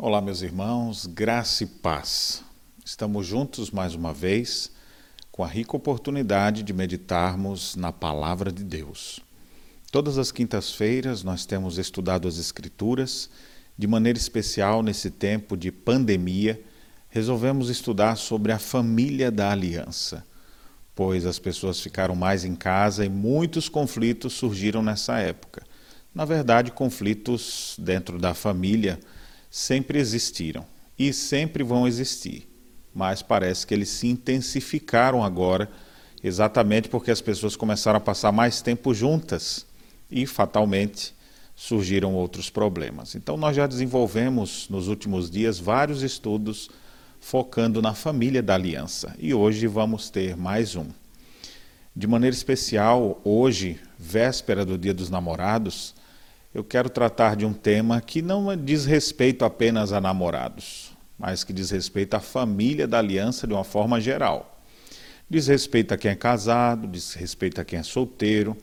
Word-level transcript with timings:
Olá, 0.00 0.20
meus 0.20 0.42
irmãos, 0.42 1.06
graça 1.06 1.62
e 1.62 1.68
paz. 1.68 2.42
Estamos 2.84 3.24
juntos 3.24 3.70
mais 3.70 3.94
uma 3.94 4.12
vez 4.12 4.72
com 5.30 5.44
a 5.44 5.46
rica 5.46 5.76
oportunidade 5.76 6.64
de 6.64 6.72
meditarmos 6.72 7.76
na 7.76 7.92
Palavra 7.92 8.50
de 8.50 8.64
Deus. 8.64 9.20
Todas 9.92 10.18
as 10.18 10.32
quintas-feiras 10.32 11.22
nós 11.22 11.46
temos 11.46 11.78
estudado 11.78 12.26
as 12.26 12.38
Escrituras, 12.38 13.30
de 13.78 13.86
maneira 13.86 14.18
especial 14.18 14.82
nesse 14.82 15.12
tempo 15.12 15.56
de 15.56 15.70
pandemia, 15.70 16.60
resolvemos 17.08 17.70
estudar 17.70 18.16
sobre 18.16 18.50
a 18.50 18.58
família 18.58 19.30
da 19.30 19.52
aliança, 19.52 20.26
pois 20.92 21.24
as 21.24 21.38
pessoas 21.38 21.78
ficaram 21.78 22.16
mais 22.16 22.44
em 22.44 22.56
casa 22.56 23.06
e 23.06 23.08
muitos 23.08 23.68
conflitos 23.68 24.32
surgiram 24.32 24.82
nessa 24.82 25.20
época. 25.20 25.62
Na 26.12 26.24
verdade, 26.24 26.72
conflitos 26.72 27.76
dentro 27.78 28.18
da 28.18 28.34
família 28.34 28.98
sempre 29.54 30.00
existiram 30.00 30.66
e 30.98 31.12
sempre 31.12 31.62
vão 31.62 31.86
existir, 31.86 32.44
mas 32.92 33.22
parece 33.22 33.64
que 33.64 33.72
eles 33.72 33.88
se 33.88 34.08
intensificaram 34.08 35.22
agora, 35.22 35.70
exatamente 36.24 36.88
porque 36.88 37.12
as 37.12 37.20
pessoas 37.20 37.54
começaram 37.54 37.98
a 37.98 38.00
passar 38.00 38.32
mais 38.32 38.60
tempo 38.60 38.92
juntas 38.92 39.64
e, 40.10 40.26
fatalmente, 40.26 41.14
surgiram 41.54 42.16
outros 42.16 42.50
problemas. 42.50 43.14
Então, 43.14 43.36
nós 43.36 43.54
já 43.54 43.68
desenvolvemos 43.68 44.68
nos 44.68 44.88
últimos 44.88 45.30
dias 45.30 45.56
vários 45.56 46.02
estudos 46.02 46.68
focando 47.20 47.80
na 47.80 47.94
família 47.94 48.42
da 48.42 48.54
aliança 48.54 49.14
e 49.20 49.32
hoje 49.32 49.68
vamos 49.68 50.10
ter 50.10 50.36
mais 50.36 50.74
um. 50.74 50.86
De 51.94 52.08
maneira 52.08 52.34
especial, 52.34 53.20
hoje, 53.22 53.78
véspera 53.96 54.64
do 54.64 54.76
Dia 54.76 54.92
dos 54.92 55.10
Namorados, 55.10 55.94
eu 56.54 56.62
quero 56.62 56.88
tratar 56.88 57.34
de 57.34 57.44
um 57.44 57.52
tema 57.52 58.00
que 58.00 58.22
não 58.22 58.56
diz 58.56 58.84
respeito 58.84 59.44
apenas 59.44 59.92
a 59.92 60.00
namorados, 60.00 60.92
mas 61.18 61.42
que 61.42 61.52
diz 61.52 61.70
respeito 61.70 62.14
à 62.14 62.20
família 62.20 62.86
da 62.86 62.98
aliança 62.98 63.44
de 63.44 63.52
uma 63.52 63.64
forma 63.64 64.00
geral. 64.00 64.62
Diz 65.28 65.48
respeito 65.48 65.92
a 65.92 65.98
quem 65.98 66.12
é 66.12 66.14
casado, 66.14 66.86
diz 66.86 67.14
respeito 67.14 67.60
a 67.60 67.64
quem 67.64 67.80
é 67.80 67.82
solteiro, 67.82 68.56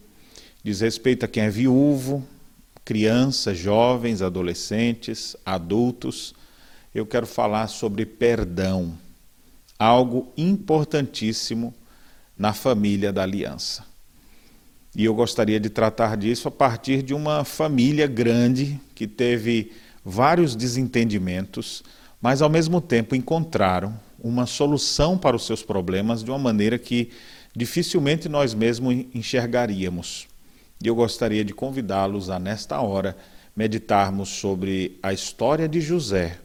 diz 0.64 0.80
respeito 0.80 1.26
a 1.26 1.28
quem 1.28 1.44
é 1.44 1.50
viúvo, 1.50 2.26
crianças, 2.86 3.58
jovens, 3.58 4.22
adolescentes, 4.22 5.36
adultos. 5.46 6.34
Eu 6.96 7.06
quero 7.06 7.28
falar 7.28 7.68
sobre 7.68 8.06
perdão, 8.06 8.98
algo 9.78 10.32
importantíssimo 10.38 11.74
na 12.38 12.54
família 12.54 13.12
da 13.12 13.24
aliança. 13.24 13.91
E 14.96 15.06
eu 15.06 15.14
gostaria 15.14 15.60
de 15.60 15.70
tratar 15.70 16.18
disso 16.18 16.50
a 16.50 16.52
partir 16.52 17.02
de 17.02 17.14
uma 17.14 17.46
família 17.46 18.08
grande 18.08 18.80
que 18.94 19.08
teve 19.08 19.72
vários 20.04 20.54
desentendimentos, 20.54 21.82
mas 22.22 22.42
ao 22.42 22.50
mesmo 22.50 22.82
tempo 22.82 23.16
encontraram 23.16 23.98
uma 24.20 24.46
solução 24.46 25.18
para 25.18 25.36
os 25.36 25.46
seus 25.46 25.64
problemas 25.64 26.24
de 26.24 26.30
uma 26.30 26.38
maneira 26.38 26.78
que 26.78 27.10
dificilmente 27.56 28.28
nós 28.28 28.54
mesmos 28.54 29.06
enxergaríamos. 29.14 30.28
E 30.84 30.88
eu 30.88 30.96
gostaria 30.96 31.46
de 31.46 31.54
convidá-los 31.54 32.30
a, 32.30 32.38
nesta 32.38 32.82
hora, 32.82 33.16
meditarmos 33.56 34.30
sobre 34.30 34.98
a 35.02 35.14
história 35.14 35.70
de 35.70 35.80
José 35.80 36.38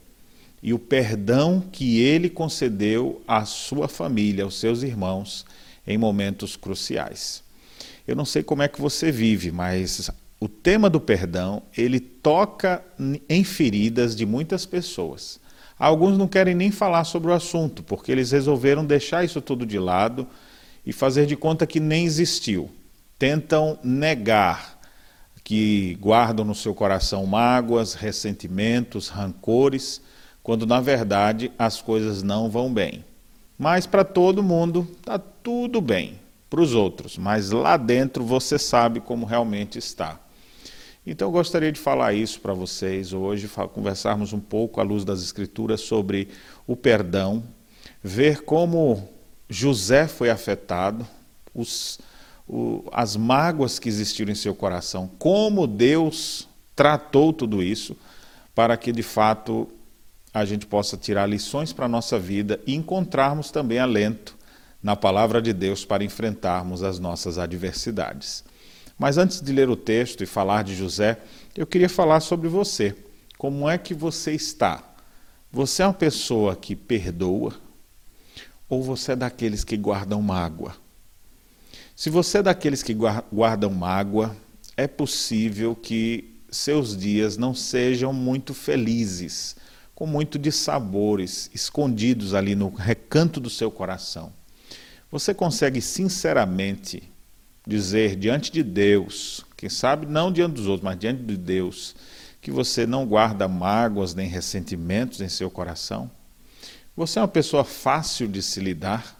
e 0.62 0.72
o 0.72 0.78
perdão 0.78 1.60
que 1.72 2.00
ele 2.00 2.30
concedeu 2.30 3.22
à 3.26 3.44
sua 3.44 3.88
família, 3.88 4.44
aos 4.44 4.58
seus 4.58 4.82
irmãos, 4.82 5.44
em 5.86 5.98
momentos 5.98 6.56
cruciais. 6.56 7.45
Eu 8.06 8.14
não 8.14 8.24
sei 8.24 8.42
como 8.42 8.62
é 8.62 8.68
que 8.68 8.80
você 8.80 9.10
vive, 9.10 9.50
mas 9.50 10.10
o 10.38 10.48
tema 10.48 10.88
do 10.88 11.00
perdão, 11.00 11.62
ele 11.76 11.98
toca 11.98 12.82
em 13.28 13.42
feridas 13.42 14.14
de 14.14 14.24
muitas 14.24 14.64
pessoas. 14.64 15.40
Alguns 15.78 16.16
não 16.16 16.28
querem 16.28 16.54
nem 16.54 16.70
falar 16.70 17.04
sobre 17.04 17.30
o 17.30 17.34
assunto, 17.34 17.82
porque 17.82 18.12
eles 18.12 18.30
resolveram 18.30 18.84
deixar 18.84 19.24
isso 19.24 19.40
tudo 19.40 19.66
de 19.66 19.78
lado 19.78 20.26
e 20.84 20.92
fazer 20.92 21.26
de 21.26 21.36
conta 21.36 21.66
que 21.66 21.80
nem 21.80 22.04
existiu. 22.04 22.70
Tentam 23.18 23.78
negar 23.82 24.78
que 25.42 25.96
guardam 26.00 26.44
no 26.44 26.54
seu 26.54 26.74
coração 26.74 27.26
mágoas, 27.26 27.94
ressentimentos, 27.94 29.08
rancores, 29.08 30.00
quando 30.42 30.66
na 30.66 30.80
verdade 30.80 31.50
as 31.58 31.80
coisas 31.80 32.22
não 32.22 32.50
vão 32.50 32.72
bem. 32.72 33.04
Mas 33.58 33.86
para 33.86 34.04
todo 34.04 34.42
mundo 34.42 34.88
está 35.00 35.18
tudo 35.18 35.80
bem 35.80 36.25
para 36.48 36.60
os 36.60 36.74
outros, 36.74 37.18
mas 37.18 37.50
lá 37.50 37.76
dentro 37.76 38.24
você 38.24 38.58
sabe 38.58 39.00
como 39.00 39.26
realmente 39.26 39.78
está. 39.78 40.20
Então 41.06 41.28
eu 41.28 41.32
gostaria 41.32 41.70
de 41.70 41.78
falar 41.78 42.14
isso 42.14 42.40
para 42.40 42.52
vocês 42.52 43.12
hoje, 43.12 43.48
conversarmos 43.72 44.32
um 44.32 44.40
pouco 44.40 44.80
à 44.80 44.82
luz 44.82 45.04
das 45.04 45.22
Escrituras 45.22 45.80
sobre 45.80 46.28
o 46.66 46.74
perdão, 46.74 47.42
ver 48.02 48.42
como 48.42 49.08
José 49.48 50.08
foi 50.08 50.30
afetado, 50.30 51.06
os, 51.54 51.98
o, 52.48 52.84
as 52.92 53.16
mágoas 53.16 53.78
que 53.78 53.88
existiram 53.88 54.32
em 54.32 54.36
seu 54.36 54.54
coração, 54.54 55.10
como 55.18 55.66
Deus 55.66 56.48
tratou 56.74 57.32
tudo 57.32 57.62
isso, 57.62 57.96
para 58.54 58.76
que 58.76 58.90
de 58.90 59.02
fato 59.02 59.68
a 60.34 60.44
gente 60.44 60.66
possa 60.66 60.96
tirar 60.96 61.26
lições 61.26 61.72
para 61.72 61.86
a 61.86 61.88
nossa 61.88 62.18
vida 62.18 62.60
e 62.66 62.74
encontrarmos 62.74 63.50
também 63.50 63.78
alento 63.78 64.35
na 64.82 64.94
palavra 64.94 65.40
de 65.40 65.52
Deus 65.52 65.84
para 65.84 66.04
enfrentarmos 66.04 66.82
as 66.82 66.98
nossas 66.98 67.38
adversidades. 67.38 68.44
Mas 68.98 69.18
antes 69.18 69.40
de 69.40 69.52
ler 69.52 69.68
o 69.68 69.76
texto 69.76 70.22
e 70.22 70.26
falar 70.26 70.64
de 70.64 70.74
José, 70.74 71.18
eu 71.54 71.66
queria 71.66 71.88
falar 71.88 72.20
sobre 72.20 72.48
você. 72.48 72.94
Como 73.36 73.68
é 73.68 73.76
que 73.76 73.92
você 73.92 74.32
está? 74.32 74.82
Você 75.52 75.82
é 75.82 75.86
uma 75.86 75.94
pessoa 75.94 76.56
que 76.56 76.74
perdoa 76.74 77.54
ou 78.68 78.82
você 78.82 79.12
é 79.12 79.16
daqueles 79.16 79.64
que 79.64 79.76
guardam 79.76 80.20
mágoa? 80.22 80.74
Se 81.94 82.10
você 82.10 82.38
é 82.38 82.42
daqueles 82.42 82.82
que 82.82 82.94
guardam 82.94 83.70
mágoa, 83.70 84.36
é 84.76 84.86
possível 84.86 85.74
que 85.74 86.36
seus 86.50 86.96
dias 86.96 87.36
não 87.36 87.54
sejam 87.54 88.12
muito 88.12 88.52
felizes, 88.52 89.56
com 89.94 90.06
muito 90.06 90.38
de 90.38 90.52
sabores 90.52 91.50
escondidos 91.54 92.34
ali 92.34 92.54
no 92.54 92.68
recanto 92.68 93.40
do 93.40 93.48
seu 93.48 93.70
coração. 93.70 94.32
Você 95.16 95.32
consegue 95.32 95.80
sinceramente 95.80 97.02
dizer 97.66 98.16
diante 98.16 98.52
de 98.52 98.62
Deus, 98.62 99.46
quem 99.56 99.70
sabe 99.70 100.04
não 100.04 100.30
diante 100.30 100.56
dos 100.56 100.66
outros, 100.66 100.84
mas 100.84 100.98
diante 100.98 101.22
de 101.22 101.38
Deus, 101.38 101.96
que 102.38 102.50
você 102.50 102.86
não 102.86 103.06
guarda 103.06 103.48
mágoas 103.48 104.14
nem 104.14 104.28
ressentimentos 104.28 105.22
em 105.22 105.28
seu 105.30 105.50
coração? 105.50 106.10
Você 106.94 107.18
é 107.18 107.22
uma 107.22 107.28
pessoa 107.28 107.64
fácil 107.64 108.28
de 108.28 108.42
se 108.42 108.60
lidar? 108.60 109.18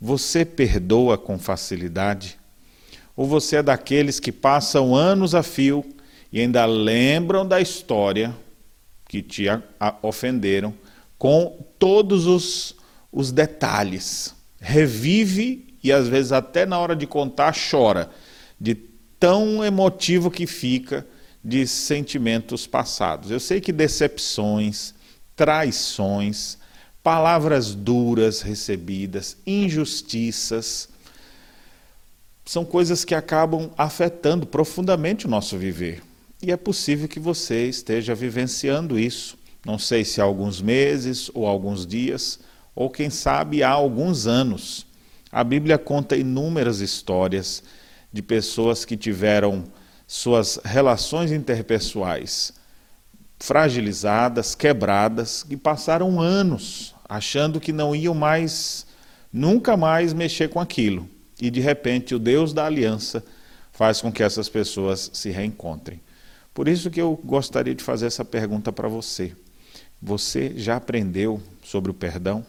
Você 0.00 0.44
perdoa 0.44 1.16
com 1.16 1.38
facilidade? 1.38 2.36
Ou 3.14 3.24
você 3.24 3.58
é 3.58 3.62
daqueles 3.62 4.18
que 4.18 4.32
passam 4.32 4.92
anos 4.92 5.36
a 5.36 5.44
fio 5.44 5.84
e 6.32 6.40
ainda 6.40 6.66
lembram 6.66 7.46
da 7.46 7.60
história 7.60 8.36
que 9.06 9.22
te 9.22 9.44
ofenderam 10.02 10.74
com 11.16 11.64
todos 11.78 12.26
os, 12.26 12.74
os 13.12 13.30
detalhes? 13.30 14.41
Revive 14.62 15.74
e 15.82 15.90
às 15.90 16.06
vezes 16.06 16.30
até 16.30 16.64
na 16.64 16.78
hora 16.78 16.94
de 16.94 17.06
contar 17.06 17.52
chora, 17.52 18.08
de 18.58 18.76
tão 19.18 19.64
emotivo 19.64 20.30
que 20.30 20.46
fica 20.46 21.04
de 21.44 21.66
sentimentos 21.66 22.66
passados. 22.66 23.30
Eu 23.32 23.40
sei 23.40 23.60
que 23.60 23.72
decepções, 23.72 24.94
traições, 25.34 26.56
palavras 27.02 27.74
duras 27.74 28.40
recebidas, 28.40 29.36
injustiças, 29.44 30.88
são 32.44 32.64
coisas 32.64 33.04
que 33.04 33.14
acabam 33.14 33.70
afetando 33.76 34.46
profundamente 34.46 35.26
o 35.26 35.30
nosso 35.30 35.58
viver. 35.58 36.02
E 36.40 36.52
é 36.52 36.56
possível 36.56 37.08
que 37.08 37.18
você 37.18 37.68
esteja 37.68 38.14
vivenciando 38.14 38.98
isso. 38.98 39.36
Não 39.64 39.78
sei 39.78 40.04
se 40.04 40.20
há 40.20 40.24
alguns 40.24 40.60
meses 40.60 41.30
ou 41.34 41.46
alguns 41.46 41.86
dias, 41.86 42.38
ou 42.74 42.90
quem 42.90 43.10
sabe 43.10 43.62
há 43.62 43.70
alguns 43.70 44.26
anos. 44.26 44.86
A 45.30 45.42
Bíblia 45.42 45.78
conta 45.78 46.16
inúmeras 46.16 46.80
histórias 46.80 47.62
de 48.12 48.22
pessoas 48.22 48.84
que 48.84 48.96
tiveram 48.96 49.64
suas 50.06 50.60
relações 50.64 51.32
interpessoais 51.32 52.52
fragilizadas, 53.38 54.54
quebradas, 54.54 55.42
que 55.42 55.56
passaram 55.56 56.20
anos 56.20 56.94
achando 57.08 57.60
que 57.60 57.72
não 57.72 57.94
iam 57.94 58.14
mais, 58.14 58.86
nunca 59.30 59.76
mais 59.76 60.14
mexer 60.14 60.48
com 60.48 60.58
aquilo. 60.58 61.06
E 61.40 61.50
de 61.50 61.60
repente 61.60 62.14
o 62.14 62.18
Deus 62.18 62.54
da 62.54 62.64
aliança 62.64 63.22
faz 63.70 64.00
com 64.00 64.10
que 64.10 64.22
essas 64.22 64.48
pessoas 64.48 65.10
se 65.12 65.30
reencontrem. 65.30 66.00
Por 66.54 66.68
isso 66.68 66.90
que 66.90 67.00
eu 67.00 67.20
gostaria 67.22 67.74
de 67.74 67.82
fazer 67.82 68.06
essa 68.06 68.24
pergunta 68.24 68.72
para 68.72 68.88
você. 68.88 69.32
Você 70.00 70.54
já 70.56 70.76
aprendeu 70.76 71.42
sobre 71.62 71.90
o 71.90 71.94
perdão? 71.94 72.46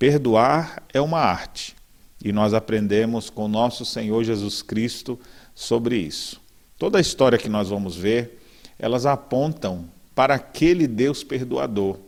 Perdoar 0.00 0.82
é 0.94 0.98
uma 0.98 1.18
arte 1.18 1.76
e 2.24 2.32
nós 2.32 2.54
aprendemos 2.54 3.28
com 3.28 3.46
nosso 3.46 3.84
Senhor 3.84 4.24
Jesus 4.24 4.62
Cristo 4.62 5.20
sobre 5.54 5.98
isso. 5.98 6.40
Toda 6.78 6.96
a 6.96 7.02
história 7.02 7.36
que 7.36 7.50
nós 7.50 7.68
vamos 7.68 7.96
ver, 7.96 8.42
elas 8.78 9.04
apontam 9.04 9.86
para 10.14 10.36
aquele 10.36 10.86
Deus 10.86 11.22
perdoador, 11.22 11.98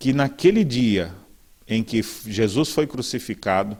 que 0.00 0.12
naquele 0.12 0.64
dia 0.64 1.14
em 1.68 1.84
que 1.84 2.02
Jesus 2.26 2.70
foi 2.70 2.88
crucificado, 2.88 3.78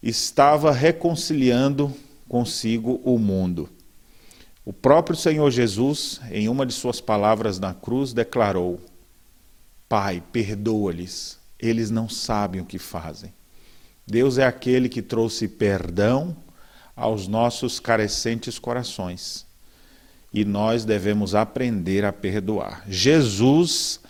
estava 0.00 0.70
reconciliando 0.70 1.92
consigo 2.28 3.00
o 3.02 3.18
mundo. 3.18 3.68
O 4.64 4.72
próprio 4.72 5.16
Senhor 5.16 5.50
Jesus, 5.50 6.20
em 6.30 6.48
uma 6.48 6.64
de 6.64 6.72
suas 6.72 7.00
palavras 7.00 7.58
na 7.58 7.74
cruz, 7.74 8.12
declarou: 8.12 8.80
Pai, 9.88 10.22
perdoa-lhes, 10.30 11.42
eles 11.66 11.90
não 11.90 12.08
sabem 12.08 12.60
o 12.60 12.64
que 12.64 12.78
fazem. 12.78 13.32
Deus 14.06 14.38
é 14.38 14.46
aquele 14.46 14.88
que 14.88 15.00
trouxe 15.00 15.48
perdão 15.48 16.36
aos 16.94 17.26
nossos 17.26 17.80
carecentes 17.80 18.58
corações. 18.58 19.46
E 20.32 20.44
nós 20.44 20.84
devemos 20.84 21.34
aprender 21.34 22.04
a 22.04 22.12
perdoar. 22.12 22.84
Jesus, 22.88 24.00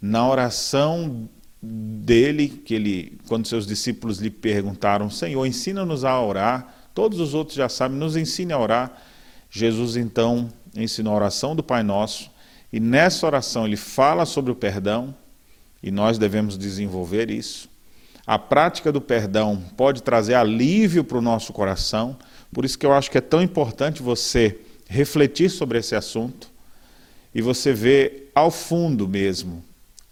na 0.00 0.26
oração 0.28 1.28
dele, 1.62 2.48
que 2.48 2.74
ele, 2.74 3.18
quando 3.28 3.46
seus 3.46 3.66
discípulos 3.66 4.18
lhe 4.18 4.30
perguntaram: 4.30 5.10
Senhor, 5.10 5.44
ensina-nos 5.46 6.04
a 6.04 6.20
orar. 6.20 6.74
Todos 6.94 7.20
os 7.20 7.34
outros 7.34 7.56
já 7.56 7.68
sabem, 7.68 7.98
nos 7.98 8.16
ensine 8.16 8.52
a 8.52 8.58
orar. 8.58 9.02
Jesus 9.50 9.96
então 9.96 10.50
ensinou 10.74 11.12
a 11.12 11.16
oração 11.16 11.54
do 11.54 11.62
Pai 11.62 11.82
Nosso, 11.82 12.30
e 12.72 12.80
nessa 12.80 13.24
oração 13.26 13.66
ele 13.66 13.76
fala 13.76 14.26
sobre 14.26 14.50
o 14.50 14.56
perdão, 14.56 15.14
e 15.84 15.90
nós 15.90 16.16
devemos 16.16 16.56
desenvolver 16.56 17.30
isso. 17.30 17.68
A 18.26 18.38
prática 18.38 18.90
do 18.90 19.02
perdão 19.02 19.62
pode 19.76 20.02
trazer 20.02 20.32
alívio 20.32 21.04
para 21.04 21.18
o 21.18 21.20
nosso 21.20 21.52
coração, 21.52 22.16
por 22.50 22.64
isso 22.64 22.78
que 22.78 22.86
eu 22.86 22.92
acho 22.94 23.10
que 23.10 23.18
é 23.18 23.20
tão 23.20 23.42
importante 23.42 24.02
você 24.02 24.58
refletir 24.88 25.50
sobre 25.50 25.78
esse 25.78 25.94
assunto 25.94 26.48
e 27.34 27.42
você 27.42 27.74
ver 27.74 28.30
ao 28.34 28.50
fundo 28.50 29.06
mesmo 29.06 29.62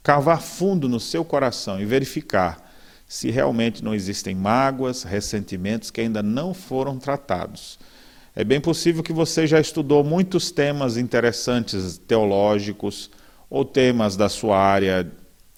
cavar 0.02 0.42
fundo 0.42 0.90
no 0.90 1.00
seu 1.00 1.24
coração 1.24 1.80
e 1.80 1.86
verificar 1.86 2.70
se 3.08 3.30
realmente 3.30 3.82
não 3.82 3.94
existem 3.94 4.34
mágoas, 4.34 5.04
ressentimentos 5.04 5.90
que 5.90 6.02
ainda 6.02 6.22
não 6.22 6.52
foram 6.52 6.98
tratados. 6.98 7.78
É 8.36 8.44
bem 8.44 8.60
possível 8.60 9.02
que 9.02 9.12
você 9.12 9.46
já 9.46 9.60
estudou 9.60 10.04
muitos 10.04 10.50
temas 10.50 10.98
interessantes 10.98 11.96
teológicos 11.96 13.10
ou 13.48 13.64
temas 13.64 14.16
da 14.16 14.28
sua 14.28 14.58
área 14.58 15.10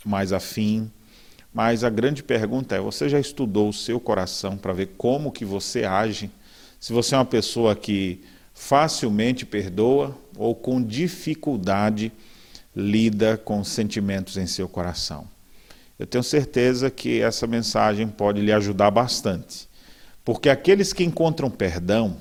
mais 0.05 0.33
afim, 0.33 0.91
mas 1.53 1.85
a 1.85 1.91
grande 1.91 2.23
pergunta 2.23 2.75
é: 2.75 2.81
você 2.81 3.09
já 3.09 3.21
estudou 3.21 3.69
o 3.69 3.73
seu 3.73 4.01
coração 4.01 4.57
para 4.57 4.73
ver 4.73 4.91
como 4.99 5.33
que 5.33 5.45
você 5.45 5.85
age? 5.85 6.31
Se 6.81 6.93
você 6.93 7.15
é 7.15 7.19
uma 7.19 7.25
pessoa 7.25 7.75
que 7.77 8.21
facilmente 8.53 9.45
perdoa 9.45 10.17
ou 10.37 10.55
com 10.55 10.83
dificuldade 10.83 12.13
lida 12.75 13.37
com 13.37 13.63
sentimentos 13.63 14.37
em 14.37 14.47
seu 14.47 14.69
coração. 14.69 15.29
Eu 15.99 16.07
tenho 16.07 16.25
certeza 16.25 16.91
que 16.91 17.21
essa 17.21 17.47
mensagem 17.47 18.09
pode 18.09 18.41
lhe 18.41 18.53
ajudar 18.53 18.91
bastante. 18.91 19.69
Porque 20.25 20.49
aqueles 20.49 20.93
que 20.93 21.05
encontram 21.05 21.51
perdão, 21.51 22.17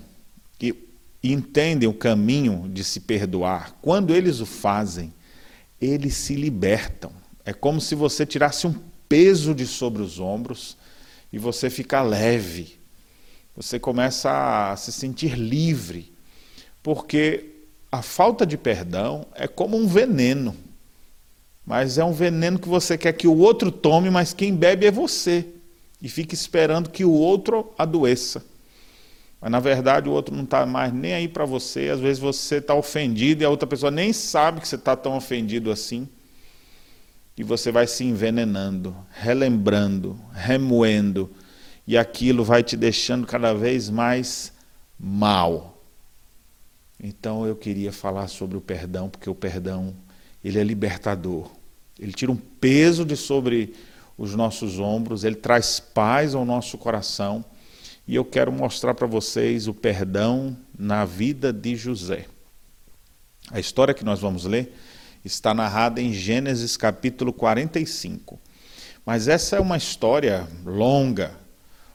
que 0.60 0.76
entendem 1.24 1.90
o 1.90 1.94
caminho 1.94 2.70
de 2.72 2.84
se 2.84 3.00
perdoar, 3.00 3.76
quando 3.82 4.14
eles 4.14 4.40
o 4.42 4.46
fazem, 4.46 5.12
eles 5.82 6.14
se 6.16 6.36
libertam. 6.36 7.12
É 7.46 7.54
como 7.54 7.82
se 7.82 7.96
você 7.96 8.26
tirasse 8.26 8.66
um 8.68 8.76
peso 9.10 9.54
de 9.54 9.68
sobre 9.68 10.02
os 10.02 10.20
ombros 10.20 10.78
e 11.32 11.38
você 11.38 11.70
fica 11.70 12.02
leve. 12.02 12.80
Você 13.56 13.80
começa 13.80 14.72
a 14.72 14.76
se 14.76 14.92
sentir 14.92 15.36
livre. 15.38 16.14
Porque 16.82 17.52
a 17.92 18.02
falta 18.02 18.46
de 18.46 18.58
perdão 18.58 19.26
é 19.36 19.48
como 19.48 19.78
um 19.78 19.88
veneno. 19.88 20.56
Mas 21.66 21.98
é 21.98 22.04
um 22.04 22.12
veneno 22.12 22.60
que 22.60 22.68
você 22.68 22.98
quer 22.98 23.14
que 23.14 23.28
o 23.28 23.38
outro 23.38 23.72
tome, 23.72 24.10
mas 24.10 24.34
quem 24.34 24.54
bebe 24.56 24.86
é 24.86 24.92
você. 24.92 25.46
E 26.02 26.10
fica 26.10 26.34
esperando 26.34 26.90
que 26.90 27.06
o 27.06 27.12
outro 27.12 27.74
adoeça. 27.78 28.44
Mas 29.40 29.52
na 29.52 29.60
verdade 29.60 30.10
o 30.10 30.12
outro 30.12 30.36
não 30.36 30.44
está 30.44 30.66
mais 30.66 30.94
nem 30.94 31.14
aí 31.14 31.28
para 31.28 31.46
você. 31.46 31.90
Às 31.90 32.00
vezes 32.00 32.20
você 32.20 32.58
está 32.58 32.74
ofendido 32.74 33.44
e 33.44 33.46
a 33.46 33.50
outra 33.50 33.68
pessoa 33.68 33.92
nem 33.92 34.12
sabe 34.12 34.60
que 34.60 34.68
você 34.68 34.76
está 34.76 34.96
tão 34.96 35.16
ofendido 35.16 35.72
assim. 35.72 36.08
E 37.38 37.44
você 37.44 37.72
vai 37.72 37.88
se 37.88 38.04
envenenando, 38.04 38.96
relembrando, 39.12 40.20
remoendo. 40.34 41.30
E 41.86 41.98
aquilo 41.98 42.44
vai 42.44 42.64
te 42.64 42.78
deixando 42.78 43.26
cada 43.26 43.54
vez 43.54 43.90
mais 43.90 44.54
mal. 45.00 45.82
Então 47.02 47.46
eu 47.46 47.56
queria 47.56 47.92
falar 47.92 48.28
sobre 48.28 48.56
o 48.56 48.62
perdão, 48.62 49.10
porque 49.10 49.30
o 49.30 49.36
perdão, 49.36 49.94
ele 50.44 50.60
é 50.60 50.64
libertador. 50.64 51.52
Ele 52.00 52.14
tira 52.14 52.32
um 52.32 52.38
peso 52.38 53.04
de 53.04 53.18
sobre 53.18 53.74
os 54.18 54.36
nossos 54.36 54.80
ombros, 54.80 55.24
ele 55.24 55.36
traz 55.36 55.80
paz 55.80 56.34
ao 56.36 56.46
nosso 56.46 56.78
coração. 56.78 57.44
E 58.08 58.16
eu 58.16 58.24
quero 58.24 58.52
mostrar 58.52 58.94
para 58.94 59.08
vocês 59.08 59.68
o 59.68 59.74
perdão 59.74 60.56
na 60.78 61.04
vida 61.04 61.52
de 61.52 61.76
José. 61.76 62.26
A 63.52 63.60
história 63.60 63.94
que 63.94 64.06
nós 64.06 64.20
vamos 64.20 64.46
ler 64.46 64.74
está 65.24 65.54
narrada 65.54 66.02
em 66.02 66.12
Gênesis 66.12 66.76
capítulo 66.76 67.32
45. 67.32 68.40
Mas 69.06 69.28
essa 69.28 69.56
é 69.56 69.60
uma 69.60 69.78
história 69.78 70.48
longa. 70.66 71.32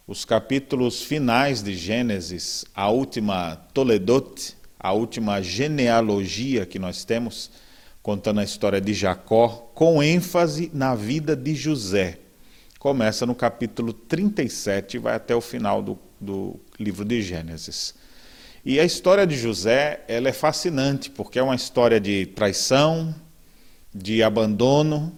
Os 0.06 0.24
capítulos 0.24 1.02
finais 1.02 1.62
de 1.62 1.76
Gênesis, 1.76 2.64
a 2.74 2.88
última 2.88 3.56
Toledote, 3.74 4.56
a 4.78 4.92
última 4.92 5.42
genealogia 5.42 6.64
que 6.64 6.78
nós 6.78 7.04
temos, 7.04 7.50
contando 8.02 8.40
a 8.40 8.44
história 8.44 8.80
de 8.80 8.94
Jacó, 8.94 9.70
com 9.74 10.02
ênfase 10.02 10.70
na 10.72 10.94
vida 10.94 11.36
de 11.36 11.54
José. 11.54 12.18
Começa 12.78 13.26
no 13.26 13.34
capítulo 13.34 13.92
37 13.92 14.94
e 14.94 15.00
vai 15.00 15.16
até 15.16 15.34
o 15.34 15.40
final 15.40 15.82
do, 15.82 15.98
do 16.18 16.58
livro 16.78 17.04
de 17.04 17.20
Gênesis. 17.20 17.94
E 18.68 18.78
a 18.78 18.84
história 18.84 19.26
de 19.26 19.34
José 19.34 20.04
ela 20.06 20.28
é 20.28 20.32
fascinante, 20.32 21.08
porque 21.08 21.38
é 21.38 21.42
uma 21.42 21.54
história 21.54 21.98
de 21.98 22.26
traição, 22.26 23.14
de 23.94 24.22
abandono, 24.22 25.10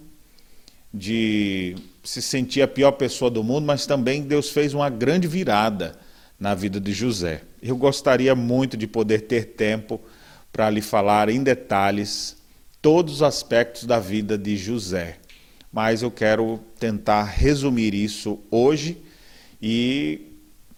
de 0.95 1.75
se 2.05 2.23
sentir 2.23 2.63
a 2.63 2.69
pior 2.69 2.93
pessoa 2.93 3.29
do 3.29 3.43
mundo, 3.43 3.67
mas 3.67 3.87
também 3.87 4.23
Deus 4.23 4.51
fez 4.51 4.73
uma 4.73 4.89
grande 4.89 5.27
virada 5.27 5.99
na 6.39 6.55
vida 6.55 6.79
de 6.79 6.93
José. 6.93 7.43
Eu 7.61 7.77
gostaria 7.77 8.37
muito 8.37 8.77
de 8.77 8.87
poder 8.87 9.23
ter 9.23 9.47
tempo 9.47 10.01
para 10.53 10.71
lhe 10.71 10.81
falar 10.81 11.29
em 11.29 11.43
detalhes 11.43 12.37
todos 12.81 13.15
os 13.15 13.23
aspectos 13.25 13.83
da 13.83 13.99
vida 13.99 14.39
de 14.39 14.57
José, 14.57 15.17
mas 15.73 16.03
eu 16.03 16.11
quero 16.13 16.61
tentar 16.79 17.25
resumir 17.25 17.95
isso 17.95 18.39
hoje 18.49 19.03
e 19.61 20.30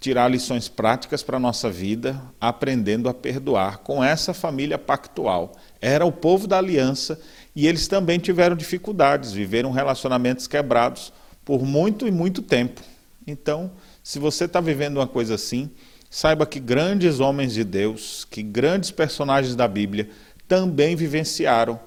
tirar 0.02 0.28
lições 0.28 0.68
práticas 0.68 1.22
para 1.22 1.36
a 1.36 1.40
nossa 1.40 1.70
vida, 1.70 2.20
aprendendo 2.40 3.08
a 3.08 3.14
perdoar 3.14 3.78
com 3.78 4.02
essa 4.02 4.34
família 4.34 4.76
pactual. 4.76 5.52
Era 5.80 6.04
o 6.04 6.10
povo 6.10 6.48
da 6.48 6.58
aliança 6.58 7.20
e 7.54 7.68
eles 7.68 7.86
também 7.86 8.18
tiveram 8.18 8.56
dificuldades, 8.56 9.32
viveram 9.32 9.70
relacionamentos 9.70 10.48
quebrados 10.48 11.12
por 11.44 11.64
muito 11.64 12.08
e 12.08 12.10
muito 12.10 12.42
tempo. 12.42 12.80
Então, 13.24 13.70
se 14.02 14.18
você 14.18 14.46
está 14.46 14.60
vivendo 14.60 14.96
uma 14.96 15.06
coisa 15.06 15.36
assim, 15.36 15.70
saiba 16.10 16.44
que 16.46 16.58
grandes 16.58 17.20
homens 17.20 17.54
de 17.54 17.62
Deus, 17.62 18.26
que 18.28 18.42
grandes 18.42 18.90
personagens 18.90 19.54
da 19.54 19.68
Bíblia 19.68 20.10
também 20.48 20.96
vivenciaram 20.96 21.78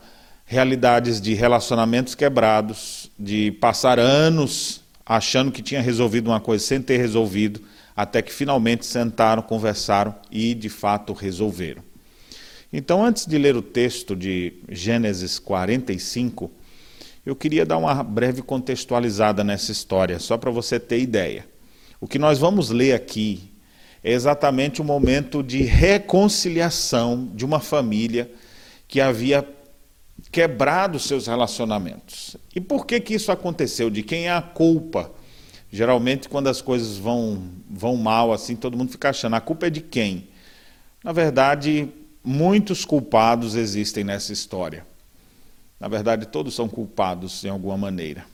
realidades 0.45 1.19
de 1.19 1.33
relacionamentos 1.33 2.15
quebrados, 2.15 3.11
de 3.19 3.51
passar 3.51 3.99
anos 3.99 4.81
achando 5.05 5.51
que 5.51 5.61
tinha 5.61 5.81
resolvido 5.81 6.27
uma 6.27 6.39
coisa 6.39 6.65
sem 6.65 6.81
ter 6.81 6.97
resolvido, 6.97 7.61
até 7.95 8.21
que 8.21 8.33
finalmente 8.33 8.85
sentaram, 8.85 9.41
conversaram 9.41 10.15
e 10.31 10.53
de 10.53 10.69
fato 10.69 11.13
resolveram. 11.13 11.83
Então, 12.73 13.05
antes 13.05 13.25
de 13.25 13.37
ler 13.37 13.55
o 13.55 13.61
texto 13.61 14.15
de 14.15 14.53
Gênesis 14.67 15.39
45, 15.39 16.51
eu 17.25 17.35
queria 17.35 17.65
dar 17.65 17.77
uma 17.77 18.03
breve 18.03 18.41
contextualizada 18.41 19.43
nessa 19.43 19.71
história, 19.71 20.19
só 20.19 20.37
para 20.37 20.51
você 20.51 20.79
ter 20.79 20.99
ideia. 20.99 21.47
O 22.01 22.07
que 22.07 22.19
nós 22.19 22.37
vamos 22.37 22.69
ler 22.69 22.93
aqui 22.93 23.51
é 24.03 24.11
exatamente 24.11 24.81
o 24.81 24.83
momento 24.83 25.41
de 25.41 25.63
reconciliação 25.63 27.31
de 27.33 27.45
uma 27.45 27.59
família 27.59 28.29
que 28.87 29.01
havia 29.01 29.47
quebrado 30.31 30.99
seus 30.99 31.27
relacionamentos. 31.27 32.35
E 32.53 32.61
por 32.61 32.85
que, 32.85 32.99
que 32.99 33.15
isso 33.15 33.31
aconteceu? 33.31 33.89
De 33.89 34.03
quem 34.03 34.27
é 34.27 34.31
a 34.31 34.41
culpa? 34.41 35.11
Geralmente, 35.75 36.29
quando 36.29 36.47
as 36.47 36.61
coisas 36.61 36.95
vão, 36.95 37.49
vão 37.69 37.97
mal, 37.97 38.31
assim, 38.31 38.55
todo 38.55 38.77
mundo 38.77 38.93
fica 38.93 39.09
achando, 39.09 39.35
a 39.35 39.41
culpa 39.41 39.67
é 39.67 39.69
de 39.69 39.81
quem? 39.81 40.29
Na 41.03 41.11
verdade, 41.11 41.89
muitos 42.23 42.85
culpados 42.85 43.55
existem 43.55 44.01
nessa 44.01 44.31
história. 44.31 44.87
Na 45.77 45.89
verdade, 45.89 46.27
todos 46.27 46.55
são 46.55 46.69
culpados 46.69 47.43
em 47.43 47.49
alguma 47.49 47.75
maneira. 47.75 48.25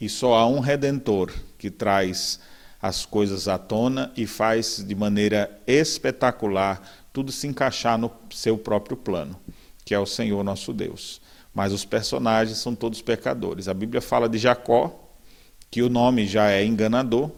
E 0.00 0.08
só 0.08 0.34
há 0.34 0.48
um 0.48 0.58
redentor 0.58 1.32
que 1.56 1.70
traz 1.70 2.40
as 2.82 3.06
coisas 3.06 3.46
à 3.46 3.56
tona 3.58 4.12
e 4.16 4.26
faz 4.26 4.84
de 4.84 4.94
maneira 4.96 5.56
espetacular 5.68 6.82
tudo 7.12 7.30
se 7.30 7.46
encaixar 7.46 7.96
no 7.96 8.10
seu 8.30 8.58
próprio 8.58 8.96
plano, 8.96 9.38
que 9.84 9.94
é 9.94 10.00
o 10.00 10.06
Senhor 10.06 10.42
nosso 10.42 10.72
Deus. 10.72 11.20
mas 11.54 11.72
os 11.72 11.84
personagens 11.84 12.58
são 12.58 12.74
todos 12.74 13.02
pecadores. 13.02 13.68
A 13.68 13.74
Bíblia 13.74 14.00
fala 14.00 14.28
de 14.28 14.38
Jacó, 14.38 15.07
que 15.70 15.82
o 15.82 15.88
nome 15.88 16.26
já 16.26 16.50
é 16.50 16.64
enganador, 16.64 17.30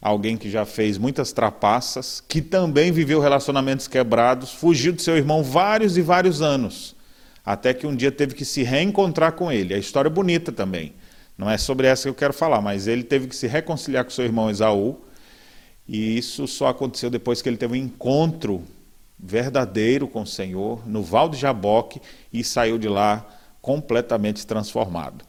alguém 0.00 0.36
que 0.36 0.50
já 0.50 0.66
fez 0.66 0.98
muitas 0.98 1.32
trapaças, 1.32 2.22
que 2.28 2.42
também 2.42 2.92
viveu 2.92 3.20
relacionamentos 3.20 3.88
quebrados, 3.88 4.52
fugiu 4.52 4.92
de 4.92 5.02
seu 5.02 5.16
irmão 5.16 5.42
vários 5.42 5.96
e 5.96 6.02
vários 6.02 6.42
anos, 6.42 6.94
até 7.44 7.72
que 7.72 7.86
um 7.86 7.96
dia 7.96 8.12
teve 8.12 8.34
que 8.34 8.44
se 8.44 8.62
reencontrar 8.62 9.32
com 9.32 9.50
ele. 9.50 9.72
A 9.72 9.78
história 9.78 10.08
é 10.08 10.12
bonita 10.12 10.52
também. 10.52 10.92
Não 11.36 11.50
é 11.50 11.56
sobre 11.56 11.86
essa 11.86 12.04
que 12.04 12.08
eu 12.10 12.14
quero 12.14 12.32
falar, 12.34 12.60
mas 12.60 12.86
ele 12.86 13.02
teve 13.02 13.26
que 13.26 13.34
se 13.34 13.46
reconciliar 13.46 14.04
com 14.04 14.10
seu 14.10 14.24
irmão 14.24 14.50
Esaú, 14.50 15.00
e 15.88 16.16
isso 16.16 16.46
só 16.46 16.68
aconteceu 16.68 17.10
depois 17.10 17.42
que 17.42 17.48
ele 17.48 17.56
teve 17.56 17.72
um 17.72 17.76
encontro 17.76 18.62
verdadeiro 19.18 20.06
com 20.06 20.22
o 20.22 20.26
Senhor 20.26 20.86
no 20.86 21.02
Val 21.02 21.28
de 21.28 21.38
Jaboque 21.38 22.00
e 22.32 22.44
saiu 22.44 22.78
de 22.78 22.88
lá 22.88 23.26
completamente 23.60 24.46
transformado. 24.46 25.24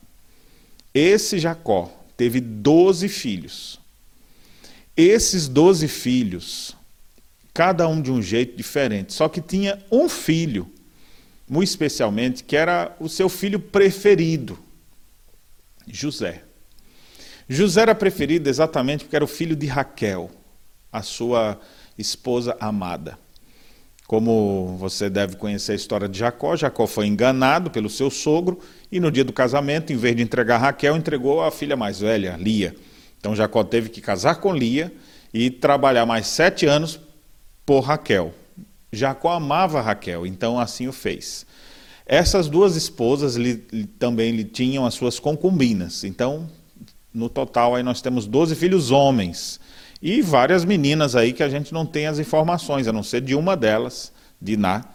Esse 0.93 1.39
Jacó 1.39 1.89
teve 2.17 2.39
doze 2.39 3.07
filhos. 3.07 3.79
Esses 4.95 5.47
doze 5.47 5.87
filhos, 5.87 6.75
cada 7.53 7.87
um 7.87 8.01
de 8.01 8.11
um 8.11 8.21
jeito 8.21 8.55
diferente, 8.55 9.13
só 9.13 9.27
que 9.27 9.41
tinha 9.41 9.83
um 9.91 10.07
filho, 10.07 10.71
muito 11.49 11.69
especialmente, 11.69 12.43
que 12.43 12.55
era 12.55 12.95
o 12.99 13.09
seu 13.09 13.27
filho 13.27 13.59
preferido, 13.59 14.57
José. 15.87 16.43
José 17.47 17.81
era 17.81 17.93
preferido 17.93 18.49
exatamente 18.49 19.03
porque 19.03 19.15
era 19.15 19.25
o 19.25 19.27
filho 19.27 19.55
de 19.55 19.67
Raquel, 19.67 20.31
a 20.91 21.01
sua 21.01 21.59
esposa 21.97 22.57
amada. 22.59 23.19
Como 24.07 24.77
você 24.77 25.09
deve 25.09 25.35
conhecer 25.35 25.71
a 25.71 25.75
história 25.75 26.07
de 26.07 26.19
Jacó, 26.19 26.55
Jacó 26.55 26.85
foi 26.85 27.07
enganado 27.07 27.71
pelo 27.71 27.89
seu 27.89 28.11
sogro 28.11 28.59
e 28.91 28.99
no 28.99 29.11
dia 29.11 29.23
do 29.23 29.33
casamento, 29.33 29.91
em 29.91 29.97
vez 29.97 30.15
de 30.15 30.21
entregar 30.21 30.57
Raquel, 30.57 30.95
entregou 30.95 31.43
a 31.43 31.49
filha 31.49 31.75
mais 31.75 31.99
velha, 31.99 32.37
Lia. 32.39 32.75
Então 33.19 33.35
Jacó 33.35 33.63
teve 33.63 33.89
que 33.89 34.01
casar 34.01 34.35
com 34.35 34.53
Lia 34.53 34.93
e 35.33 35.49
trabalhar 35.49 36.05
mais 36.05 36.27
sete 36.27 36.67
anos 36.67 36.99
por 37.65 37.79
Raquel. 37.79 38.31
Jacó 38.91 39.31
amava 39.31 39.81
Raquel, 39.81 40.27
então 40.27 40.59
assim 40.59 40.87
o 40.87 40.93
fez. 40.93 41.45
Essas 42.05 42.47
duas 42.47 42.75
esposas 42.75 43.35
lhe, 43.35 43.55
também 43.97 44.31
lhe 44.31 44.43
tinham 44.43 44.85
as 44.85 44.93
suas 44.93 45.19
concubinas. 45.19 46.03
Então, 46.03 46.47
no 47.11 47.27
total, 47.27 47.73
aí 47.73 47.81
nós 47.81 48.01
temos 48.01 48.27
12 48.27 48.53
filhos 48.53 48.91
homens. 48.91 49.59
E 50.07 50.21
várias 50.21 50.63
meninas 50.63 51.15
aí 51.15 51.33
que 51.33 51.41
a 51.41 51.49
gente 51.49 51.73
não 51.73 51.83
tem 51.83 52.05
as 52.05 52.19
informações, 52.19 52.87
a 52.87 52.93
não 52.93 53.01
ser 53.01 53.21
de 53.21 53.33
uma 53.33 53.57
delas, 53.57 54.11
Diná, 54.39 54.85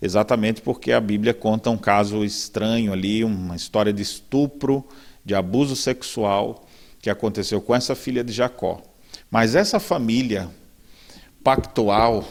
exatamente 0.00 0.62
porque 0.62 0.90
a 0.90 1.02
Bíblia 1.02 1.34
conta 1.34 1.68
um 1.68 1.76
caso 1.76 2.24
estranho 2.24 2.90
ali, 2.90 3.22
uma 3.22 3.54
história 3.54 3.92
de 3.92 4.00
estupro, 4.00 4.82
de 5.22 5.34
abuso 5.34 5.76
sexual 5.76 6.66
que 6.98 7.10
aconteceu 7.10 7.60
com 7.60 7.74
essa 7.74 7.94
filha 7.94 8.24
de 8.24 8.32
Jacó. 8.32 8.80
Mas 9.30 9.54
essa 9.54 9.78
família 9.78 10.48
pactual, 11.42 12.26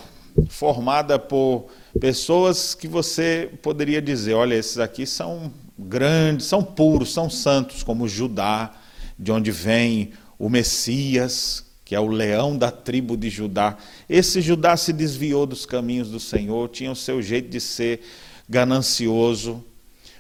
formada 0.49 1.19
por 1.19 1.67
pessoas 1.99 2.73
que 2.73 2.87
você 2.87 3.47
poderia 3.61 4.01
dizer: 4.01 4.33
olha, 4.33 4.55
esses 4.55 4.79
aqui 4.79 5.05
são 5.05 5.53
grandes, 5.77 6.47
são 6.47 6.63
puros, 6.63 7.13
são 7.13 7.29
santos, 7.29 7.83
como 7.83 8.07
Judá, 8.07 8.71
de 9.19 9.31
onde 9.31 9.51
vem 9.51 10.13
o 10.39 10.49
Messias, 10.49 11.71
que 11.93 11.95
é 11.95 12.00
o 12.00 12.07
leão 12.07 12.57
da 12.57 12.71
tribo 12.71 13.15
de 13.15 13.29
Judá. 13.29 13.77
Esse 14.09 14.41
Judá 14.41 14.75
se 14.75 14.91
desviou 14.91 15.45
dos 15.45 15.63
caminhos 15.63 16.09
do 16.09 16.19
Senhor, 16.19 16.67
tinha 16.69 16.91
o 16.91 16.95
seu 16.95 17.21
jeito 17.21 17.50
de 17.50 17.59
ser 17.59 18.01
ganancioso. 18.50 19.63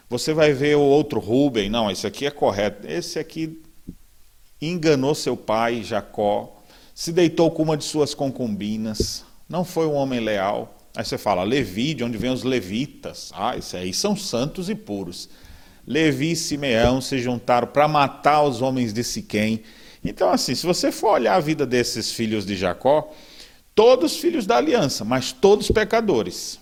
Você 0.07 0.35
vai 0.35 0.53
ver 0.53 0.77
o 0.77 0.81
outro 0.81 1.19
Rubem, 1.19 1.71
não, 1.71 1.89
esse 1.89 2.05
aqui 2.05 2.27
é 2.27 2.29
correto. 2.29 2.87
Esse 2.87 3.17
aqui 3.17 3.59
enganou 4.61 5.15
seu 5.15 5.35
pai, 5.35 5.81
Jacó, 5.81 6.61
se 6.93 7.11
deitou 7.11 7.49
com 7.49 7.63
uma 7.63 7.75
de 7.75 7.85
suas 7.85 8.13
concubinas, 8.13 9.25
não 9.49 9.65
foi 9.65 9.87
um 9.87 9.95
homem 9.95 10.19
leal. 10.19 10.77
Aí 10.95 11.03
você 11.03 11.17
fala, 11.17 11.41
Levi, 11.41 11.95
de 11.95 12.03
onde 12.03 12.19
vêm 12.19 12.31
os 12.31 12.43
levitas? 12.43 13.31
Ah, 13.33 13.57
isso 13.57 13.75
aí 13.75 13.95
são 13.95 14.15
santos 14.15 14.69
e 14.69 14.75
puros. 14.75 15.27
Levi 15.87 16.33
e 16.33 16.35
Simeão 16.35 17.01
se 17.01 17.17
juntaram 17.17 17.67
para 17.67 17.87
matar 17.87 18.43
os 18.43 18.61
homens 18.61 18.93
de 18.93 19.03
Siquém. 19.03 19.63
Então, 20.03 20.29
assim, 20.29 20.53
se 20.53 20.65
você 20.65 20.91
for 20.91 21.13
olhar 21.13 21.35
a 21.35 21.39
vida 21.39 21.65
desses 21.65 22.11
filhos 22.11 22.45
de 22.45 22.55
Jacó, 22.55 23.11
todos 23.73 24.17
filhos 24.17 24.45
da 24.45 24.57
aliança, 24.57 25.05
mas 25.05 25.31
todos 25.31 25.71
pecadores. 25.71 26.59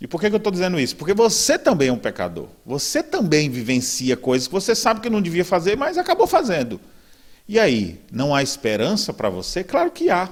E 0.00 0.06
por 0.06 0.20
que, 0.20 0.26
eu 0.26 0.36
estou 0.36 0.52
dizendo 0.52 0.78
isso? 0.78 0.96
Porque 0.96 1.14
você 1.14 1.58
também 1.58 1.88
é 1.88 1.92
um 1.92 1.98
pecador. 1.98 2.48
Você 2.66 3.02
também 3.02 3.48
vivencia 3.48 4.16
coisas 4.16 4.46
que 4.46 4.52
você 4.52 4.74
sabe 4.74 5.00
que 5.00 5.08
não 5.08 5.22
devia 5.22 5.44
fazer, 5.44 5.76
mas 5.76 5.96
acabou 5.96 6.26
fazendo. 6.26 6.80
E 7.48 7.58
aí, 7.58 8.00
não 8.10 8.34
há 8.34 8.42
esperança 8.42 9.12
para 9.14 9.30
você? 9.30 9.64
Claro 9.64 9.90
que 9.90 10.10
há. 10.10 10.28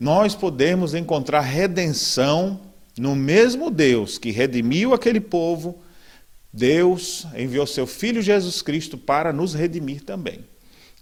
Nós 0.00 0.34
podemos 0.34 0.94
encontrar 0.94 1.40
redenção 1.42 2.60
no 2.98 3.14
mesmo 3.14 3.70
Deus 3.70 4.18
que 4.18 4.32
redimiu 4.32 4.92
aquele 4.92 5.20
povo. 5.20 5.80
Deus 6.52 7.26
enviou 7.36 7.66
seu 7.66 7.86
Filho 7.86 8.20
Jesus 8.20 8.60
Cristo 8.60 8.98
para 8.98 9.32
nos 9.32 9.54
redimir 9.54 10.02
também. 10.02 10.44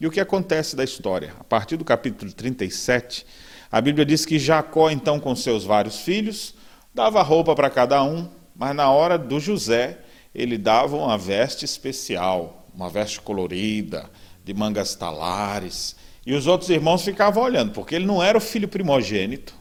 E 0.00 0.06
o 0.06 0.10
que 0.10 0.18
acontece 0.18 0.74
da 0.74 0.82
história? 0.82 1.34
A 1.38 1.44
partir 1.44 1.76
do 1.76 1.84
capítulo 1.84 2.32
37, 2.32 3.26
a 3.70 3.80
Bíblia 3.82 4.06
diz 4.06 4.24
que 4.24 4.38
Jacó, 4.38 4.90
então, 4.90 5.20
com 5.20 5.36
seus 5.36 5.62
vários 5.62 5.98
filhos, 6.00 6.54
dava 6.94 7.20
roupa 7.20 7.54
para 7.54 7.68
cada 7.68 8.02
um, 8.02 8.26
mas 8.56 8.74
na 8.74 8.90
hora 8.90 9.18
do 9.18 9.38
José, 9.38 9.98
ele 10.34 10.56
dava 10.56 10.96
uma 10.96 11.18
veste 11.18 11.66
especial, 11.66 12.66
uma 12.74 12.88
veste 12.88 13.20
colorida, 13.20 14.10
de 14.42 14.54
mangas 14.54 14.94
talares. 14.94 15.94
E 16.24 16.32
os 16.32 16.46
outros 16.46 16.70
irmãos 16.70 17.02
ficavam 17.02 17.42
olhando, 17.42 17.72
porque 17.72 17.94
ele 17.94 18.06
não 18.06 18.22
era 18.22 18.38
o 18.38 18.40
filho 18.40 18.68
primogênito. 18.68 19.54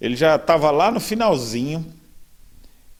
Ele 0.00 0.16
já 0.16 0.36
estava 0.36 0.70
lá 0.70 0.90
no 0.90 0.98
finalzinho 0.98 1.84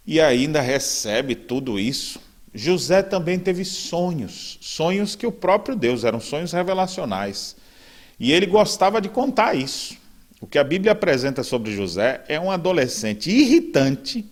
e 0.07 0.21
ainda 0.21 0.61
recebe 0.61 1.35
tudo 1.35 1.79
isso. 1.79 2.21
José 2.57 3.03
também 3.03 3.39
teve 3.39 3.67
sonhos, 3.67 4.57
sonhos 4.63 5.15
que 5.15 5.27
o 5.27 5.33
próprio 5.33 5.77
Deus, 5.77 6.05
eram 6.05 6.19
sonhos 6.19 6.53
revelacionais. 6.53 7.55
E 8.19 8.33
ele 8.33 8.47
gostava 8.47 8.99
de 8.99 9.11
contar 9.11 9.55
isso. 9.55 9.95
O 10.41 10.47
que 10.47 10.59
a 10.59 10.65
Bíblia 10.65 10.93
apresenta 10.93 11.43
sobre 11.43 11.71
José 11.71 12.25
é 12.29 12.41
um 12.41 12.51
adolescente 12.51 13.31
irritante, 13.31 14.25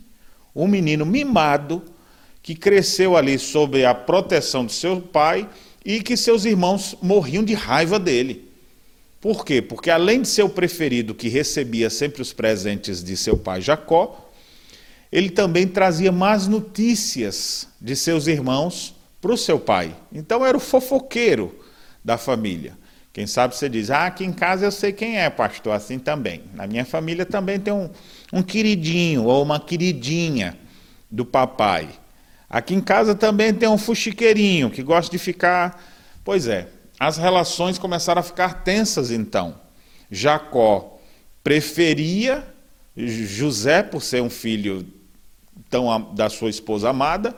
um 0.56 0.66
menino 0.66 1.04
mimado, 1.04 1.82
que 2.42 2.54
cresceu 2.54 3.14
ali 3.14 3.38
sob 3.38 3.84
a 3.84 3.94
proteção 3.94 4.64
de 4.64 4.72
seu 4.72 5.00
pai 5.02 5.48
e 5.84 6.02
que 6.02 6.16
seus 6.16 6.46
irmãos 6.46 6.96
morriam 7.02 7.44
de 7.44 7.52
raiva 7.52 7.98
dele. 7.98 8.48
Por 9.20 9.44
quê? 9.44 9.60
Porque 9.60 9.90
além 9.90 10.22
de 10.22 10.28
ser 10.28 10.42
o 10.42 10.48
preferido 10.48 11.14
que 11.14 11.28
recebia 11.28 11.90
sempre 11.90 12.22
os 12.22 12.32
presentes 12.32 13.04
de 13.04 13.16
seu 13.16 13.36
pai 13.36 13.60
Jacó, 13.60 14.23
ele 15.14 15.30
também 15.30 15.64
trazia 15.64 16.10
más 16.10 16.48
notícias 16.48 17.68
de 17.80 17.94
seus 17.94 18.26
irmãos 18.26 18.96
para 19.20 19.32
o 19.32 19.38
seu 19.38 19.60
pai. 19.60 19.94
Então 20.12 20.44
era 20.44 20.56
o 20.56 20.60
fofoqueiro 20.60 21.56
da 22.04 22.18
família. 22.18 22.76
Quem 23.12 23.24
sabe 23.24 23.54
você 23.54 23.68
diz, 23.68 23.92
ah, 23.92 24.06
aqui 24.06 24.24
em 24.24 24.32
casa 24.32 24.64
eu 24.64 24.72
sei 24.72 24.92
quem 24.92 25.16
é, 25.16 25.30
pastor, 25.30 25.72
assim 25.72 26.00
também. 26.00 26.42
Na 26.52 26.66
minha 26.66 26.84
família 26.84 27.24
também 27.24 27.60
tem 27.60 27.72
um, 27.72 27.88
um 28.32 28.42
queridinho 28.42 29.22
ou 29.26 29.40
uma 29.44 29.60
queridinha 29.60 30.58
do 31.08 31.24
papai. 31.24 31.90
Aqui 32.50 32.74
em 32.74 32.80
casa 32.80 33.14
também 33.14 33.54
tem 33.54 33.68
um 33.68 33.78
fuxiqueirinho 33.78 34.68
que 34.68 34.82
gosta 34.82 35.12
de 35.12 35.18
ficar. 35.18 35.80
Pois 36.24 36.48
é, 36.48 36.66
as 36.98 37.18
relações 37.18 37.78
começaram 37.78 38.18
a 38.18 38.24
ficar 38.24 38.64
tensas 38.64 39.12
então. 39.12 39.54
Jacó 40.10 40.98
preferia 41.44 42.44
José 42.96 43.80
por 43.84 44.02
ser 44.02 44.20
um 44.20 44.30
filho 44.30 44.84
tão 45.74 46.14
da 46.14 46.30
sua 46.30 46.48
esposa 46.48 46.88
amada 46.88 47.34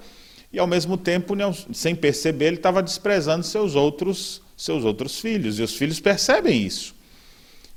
e 0.53 0.59
ao 0.59 0.67
mesmo 0.67 0.99
tempo, 0.99 1.35
sem 1.73 1.95
perceber, 1.95 2.49
ele 2.49 2.57
estava 2.57 2.83
desprezando 2.83 3.47
seus 3.47 3.75
outros 3.75 4.43
seus 4.55 4.85
outros 4.85 5.19
filhos 5.21 5.59
e 5.59 5.63
os 5.63 5.75
filhos 5.75 6.01
percebem 6.01 6.63
isso. 6.63 6.95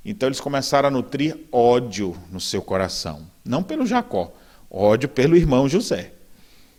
Então 0.03 0.27
eles 0.27 0.39
começaram 0.39 0.87
a 0.87 0.91
nutrir 0.91 1.37
ódio 1.51 2.15
no 2.31 2.39
seu 2.39 2.61
coração, 2.61 3.27
não 3.43 3.61
pelo 3.61 3.85
Jacó, 3.85 4.33
ódio 4.69 5.09
pelo 5.09 5.35
irmão 5.35 5.67
José. 5.67 6.13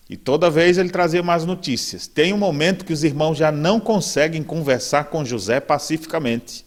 E 0.09 0.17
toda 0.17 0.51
vez 0.51 0.77
ele 0.77 0.89
trazia 0.91 1.23
mais 1.23 1.45
notícias. 1.45 2.07
Tem 2.07 2.33
um 2.33 2.39
momento 2.39 2.85
que 2.85 2.93
os 2.93 3.05
irmãos 3.05 3.37
já 3.37 3.53
não 3.53 3.79
conseguem 3.79 4.43
conversar 4.43 5.05
com 5.05 5.25
José 5.25 5.61
pacificamente. 5.61 6.65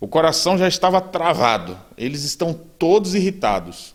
O 0.00 0.08
coração 0.08 0.58
já 0.58 0.68
estava 0.68 1.00
travado, 1.00 1.78
eles 1.96 2.24
estão 2.24 2.52
todos 2.52 3.14
irritados. 3.14 3.94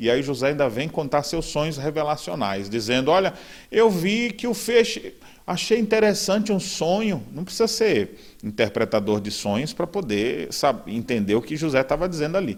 E 0.00 0.10
aí 0.10 0.22
José 0.22 0.48
ainda 0.48 0.68
vem 0.68 0.88
contar 0.88 1.22
seus 1.22 1.44
sonhos 1.46 1.76
revelacionais, 1.76 2.68
dizendo: 2.68 3.10
Olha, 3.10 3.34
eu 3.70 3.90
vi 3.90 4.32
que 4.32 4.46
o 4.46 4.54
feixe. 4.54 5.14
Achei 5.46 5.78
interessante 5.78 6.52
um 6.52 6.60
sonho. 6.60 7.22
Não 7.32 7.44
precisa 7.44 7.68
ser 7.68 8.18
interpretador 8.42 9.20
de 9.20 9.30
sonhos 9.30 9.72
para 9.72 9.86
poder 9.86 10.52
saber, 10.52 10.92
entender 10.92 11.34
o 11.34 11.42
que 11.42 11.56
José 11.56 11.80
estava 11.80 12.08
dizendo 12.08 12.36
ali. 12.36 12.56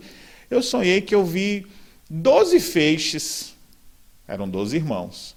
Eu 0.51 0.63
sonhei 0.63 1.01
que 1.01 1.15
eu 1.15 1.25
vi 1.25 1.67
doze 2.09 2.61
feixes, 2.61 3.55
eram 4.29 4.49
doze 4.49 4.77
irmãos 4.77 5.35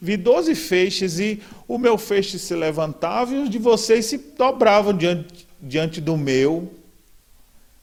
Vi 0.00 0.16
doze 0.16 0.54
feixes 0.54 1.18
e 1.18 1.42
o 1.68 1.76
meu 1.76 1.98
feixe 1.98 2.38
se 2.38 2.54
levantava 2.54 3.34
e 3.34 3.42
os 3.42 3.50
de 3.50 3.58
vocês 3.58 4.06
se 4.06 4.16
dobravam 4.16 4.96
diante, 4.96 5.46
diante 5.60 6.00
do 6.00 6.16
meu. 6.16 6.72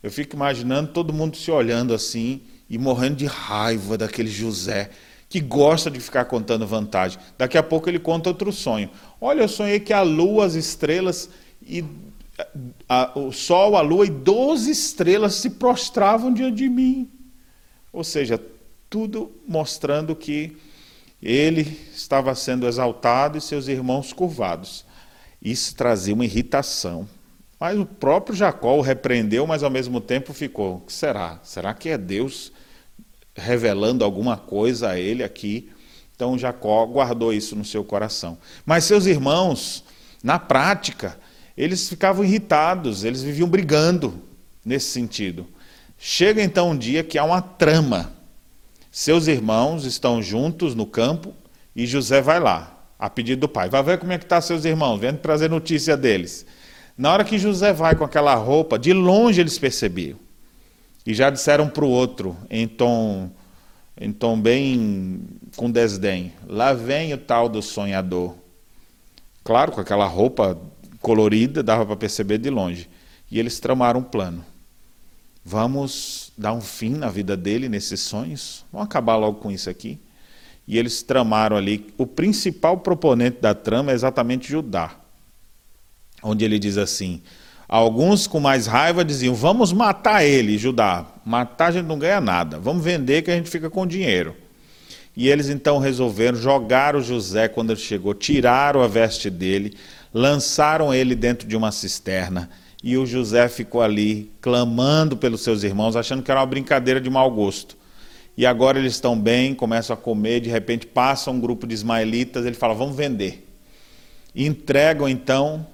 Eu 0.01 0.09
fico 0.09 0.36
imaginando 0.36 0.91
todo 0.93 1.13
mundo 1.13 1.38
se 1.38 1.51
olhando 1.51 1.93
assim 1.93 2.41
e 2.69 2.77
morrendo 2.77 3.15
de 3.15 3.25
raiva 3.25 3.97
daquele 3.97 4.29
José 4.29 4.89
que 5.29 5.39
gosta 5.41 5.91
de 5.91 6.00
ficar 6.00 6.25
contando 6.25 6.65
vantagem. 6.65 7.19
Daqui 7.38 7.57
a 7.57 7.63
pouco 7.63 7.89
ele 7.89 8.00
conta 8.00 8.29
outro 8.29 8.51
sonho. 8.51 8.89
Olha, 9.19 9.41
eu 9.41 9.47
sonhei 9.47 9.79
que 9.79 9.91
a 9.91 10.01
lua, 10.01 10.45
as 10.45 10.55
estrelas 10.55 11.29
e 11.62 11.83
a, 12.88 13.17
o 13.17 13.31
sol, 13.31 13.75
a 13.75 13.81
lua 13.81 14.05
e 14.05 14.09
doze 14.09 14.71
estrelas 14.71 15.36
se 15.36 15.51
prostravam 15.51 16.33
diante 16.33 16.57
de 16.57 16.69
mim. 16.69 17.09
Ou 17.91 18.03
seja, 18.03 18.41
tudo 18.89 19.31
mostrando 19.47 20.15
que 20.15 20.55
ele 21.21 21.77
estava 21.93 22.33
sendo 22.36 22.67
exaltado 22.67 23.38
e 23.38 23.41
seus 23.41 23.67
irmãos 23.67 24.13
curvados. 24.13 24.86
Isso 25.41 25.75
trazia 25.75 26.13
uma 26.13 26.25
irritação. 26.25 27.07
Mas 27.59 27.77
o 27.77 27.86
próprio 27.86 28.36
Jacó 28.36 28.77
o 28.77 28.81
repreendeu, 28.81 29.47
mas 29.47 29.63
ao 29.63 29.69
mesmo 29.69 30.00
tempo 30.00 30.31
ficou: 30.31 30.83
será? 30.88 31.39
Será 31.43 31.74
que 31.74 31.89
é 31.89 31.97
Deus 31.97 32.51
revelando 33.38 34.03
alguma 34.03 34.36
coisa 34.36 34.89
a 34.89 35.00
ele 35.00 35.24
aqui? 35.24 35.70
Então 36.15 36.38
Jacó 36.38 36.86
guardou 36.86 37.32
isso 37.32 37.56
no 37.56 37.63
seu 37.63 37.84
coração. 37.84 38.38
Mas 38.65 38.84
seus 38.84 39.06
irmãos, 39.06 39.84
na 40.24 40.39
prática, 40.39 41.17
eles 41.56 41.88
ficavam 41.88 42.25
irritados, 42.25 43.03
eles 43.03 43.22
viviam 43.22 43.48
brigando 43.48 44.20
nesse 44.65 44.88
sentido. 44.88 45.48
Chega 45.98 46.41
então 46.41 46.72
um 46.72 46.77
dia 46.77 47.03
que 47.03 47.17
há 47.17 47.24
uma 47.24 47.41
trama 47.41 48.17
seus 48.98 49.27
irmãos 49.27 49.86
estão 49.86 50.24
juntos 50.24 50.74
no 50.74 50.84
campo 50.84 51.32
e 51.75 51.86
José 51.86 52.20
vai 52.20 52.39
lá, 52.39 52.84
a 52.98 53.08
pedido 53.08 53.41
do 53.41 53.48
pai. 53.48 53.70
Vai 53.70 53.84
ver 53.84 54.00
como 54.00 54.12
é 54.12 54.17
que 54.17 54.25
estão 54.25 54.39
tá 54.39 54.41
seus 54.41 54.65
irmãos, 54.65 54.98
vendo 54.98 55.20
trazer 55.20 55.51
notícia 55.51 55.96
deles. 55.96 56.48
Na 56.98 57.13
hora 57.13 57.24
que 57.24 57.38
José 57.38 57.72
vai 57.72 57.96
com 57.96 58.03
aquela 58.03 58.34
roupa, 58.34 58.79
de 58.79 58.94
longe 58.94 59.39
eles 59.39 59.60
percebiam. 59.60 60.17
E 61.07 61.13
já 61.13 61.29
disseram 61.29 61.69
para 61.69 61.85
o 61.85 61.89
outro, 61.89 62.35
em 62.49 62.67
tom, 62.67 63.31
em 63.97 64.11
tom 64.11 64.37
bem 64.37 65.21
com 65.55 65.71
desdém: 65.71 66.33
Lá 66.45 66.73
vem 66.73 67.13
o 67.13 67.17
tal 67.17 67.47
do 67.47 67.61
sonhador. 67.61 68.35
Claro, 69.41 69.71
com 69.71 69.79
aquela 69.79 70.05
roupa 70.05 70.59
colorida, 71.01 71.63
dava 71.63 71.85
para 71.85 71.95
perceber 71.95 72.39
de 72.39 72.49
longe. 72.49 72.89
E 73.31 73.39
eles 73.39 73.57
tramaram 73.57 74.01
um 74.01 74.03
plano. 74.03 74.43
Vamos 75.45 76.33
dar 76.37 76.51
um 76.51 76.59
fim 76.59 76.89
na 76.89 77.07
vida 77.07 77.37
dele 77.37 77.69
nesses 77.69 78.01
sonhos? 78.01 78.65
Vamos 78.69 78.87
acabar 78.87 79.15
logo 79.15 79.39
com 79.39 79.49
isso 79.49 79.69
aqui? 79.69 79.97
E 80.67 80.77
eles 80.77 81.01
tramaram 81.01 81.55
ali. 81.55 81.87
O 81.97 82.05
principal 82.05 82.79
proponente 82.79 83.39
da 83.39 83.55
trama 83.55 83.93
é 83.93 83.95
exatamente 83.95 84.49
Judá, 84.49 84.93
onde 86.21 86.43
ele 86.43 86.59
diz 86.59 86.77
assim: 86.77 87.21
alguns 87.67 88.27
com 88.27 88.39
mais 88.39 88.67
raiva 88.67 89.03
diziam, 89.03 89.33
vamos 89.33 89.74
matar 89.74 90.24
ele, 90.24 90.57
Judá. 90.57 91.05
Matar 91.25 91.67
a 91.67 91.71
gente 91.71 91.86
não 91.86 92.00
ganha 92.00 92.21
nada, 92.21 92.59
vamos 92.59 92.83
vender 92.83 93.21
que 93.21 93.31
a 93.31 93.36
gente 93.36 93.50
fica 93.50 93.69
com 93.69 93.86
dinheiro. 93.86 94.36
E 95.15 95.27
eles 95.29 95.50
então 95.50 95.79
resolveram 95.79 96.38
jogar 96.38 96.95
o 96.95 97.01
José 97.01 97.47
quando 97.47 97.71
ele 97.71 97.79
chegou, 97.79 98.13
tiraram 98.13 98.81
a 98.81 98.88
veste 98.88 99.29
dele, 99.29 99.74
lançaram 100.13 100.93
ele 100.93 101.15
dentro 101.15 101.47
de 101.47 101.57
uma 101.57 101.71
cisterna 101.71 102.50
e 102.83 102.97
o 102.97 103.05
José 103.05 103.50
ficou 103.50 103.81
ali 103.81 104.31
clamando 104.39 105.17
pelos 105.17 105.41
seus 105.41 105.63
irmãos, 105.63 105.95
achando 105.95 106.21
que 106.21 106.29
era 106.29 106.39
uma 106.39 106.45
brincadeira 106.45 107.01
de 107.01 107.09
mau 107.09 107.29
gosto. 107.31 107.75
E 108.38 108.45
agora 108.45 108.77
eles 108.77 108.93
estão 108.93 109.19
bem, 109.19 109.55
começam 109.55 109.93
a 109.95 109.97
comer, 109.97 110.41
de 110.41 110.50
repente 110.50 110.86
passa 110.86 111.31
um 111.31 111.39
grupo 111.39 111.65
de 111.65 111.74
ismaelitas, 111.74 112.45
ele 112.45 112.55
fala: 112.55 112.75
"Vamos 112.75 112.95
vender". 112.95 113.45
E 114.36 114.45
entregam 114.45 115.09
então 115.09 115.65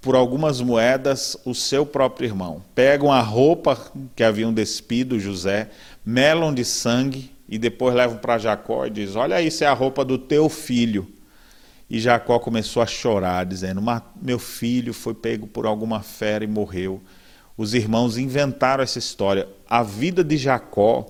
por 0.00 0.16
algumas 0.16 0.60
moedas 0.60 1.36
o 1.44 1.54
seu 1.54 1.84
próprio 1.84 2.26
irmão. 2.26 2.62
Pegam 2.74 3.12
a 3.12 3.20
roupa 3.20 3.92
que 4.16 4.22
haviam 4.22 4.52
despido 4.52 5.20
José, 5.20 5.70
melam 6.04 6.54
de 6.54 6.64
sangue 6.64 7.30
e 7.48 7.58
depois 7.58 7.94
levam 7.94 8.16
para 8.16 8.38
Jacó 8.38 8.86
e 8.86 8.90
diz: 8.90 9.14
"Olha, 9.14 9.42
isso 9.42 9.62
é 9.62 9.66
a 9.66 9.74
roupa 9.74 10.04
do 10.04 10.16
teu 10.16 10.48
filho". 10.48 11.06
E 11.88 11.98
Jacó 11.98 12.38
começou 12.38 12.82
a 12.82 12.86
chorar, 12.86 13.44
dizendo: 13.44 13.82
Meu 14.22 14.38
filho 14.38 14.94
foi 14.94 15.12
pego 15.12 15.48
por 15.48 15.66
alguma 15.66 16.00
fera 16.00 16.44
e 16.44 16.46
morreu. 16.46 17.02
Os 17.56 17.74
irmãos 17.74 18.16
inventaram 18.16 18.82
essa 18.82 18.98
história. 18.98 19.48
A 19.68 19.82
vida 19.82 20.22
de 20.22 20.36
Jacó 20.36 21.04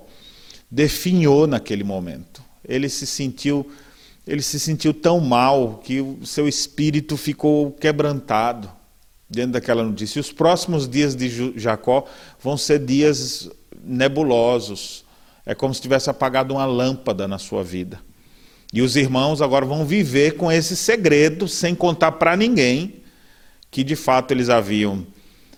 definhou 0.69 1.45
naquele 1.45 1.83
momento. 1.83 2.43
Ele 2.67 2.89
se 2.89 3.05
sentiu, 3.05 3.69
ele 4.25 4.41
se 4.41 4.59
sentiu 4.59 4.91
tão 4.91 5.19
mal 5.19 5.79
que 5.83 6.01
o 6.01 6.25
seu 6.25 6.47
espírito 6.47 7.15
ficou 7.15 7.71
quebrantado 7.73 8.80
diante 9.31 9.53
daquela 9.53 9.83
notícia. 9.83 10.19
E 10.19 10.21
os 10.21 10.31
próximos 10.31 10.87
dias 10.87 11.15
de 11.15 11.57
Jacó 11.57 12.05
vão 12.39 12.57
ser 12.57 12.79
dias 12.79 13.49
nebulosos. 13.81 15.05
É 15.45 15.55
como 15.55 15.73
se 15.73 15.81
tivesse 15.81 16.09
apagado 16.09 16.53
uma 16.53 16.65
lâmpada 16.65 17.27
na 17.27 17.39
sua 17.39 17.63
vida. 17.63 17.99
E 18.73 18.81
os 18.81 18.95
irmãos 18.95 19.41
agora 19.41 19.65
vão 19.65 19.85
viver 19.85 20.35
com 20.35 20.51
esse 20.51 20.75
segredo, 20.75 21.47
sem 21.47 21.73
contar 21.73 22.13
para 22.13 22.35
ninguém, 22.35 23.01
que 23.69 23.83
de 23.83 23.95
fato 23.95 24.31
eles 24.31 24.49
haviam 24.49 25.07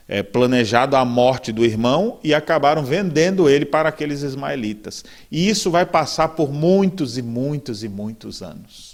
é, 0.07 0.21
planejado 0.21 0.95
a 0.95 1.03
morte 1.03 1.51
do 1.51 1.65
irmão 1.65 2.19
e 2.23 2.33
acabaram 2.33 2.83
vendendo 2.83 3.49
ele 3.49 3.65
para 3.65 3.89
aqueles 3.89 4.21
ismaelitas. 4.21 5.03
E 5.31 5.49
isso 5.49 5.71
vai 5.71 5.85
passar 5.85 6.29
por 6.29 6.51
muitos 6.51 7.17
e 7.17 7.21
muitos 7.21 7.83
e 7.83 7.89
muitos 7.89 8.41
anos. 8.41 8.92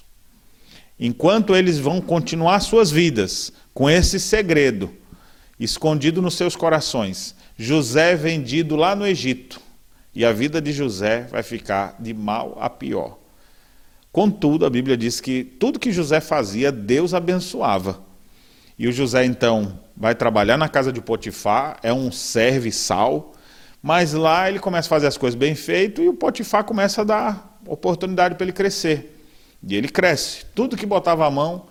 Enquanto 1.00 1.56
eles 1.56 1.80
vão 1.80 2.02
continuar 2.02 2.60
suas 2.60 2.92
vidas 2.92 3.54
com 3.74 3.90
esse 3.90 4.20
segredo 4.20 4.92
escondido 5.58 6.22
nos 6.22 6.36
seus 6.36 6.56
corações, 6.56 7.36
José 7.58 8.12
é 8.12 8.16
vendido 8.16 8.76
lá 8.76 8.96
no 8.96 9.08
Egito. 9.08 9.62
E 10.14 10.26
a 10.26 10.34
vida 10.34 10.62
de 10.62 10.74
José 10.74 11.28
vai 11.30 11.42
ficar 11.44 11.96
de 12.00 12.14
mal 12.14 12.58
a 12.60 12.70
pior. 12.70 13.18
Contudo, 14.12 14.66
a 14.66 14.70
Bíblia 14.70 14.98
diz 14.98 15.22
que 15.22 15.44
tudo 15.44 15.80
que 15.80 15.92
José 15.92 16.20
fazia, 16.20 16.72
Deus 16.72 17.14
abençoava. 17.14 18.02
E 18.78 18.88
o 18.88 18.92
José, 18.92 19.24
então, 19.24 19.80
vai 19.96 20.16
trabalhar 20.16 20.58
na 20.58 20.68
casa 20.68 20.92
de 20.92 21.00
Potifar, 21.00 21.78
é 21.84 21.94
um 21.94 22.12
serviçal, 22.12 23.34
mas 23.82 24.14
lá 24.14 24.50
ele 24.50 24.60
começa 24.60 24.88
a 24.88 24.90
fazer 24.90 25.08
as 25.08 25.18
coisas 25.18 25.38
bem 25.38 25.54
feitas 25.56 26.04
e 26.04 26.08
o 26.08 26.14
Potifar 26.14 26.64
começa 26.64 27.02
a 27.02 27.06
dar 27.06 27.60
oportunidade 27.66 28.36
para 28.36 28.46
ele 28.46 28.54
crescer. 28.54 29.19
E 29.68 29.76
ele 29.76 29.88
cresce. 29.88 30.46
Tudo 30.56 30.78
que 30.78 30.86
botava 30.86 31.26
a 31.26 31.32
mão, 31.32 31.68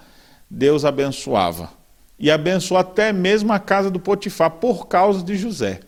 Deus 0.51 0.85
abençoava. 0.85 1.71
E 2.19 2.31
abençoou 2.31 2.79
até 2.79 3.13
mesmo 3.13 3.53
a 3.53 3.59
casa 3.59 3.91
do 3.91 4.01
Potifar 4.01 4.51
por 4.53 4.89
causa 4.89 5.23
de 5.23 5.37
José. 5.37 5.81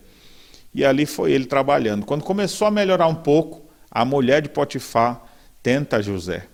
E 0.72 0.84
ali 0.84 1.04
foi 1.04 1.32
ele 1.32 1.46
trabalhando. 1.46 2.06
Quando 2.06 2.22
começou 2.22 2.66
a 2.66 2.70
melhorar 2.70 3.08
um 3.08 3.14
pouco, 3.14 3.68
a 3.90 4.04
mulher 4.04 4.40
de 4.40 4.48
Potifar 4.48 5.22
tenta 5.62 6.02
José, 6.02 6.46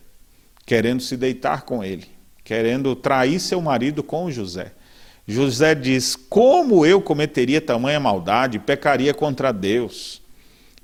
querendo 0.64 1.02
se 1.02 1.16
deitar 1.16 1.62
com 1.62 1.84
ele, 1.84 2.06
querendo 2.42 2.96
trair 2.96 3.38
seu 3.38 3.60
marido 3.60 4.02
com 4.02 4.30
José. 4.30 4.72
José 5.26 5.74
diz: 5.74 6.16
Como 6.16 6.86
eu 6.86 7.02
cometeria 7.02 7.60
tamanha 7.60 8.00
maldade, 8.00 8.58
pecaria 8.58 9.12
contra 9.12 9.52
Deus? 9.52 10.22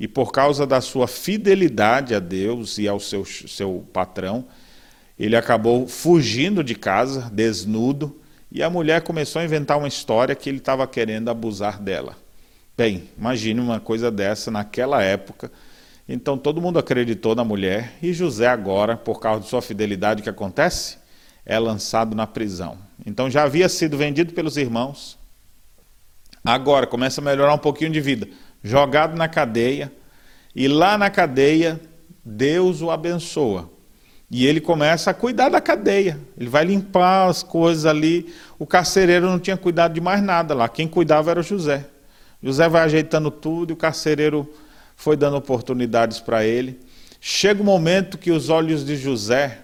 E 0.03 0.09
por 0.09 0.33
causa 0.33 0.67
da 0.67 0.83
sua 0.83 1.07
fidelidade 1.07 2.15
a 2.15 2.19
Deus 2.19 2.77
e 2.77 2.87
ao 2.87 2.99
seu, 3.01 3.25
seu 3.25 3.87
patrão, 3.93 4.45
ele 5.19 5.37
acabou 5.37 5.87
fugindo 5.87 6.62
de 6.62 6.75
casa, 6.75 7.31
desnudo, 7.33 8.21
e 8.51 8.62
a 8.62 8.69
mulher 8.69 9.01
começou 9.03 9.41
a 9.41 9.45
inventar 9.45 9.79
uma 9.79 9.88
história 9.88 10.35
que 10.35 10.51
ele 10.51 10.59
estava 10.59 10.87
querendo 10.87 11.31
abusar 11.31 11.81
dela. 11.81 12.17
Bem, 12.77 13.09
imagine 13.17 13.61
uma 13.61 13.81
coisa 13.81 14.11
dessa 14.11 14.51
naquela 14.51 15.03
época 15.03 15.51
então 16.09 16.37
todo 16.37 16.61
mundo 16.61 16.79
acreditou 16.79 17.35
na 17.35 17.45
mulher 17.45 17.95
e 18.03 18.12
José 18.12 18.47
agora, 18.47 18.97
por 18.97 19.21
causa 19.21 19.43
de 19.43 19.49
sua 19.49 19.62
fidelidade, 19.62 20.21
o 20.21 20.23
que 20.23 20.31
acontece? 20.31 20.99
É 21.45 21.59
lançado 21.59 22.15
na 22.15 22.27
prisão. 22.27 22.79
Então 23.07 23.31
já 23.31 23.45
havia 23.45 23.69
sido 23.69 23.97
vendido 23.97 24.33
pelos 24.33 24.57
irmãos. 24.57 25.19
Agora 26.45 26.87
começa 26.87 27.21
a 27.21 27.25
melhorar 27.25 27.55
um 27.55 27.59
pouquinho 27.59 27.91
de 27.91 28.01
vida, 28.01 28.29
jogado 28.62 29.16
na 29.16 29.29
cadeia 29.29 29.92
e 30.55 30.68
lá 30.68 30.96
na 30.96 31.11
cadeia 31.11 31.81
Deus 32.25 32.83
o 32.83 32.90
abençoa. 32.90 33.70
E 34.31 34.46
ele 34.46 34.61
começa 34.61 35.11
a 35.11 35.14
cuidar 35.14 35.51
da 35.51 35.61
cadeia. 35.61 36.18
Ele 36.38 36.48
vai 36.48 36.64
limpar 36.64 37.29
as 37.29 37.42
coisas 37.42 37.85
ali. 37.85 38.33
O 38.59 38.66
carcereiro 38.66 39.27
não 39.27 39.38
tinha 39.38 39.59
cuidado 39.59 39.92
de 39.92 40.01
mais 40.01 40.22
nada 40.22 40.55
lá. 40.55 40.68
Quem 40.68 40.88
cuidava 40.88 41.31
era 41.31 41.40
o 41.40 41.42
José. 41.42 41.85
José 42.42 42.68
vai 42.68 42.83
ajeitando 42.83 43.31
tudo 43.31 43.70
e 43.70 43.75
o 43.75 43.77
carcereiro 43.77 44.51
foi 44.96 45.16
dando 45.16 45.37
oportunidades 45.37 46.18
para 46.18 46.44
ele. 46.44 46.81
Chega 47.20 47.61
o 47.61 47.62
um 47.62 47.66
momento 47.66 48.16
que 48.16 48.31
os 48.31 48.48
olhos 48.48 48.85
de 48.85 48.96
José 48.96 49.59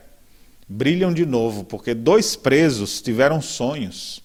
brilham 0.68 1.12
de 1.12 1.24
novo, 1.24 1.64
porque 1.64 1.94
dois 1.94 2.36
presos 2.36 3.00
tiveram 3.00 3.40
sonhos. 3.40 4.22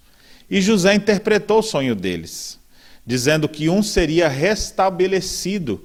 E 0.50 0.62
José 0.62 0.94
interpretou 0.94 1.60
o 1.60 1.64
sonho 1.64 1.96
deles, 1.96 2.60
dizendo 3.06 3.50
que 3.50 3.70
um 3.70 3.84
seria 3.84 4.28
restabelecido 4.28 5.84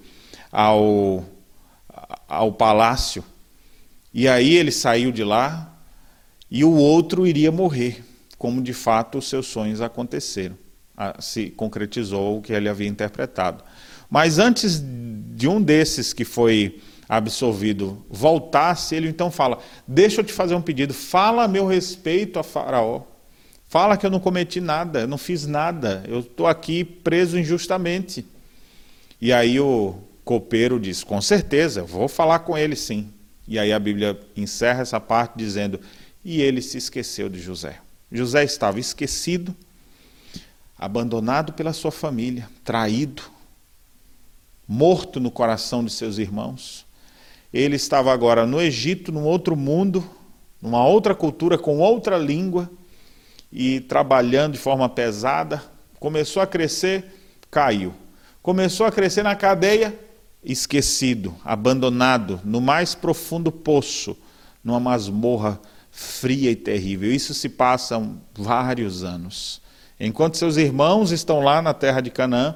ao, 0.51 1.25
ao 2.29 2.53
palácio 2.53 3.25
E 4.13 4.29
aí 4.29 4.55
ele 4.55 4.71
saiu 4.71 5.13
de 5.13 5.25
lá 5.25 5.75
e 6.51 6.65
o 6.65 6.73
outro 6.73 7.27
iria 7.27 7.53
morrer, 7.53 8.03
como 8.39 8.63
de 8.63 8.73
fato 8.73 9.19
os 9.19 9.29
seus 9.29 9.47
sonhos 9.47 9.81
aconteceram. 9.81 10.57
Se 11.21 11.51
concretizou 11.51 12.39
o 12.39 12.43
que 12.43 12.53
ele 12.53 12.69
havia 12.69 12.89
interpretado. 12.89 13.63
Mas 14.11 14.39
antes 14.39 14.83
de 14.83 15.47
um 15.47 15.61
desses 15.61 16.13
que 16.13 16.25
foi 16.25 16.81
absolvido 17.09 18.05
voltasse, 18.09 18.95
ele 18.95 19.09
então 19.09 19.31
fala: 19.31 19.59
Deixa 19.87 20.21
eu 20.21 20.25
te 20.25 20.33
fazer 20.33 20.55
um 20.55 20.63
pedido, 20.63 20.93
fala 20.93 21.45
a 21.45 21.49
meu 21.49 21.67
respeito 21.67 22.39
a 22.39 22.43
Faraó. 22.43 23.03
Fala 23.69 23.99
que 23.99 24.07
eu 24.07 24.11
não 24.11 24.19
cometi 24.19 24.63
nada, 24.63 25.01
eu 25.01 25.07
não 25.07 25.19
fiz 25.19 25.47
nada, 25.47 26.03
eu 26.09 26.21
estou 26.21 26.47
aqui 26.47 26.83
preso 26.83 27.39
injustamente. 27.39 28.25
E 29.21 29.31
aí 29.31 29.61
o 29.61 29.99
copeiro 30.25 30.81
diz: 30.81 31.05
Com 31.05 31.21
certeza, 31.21 31.83
vou 31.83 32.09
falar 32.09 32.39
com 32.41 32.57
ele 32.57 32.75
sim. 32.75 33.13
E 33.47 33.59
aí 33.59 33.71
a 33.71 33.79
Bíblia 33.79 34.19
encerra 34.35 34.81
essa 34.81 34.99
parte 34.99 35.35
dizendo: 35.37 35.79
E 36.25 36.41
ele 36.41 36.63
se 36.63 36.79
esqueceu 36.79 37.29
de 37.29 37.39
José. 37.39 37.79
José 38.11 38.43
estava 38.43 38.81
esquecido, 38.81 39.55
abandonado 40.79 41.53
pela 41.53 41.75
sua 41.75 41.91
família, 41.91 42.49
traído, 42.65 43.23
morto 44.67 45.21
no 45.21 45.31
coração 45.31 45.85
de 45.85 45.93
seus 45.93 46.17
irmãos. 46.17 46.87
Ele 47.53 47.77
estava 47.77 48.15
agora 48.15 48.47
no 48.47 48.63
Egito, 48.63 49.13
num 49.13 49.25
outro 49.25 49.55
mundo, 49.55 50.03
numa 50.61 50.87
outra 50.87 51.15
cultura, 51.15 51.59
com 51.59 51.79
outra 51.81 52.17
língua, 52.17 52.71
e 53.53 53.81
trabalhando 53.81 54.53
de 54.53 54.59
forma 54.59 54.89
pesada. 54.89 55.63
Começou 55.99 56.43
a 56.43 56.47
crescer, 56.47 57.05
caiu. 57.51 57.95
Começou 58.43 58.87
a 58.87 58.93
crescer 58.93 59.23
na 59.23 59.35
cadeia, 59.35 59.99
esquecido, 60.45 61.35
abandonado, 61.45 62.41
no 62.45 62.61
mais 62.61 62.95
profundo 62.95 63.51
poço, 63.51 64.17
numa 64.63 64.79
masmorra 64.79 65.61
fria 65.91 66.51
e 66.51 66.57
terrível. 66.57 67.13
Isso 67.13 67.35
se 67.35 67.49
passa 67.49 68.01
vários 68.35 69.03
anos. 69.03 69.61
Enquanto 69.99 70.37
seus 70.37 70.57
irmãos 70.57 71.11
estão 71.11 71.41
lá 71.41 71.61
na 71.61 71.75
terra 71.75 72.01
de 72.01 72.11
Canaã, 72.11 72.55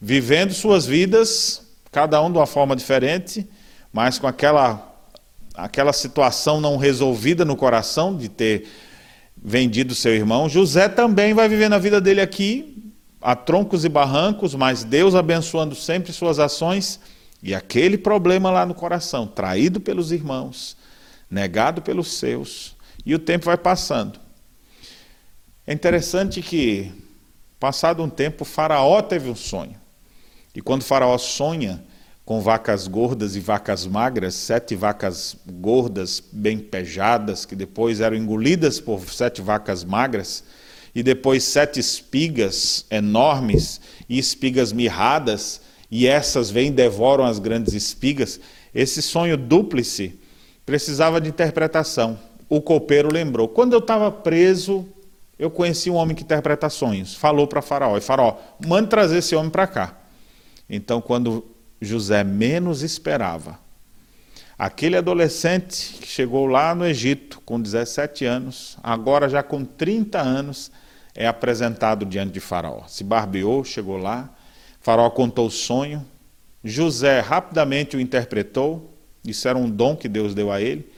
vivendo 0.00 0.52
suas 0.52 0.84
vidas, 0.84 1.62
cada 1.92 2.20
um 2.20 2.30
de 2.30 2.38
uma 2.38 2.46
forma 2.46 2.74
diferente, 2.74 3.48
mas 3.92 4.18
com 4.18 4.26
aquela, 4.26 4.92
aquela 5.54 5.92
situação 5.92 6.60
não 6.60 6.76
resolvida 6.76 7.44
no 7.44 7.54
coração 7.54 8.16
de 8.16 8.28
ter 8.28 8.66
vendido 9.42 9.94
seu 9.94 10.14
irmão, 10.14 10.48
José 10.48 10.88
também 10.88 11.34
vai 11.34 11.48
viver 11.48 11.68
na 11.68 11.78
vida 11.78 12.00
dele 12.00 12.20
aqui, 12.20 12.92
a 13.20 13.34
troncos 13.34 13.84
e 13.84 13.88
barrancos, 13.88 14.54
mas 14.54 14.84
Deus 14.84 15.14
abençoando 15.14 15.74
sempre 15.74 16.12
suas 16.12 16.38
ações, 16.38 17.00
e 17.42 17.54
aquele 17.54 17.98
problema 17.98 18.50
lá 18.50 18.64
no 18.64 18.74
coração, 18.74 19.26
traído 19.26 19.80
pelos 19.80 20.12
irmãos, 20.12 20.76
negado 21.28 21.82
pelos 21.82 22.12
seus, 22.18 22.76
e 23.04 23.14
o 23.14 23.18
tempo 23.18 23.46
vai 23.46 23.56
passando. 23.56 24.20
É 25.66 25.72
interessante 25.72 26.40
que, 26.40 26.92
passado 27.58 28.02
um 28.02 28.08
tempo, 28.08 28.44
Faraó 28.44 29.02
teve 29.02 29.28
um 29.28 29.34
sonho. 29.34 29.76
E 30.54 30.60
quando 30.60 30.82
Faraó 30.82 31.16
sonha, 31.18 31.82
com 32.32 32.40
vacas 32.40 32.88
gordas 32.88 33.36
e 33.36 33.40
vacas 33.40 33.86
magras, 33.86 34.32
sete 34.32 34.74
vacas 34.74 35.36
gordas 35.46 36.22
bem 36.32 36.58
pejadas, 36.58 37.44
que 37.44 37.54
depois 37.54 38.00
eram 38.00 38.16
engolidas 38.16 38.80
por 38.80 39.02
sete 39.12 39.42
vacas 39.42 39.84
magras, 39.84 40.42
e 40.94 41.02
depois 41.02 41.44
sete 41.44 41.78
espigas 41.78 42.86
enormes 42.90 43.82
e 44.08 44.18
espigas 44.18 44.72
mirradas, 44.72 45.60
e 45.90 46.06
essas 46.06 46.50
vêm 46.50 46.68
e 46.68 46.70
devoram 46.70 47.26
as 47.26 47.38
grandes 47.38 47.74
espigas. 47.74 48.40
Esse 48.74 49.02
sonho 49.02 49.36
dúplice 49.36 50.18
precisava 50.64 51.20
de 51.20 51.28
interpretação. 51.28 52.18
O 52.48 52.62
copeiro 52.62 53.12
lembrou: 53.12 53.46
quando 53.46 53.74
eu 53.74 53.78
estava 53.78 54.10
preso, 54.10 54.88
eu 55.38 55.50
conheci 55.50 55.90
um 55.90 55.96
homem 55.96 56.16
que 56.16 56.22
interpreta 56.22 56.70
sonhos. 56.70 57.14
Falou 57.14 57.46
para 57.46 57.60
Faraó: 57.60 57.98
e 57.98 58.00
Faraó, 58.00 58.38
mande 58.66 58.88
trazer 58.88 59.18
esse 59.18 59.36
homem 59.36 59.50
para 59.50 59.66
cá. 59.66 59.98
Então, 60.70 61.02
quando 61.02 61.51
José 61.84 62.22
menos 62.22 62.82
esperava. 62.82 63.58
Aquele 64.58 64.96
adolescente 64.96 65.94
que 66.00 66.06
chegou 66.06 66.46
lá 66.46 66.74
no 66.74 66.86
Egito 66.86 67.40
com 67.44 67.60
17 67.60 68.24
anos, 68.24 68.78
agora 68.82 69.28
já 69.28 69.42
com 69.42 69.64
30 69.64 70.20
anos, 70.20 70.70
é 71.14 71.26
apresentado 71.26 72.06
diante 72.06 72.32
de 72.32 72.40
Faraó. 72.40 72.86
Se 72.86 73.02
barbeou, 73.02 73.64
chegou 73.64 73.96
lá, 73.96 74.32
Faraó 74.80 75.10
contou 75.10 75.48
o 75.48 75.50
sonho, 75.50 76.06
José 76.62 77.20
rapidamente 77.20 77.96
o 77.96 78.00
interpretou, 78.00 78.94
isso 79.26 79.48
era 79.48 79.58
um 79.58 79.68
dom 79.68 79.96
que 79.96 80.08
Deus 80.08 80.34
deu 80.34 80.52
a 80.52 80.60
ele, 80.60 80.88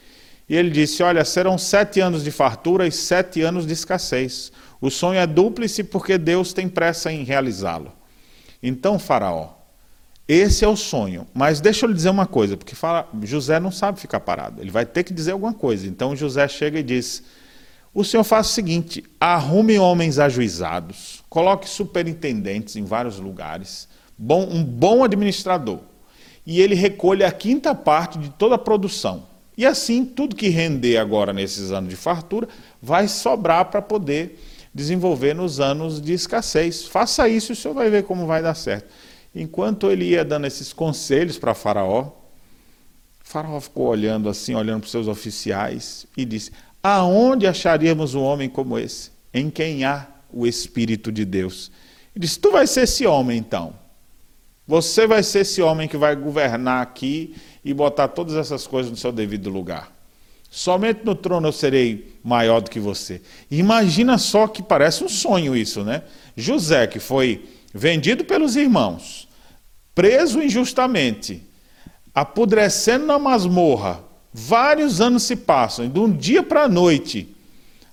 e 0.46 0.54
ele 0.54 0.70
disse: 0.70 1.02
Olha, 1.02 1.24
serão 1.24 1.56
sete 1.56 2.00
anos 2.00 2.22
de 2.22 2.30
fartura 2.30 2.86
e 2.86 2.92
sete 2.92 3.40
anos 3.40 3.66
de 3.66 3.72
escassez. 3.72 4.52
O 4.80 4.90
sonho 4.90 5.18
é 5.18 5.26
dúplice 5.26 5.82
porque 5.82 6.18
Deus 6.18 6.52
tem 6.52 6.68
pressa 6.68 7.10
em 7.10 7.24
realizá-lo. 7.24 7.90
Então, 8.62 8.98
Faraó, 8.98 9.63
esse 10.26 10.64
é 10.64 10.68
o 10.68 10.76
sonho. 10.76 11.26
Mas 11.34 11.60
deixa 11.60 11.84
eu 11.84 11.88
lhe 11.88 11.94
dizer 11.94 12.10
uma 12.10 12.26
coisa, 12.26 12.56
porque 12.56 12.74
fala, 12.74 13.08
José 13.22 13.60
não 13.60 13.70
sabe 13.70 14.00
ficar 14.00 14.20
parado, 14.20 14.60
ele 14.60 14.70
vai 14.70 14.86
ter 14.86 15.04
que 15.04 15.12
dizer 15.12 15.32
alguma 15.32 15.52
coisa. 15.52 15.86
Então 15.86 16.16
José 16.16 16.46
chega 16.48 16.78
e 16.78 16.82
diz: 16.82 17.22
O 17.92 18.02
senhor 18.04 18.24
faz 18.24 18.48
o 18.48 18.50
seguinte: 18.50 19.04
arrume 19.20 19.78
homens 19.78 20.18
ajuizados, 20.18 21.22
coloque 21.28 21.68
superintendentes 21.68 22.76
em 22.76 22.84
vários 22.84 23.18
lugares, 23.18 23.88
bom, 24.16 24.48
um 24.50 24.64
bom 24.64 25.04
administrador, 25.04 25.80
e 26.46 26.60
ele 26.60 26.74
recolhe 26.74 27.22
a 27.22 27.30
quinta 27.30 27.74
parte 27.74 28.18
de 28.18 28.30
toda 28.30 28.54
a 28.54 28.58
produção. 28.58 29.34
E 29.56 29.64
assim, 29.64 30.04
tudo 30.04 30.34
que 30.34 30.48
render 30.48 30.96
agora 30.96 31.32
nesses 31.32 31.70
anos 31.70 31.88
de 31.88 31.96
fartura 31.96 32.48
vai 32.82 33.06
sobrar 33.06 33.66
para 33.66 33.80
poder 33.80 34.40
desenvolver 34.74 35.32
nos 35.32 35.60
anos 35.60 36.00
de 36.00 36.12
escassez. 36.12 36.86
Faça 36.86 37.28
isso 37.28 37.52
e 37.52 37.54
o 37.54 37.56
senhor 37.56 37.74
vai 37.74 37.88
ver 37.88 38.02
como 38.02 38.26
vai 38.26 38.42
dar 38.42 38.54
certo. 38.54 38.92
Enquanto 39.34 39.90
ele 39.90 40.04
ia 40.04 40.24
dando 40.24 40.46
esses 40.46 40.72
conselhos 40.72 41.38
para 41.38 41.54
Faraó, 41.54 42.12
Faraó 43.22 43.58
ficou 43.60 43.88
olhando 43.88 44.28
assim, 44.28 44.54
olhando 44.54 44.80
para 44.80 44.86
os 44.86 44.92
seus 44.92 45.08
oficiais 45.08 46.06
e 46.16 46.24
disse: 46.24 46.52
Aonde 46.82 47.46
acharíamos 47.46 48.14
um 48.14 48.22
homem 48.22 48.48
como 48.48 48.78
esse, 48.78 49.10
em 49.32 49.50
quem 49.50 49.84
há 49.84 50.06
o 50.32 50.46
Espírito 50.46 51.10
de 51.10 51.24
Deus? 51.24 51.72
E 52.14 52.20
disse: 52.20 52.38
Tu 52.38 52.50
vai 52.52 52.66
ser 52.66 52.82
esse 52.82 53.06
homem 53.06 53.38
então. 53.38 53.74
Você 54.66 55.06
vai 55.06 55.22
ser 55.22 55.40
esse 55.40 55.60
homem 55.60 55.88
que 55.88 55.96
vai 55.96 56.14
governar 56.14 56.80
aqui 56.80 57.34
e 57.64 57.74
botar 57.74 58.08
todas 58.08 58.34
essas 58.34 58.66
coisas 58.66 58.90
no 58.90 58.96
seu 58.96 59.12
devido 59.12 59.50
lugar. 59.50 59.92
Somente 60.50 61.00
no 61.04 61.14
trono 61.14 61.48
eu 61.48 61.52
serei 61.52 62.16
maior 62.22 62.60
do 62.60 62.70
que 62.70 62.78
você. 62.78 63.20
Imagina 63.50 64.16
só 64.18 64.46
que 64.46 64.62
parece 64.62 65.02
um 65.02 65.08
sonho 65.08 65.56
isso, 65.56 65.82
né? 65.82 66.02
José, 66.36 66.86
que 66.86 67.00
foi 67.00 67.44
vendido 67.74 68.24
pelos 68.24 68.54
irmãos, 68.54 69.28
preso 69.92 70.40
injustamente, 70.40 71.42
apodrecendo 72.14 73.04
na 73.04 73.18
masmorra, 73.18 74.00
vários 74.32 75.00
anos 75.00 75.24
se 75.24 75.34
passam, 75.34 75.88
de 75.88 75.98
um 75.98 76.10
dia 76.10 76.44
para 76.44 76.62
a 76.62 76.68
noite. 76.68 77.34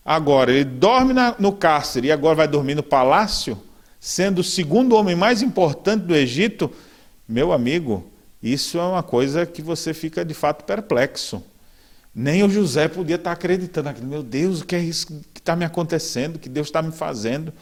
Agora, 0.06 0.52
ele 0.52 0.66
dorme 0.66 1.14
na, 1.14 1.36
no 1.40 1.52
cárcere 1.52 2.08
e 2.08 2.12
agora 2.12 2.36
vai 2.36 2.48
dormir 2.48 2.76
no 2.76 2.84
palácio, 2.84 3.58
sendo 4.00 4.40
o 4.40 4.44
segundo 4.44 4.96
homem 4.96 5.16
mais 5.16 5.42
importante 5.42 6.04
do 6.04 6.16
Egito. 6.16 6.72
Meu 7.28 7.52
amigo, 7.52 8.06
isso 8.42 8.78
é 8.78 8.84
uma 8.84 9.04
coisa 9.04 9.48
que 9.48 9.64
você 9.64 9.96
fica 9.96 10.24
de 10.24 10.34
fato 10.36 10.64
perplexo. 10.64 11.44
Nem 12.14 12.44
o 12.44 12.50
José 12.50 12.88
podia 12.88 13.16
estar 13.16 13.32
acreditando 13.32 13.90
aquilo. 13.90 14.08
Meu 14.08 14.22
Deus, 14.22 14.62
o 14.62 14.66
que 14.66 14.76
é 14.76 14.80
isso 14.80 15.08
que 15.08 15.40
está 15.40 15.56
me 15.56 15.66
acontecendo? 15.66 16.38
que 16.38 16.50
Deus 16.50 16.68
está 16.68 16.82
me 16.82 16.92
fazendo? 16.92 17.54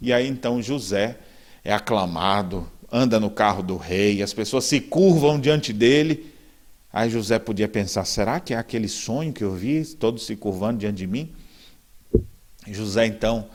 E 0.00 0.12
aí 0.12 0.28
então 0.28 0.62
José 0.62 1.18
é 1.64 1.72
aclamado, 1.72 2.68
anda 2.92 3.18
no 3.18 3.30
carro 3.30 3.62
do 3.62 3.76
rei, 3.76 4.22
as 4.22 4.34
pessoas 4.34 4.64
se 4.64 4.80
curvam 4.80 5.40
diante 5.40 5.72
dele. 5.72 6.32
Aí 6.92 7.08
José 7.10 7.38
podia 7.38 7.66
pensar: 7.66 8.04
será 8.04 8.38
que 8.38 8.52
é 8.52 8.56
aquele 8.56 8.88
sonho 8.88 9.32
que 9.32 9.42
eu 9.42 9.52
vi, 9.52 9.84
todos 9.84 10.26
se 10.26 10.36
curvando 10.36 10.78
diante 10.78 10.98
de 10.98 11.06
mim? 11.06 11.32
José, 12.68 13.06
então, 13.06 13.48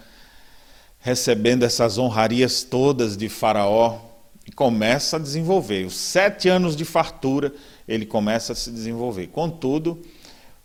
recebendo 1.00 1.64
essas 1.64 1.98
honrarias 1.98 2.64
todas 2.64 3.16
de 3.16 3.30
Faraó, 3.30 4.00
começa 4.56 5.18
a 5.18 5.20
desenvolver. 5.20 5.86
Os 5.86 5.96
sete 5.96 6.50
anos 6.50 6.76
de 6.76 6.84
fartura, 6.84 7.54
ele 7.88 8.06
começa 8.06 8.54
a 8.54 8.56
se 8.56 8.72
desenvolver. 8.72 9.28
Contudo, 9.28 10.02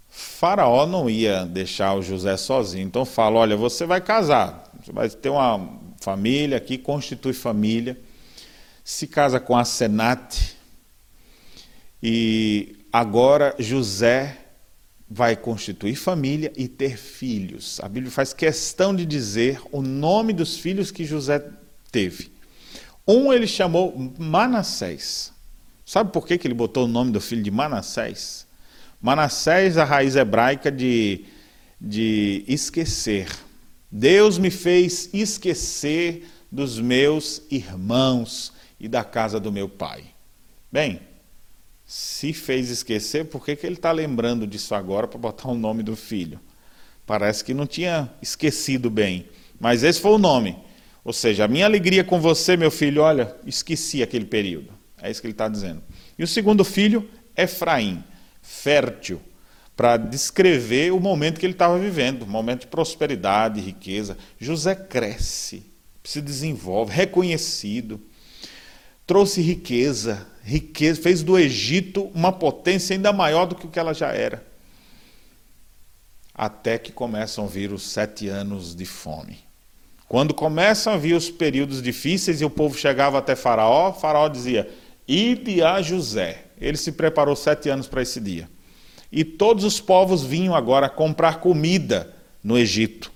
Faraó 0.09 0.87
não 0.87 1.09
ia 1.09 1.44
deixar 1.44 1.94
o 1.94 2.02
José 2.02 2.37
sozinho. 2.37 2.87
Então 2.87 3.04
fala: 3.04 3.38
olha, 3.40 3.57
você 3.57 3.87
vai 3.87 4.00
casar, 4.00 4.70
você 4.83 4.92
vai 4.92 5.09
ter 5.09 5.28
uma 5.28 5.84
família 6.05 6.59
aqui, 6.59 6.77
constitui 6.77 7.33
família, 7.33 7.99
se 8.85 9.07
casa 9.07 9.40
com 9.40 9.57
a 9.57 9.64
Senate 9.64 10.55
e 12.03 12.77
agora 12.93 13.55
José 13.59 14.37
vai 15.09 15.35
constituir 15.35 15.97
família 15.97 16.53
e 16.57 16.69
ter 16.69 16.99
filhos. 16.99 17.81
A 17.83 17.88
Bíblia 17.88 18.12
faz 18.12 18.35
questão 18.35 18.95
de 18.95 19.07
dizer 19.07 19.59
o 19.73 19.81
nome 19.81 20.35
dos 20.35 20.59
filhos 20.59 20.90
que 20.90 21.07
José 21.07 21.43
teve. 21.90 22.31
Um 23.09 23.33
ele 23.33 23.47
chamou 23.47 24.12
Manassés. 24.19 25.33
Sabe 25.87 26.12
por 26.12 26.27
que 26.27 26.38
ele 26.45 26.53
botou 26.53 26.85
o 26.85 26.88
nome 26.88 27.12
do 27.12 27.21
filho 27.21 27.43
de 27.43 27.51
Manassés? 27.51 28.47
Manassés, 29.01 29.79
a 29.79 29.85
raiz 29.85 30.17
hebraica 30.17 30.71
de, 30.71 31.25
de 31.81 32.45
esquecer. 32.47 33.29
Deus 33.96 34.38
me 34.38 34.50
fez 34.50 35.09
esquecer 35.12 36.26
dos 36.50 36.80
meus 36.80 37.42
irmãos 37.48 38.52
e 38.80 38.88
da 38.88 39.04
casa 39.04 39.38
do 39.38 39.52
meu 39.52 39.68
pai. 39.68 40.02
Bem, 40.70 41.00
se 41.87 42.33
fez 42.33 42.70
esquecer, 42.70 43.26
por 43.26 43.44
que, 43.44 43.54
que 43.54 43.64
ele 43.64 43.76
está 43.76 43.92
lembrando 43.92 44.48
disso 44.48 44.74
agora 44.74 45.07
para 45.07 45.16
botar 45.16 45.48
o 45.48 45.54
nome 45.54 45.85
do 45.85 45.94
filho? 45.94 46.40
Parece 47.07 47.44
que 47.44 47.54
não 47.54 47.68
tinha 47.68 48.11
esquecido 48.20 48.90
bem, 48.90 49.28
mas 49.61 49.85
esse 49.85 50.00
foi 50.00 50.11
o 50.11 50.18
nome. 50.18 50.59
Ou 51.04 51.12
seja, 51.12 51.44
a 51.44 51.48
minha 51.48 51.64
alegria 51.64 52.02
com 52.02 52.20
você, 52.20 52.57
meu 52.57 52.72
filho, 52.72 53.00
olha, 53.00 53.37
esqueci 53.46 54.02
aquele 54.02 54.24
período. 54.24 54.72
É 55.00 55.09
isso 55.09 55.20
que 55.20 55.28
ele 55.28 55.35
está 55.35 55.46
dizendo. 55.46 55.80
E 56.18 56.24
o 56.24 56.26
segundo 56.26 56.64
filho, 56.64 57.09
Efraim, 57.37 58.02
fértil, 58.42 59.22
para 59.76 59.96
descrever 59.96 60.92
o 60.92 61.00
momento 61.00 61.40
que 61.40 61.46
ele 61.46 61.52
estava 61.52 61.78
vivendo, 61.78 62.26
momento 62.26 62.62
de 62.62 62.66
prosperidade, 62.68 63.60
riqueza. 63.60 64.16
José 64.38 64.74
cresce, 64.74 65.64
se 66.02 66.20
desenvolve, 66.20 66.92
reconhecido, 66.92 68.00
trouxe 69.06 69.40
riqueza, 69.40 70.26
riqueza, 70.42 71.02
fez 71.02 71.22
do 71.22 71.38
Egito 71.38 72.10
uma 72.14 72.32
potência 72.32 72.94
ainda 72.94 73.12
maior 73.12 73.46
do 73.46 73.54
que 73.54 73.66
o 73.66 73.70
que 73.70 73.78
ela 73.78 73.92
já 73.92 74.12
era. 74.12 74.44
Até 76.32 76.78
que 76.78 76.92
começam 76.92 77.44
a 77.44 77.48
vir 77.48 77.72
os 77.72 77.82
sete 77.82 78.28
anos 78.28 78.74
de 78.74 78.84
fome. 78.84 79.38
Quando 80.08 80.34
começam 80.34 80.92
a 80.92 80.96
vir 80.96 81.14
os 81.14 81.30
períodos 81.30 81.82
difíceis 81.82 82.40
e 82.40 82.44
o 82.44 82.50
povo 82.50 82.76
chegava 82.76 83.18
até 83.18 83.34
Faraó, 83.34 83.92
Faraó 83.92 84.28
dizia: 84.28 84.68
Ide 85.06 85.62
a 85.62 85.80
José. 85.80 86.44
Ele 86.60 86.76
se 86.76 86.92
preparou 86.92 87.34
sete 87.34 87.68
anos 87.68 87.88
para 87.88 88.02
esse 88.02 88.20
dia. 88.20 88.48
E 89.16 89.22
todos 89.22 89.62
os 89.62 89.81
povos 89.81 90.24
vinham 90.24 90.57
agora 90.57 90.88
comprar 90.88 91.38
comida 91.38 92.12
no 92.42 92.59
Egito. 92.59 93.12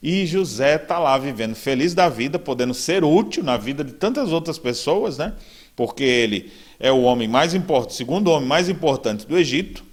E 0.00 0.24
José 0.24 0.76
está 0.76 1.00
lá 1.00 1.18
vivendo 1.18 1.56
feliz 1.56 1.94
da 1.94 2.08
vida, 2.08 2.38
podendo 2.38 2.72
ser 2.72 3.02
útil 3.02 3.42
na 3.42 3.56
vida 3.56 3.82
de 3.82 3.94
tantas 3.94 4.30
outras 4.30 4.56
pessoas, 4.56 5.18
né? 5.18 5.32
Porque 5.74 6.04
ele 6.04 6.52
é 6.78 6.92
o 6.92 7.02
homem 7.02 7.26
mais 7.26 7.54
importante, 7.54 7.96
segundo 7.96 8.30
homem 8.30 8.48
mais 8.48 8.68
importante 8.68 9.26
do 9.26 9.36
Egito. 9.36 9.84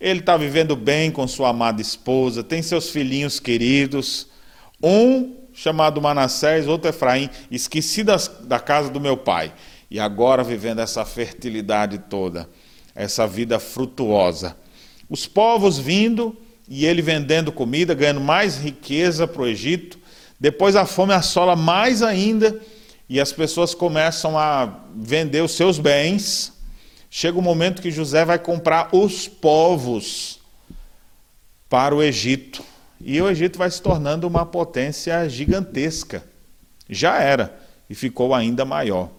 Ele 0.00 0.20
está 0.20 0.36
vivendo 0.36 0.76
bem 0.76 1.10
com 1.10 1.26
sua 1.26 1.48
amada 1.48 1.82
esposa, 1.82 2.44
tem 2.44 2.62
seus 2.62 2.88
filhinhos 2.88 3.40
queridos. 3.40 4.28
Um 4.80 5.34
chamado 5.52 6.00
Manassés, 6.00 6.68
outro 6.68 6.88
Efraim, 6.88 7.28
esqueci 7.50 8.04
das, 8.04 8.28
da 8.44 8.60
casa 8.60 8.90
do 8.90 9.00
meu 9.00 9.16
pai. 9.16 9.52
E 9.90 9.98
agora 9.98 10.44
vivendo 10.44 10.78
essa 10.78 11.04
fertilidade 11.04 11.98
toda, 12.08 12.48
essa 12.94 13.26
vida 13.26 13.58
frutuosa. 13.58 14.56
Os 15.08 15.26
povos 15.26 15.78
vindo 15.78 16.36
e 16.68 16.84
ele 16.84 17.00
vendendo 17.00 17.50
comida, 17.50 17.94
ganhando 17.94 18.20
mais 18.20 18.58
riqueza 18.58 19.26
para 19.26 19.42
o 19.42 19.46
Egito. 19.46 19.98
Depois 20.38 20.76
a 20.76 20.84
fome 20.84 21.12
assola 21.12 21.56
mais 21.56 22.02
ainda 22.02 22.60
e 23.08 23.18
as 23.18 23.32
pessoas 23.32 23.74
começam 23.74 24.38
a 24.38 24.80
vender 24.94 25.42
os 25.42 25.52
seus 25.52 25.78
bens. 25.78 26.52
Chega 27.10 27.38
o 27.38 27.42
momento 27.42 27.80
que 27.80 27.90
José 27.90 28.24
vai 28.24 28.38
comprar 28.38 28.94
os 28.94 29.26
povos 29.26 30.40
para 31.68 31.94
o 31.94 32.02
Egito. 32.02 32.62
E 33.00 33.20
o 33.22 33.30
Egito 33.30 33.58
vai 33.58 33.70
se 33.70 33.80
tornando 33.80 34.26
uma 34.26 34.44
potência 34.44 35.26
gigantesca. 35.28 36.22
Já 36.88 37.18
era 37.18 37.58
e 37.88 37.94
ficou 37.94 38.34
ainda 38.34 38.64
maior. 38.64 39.10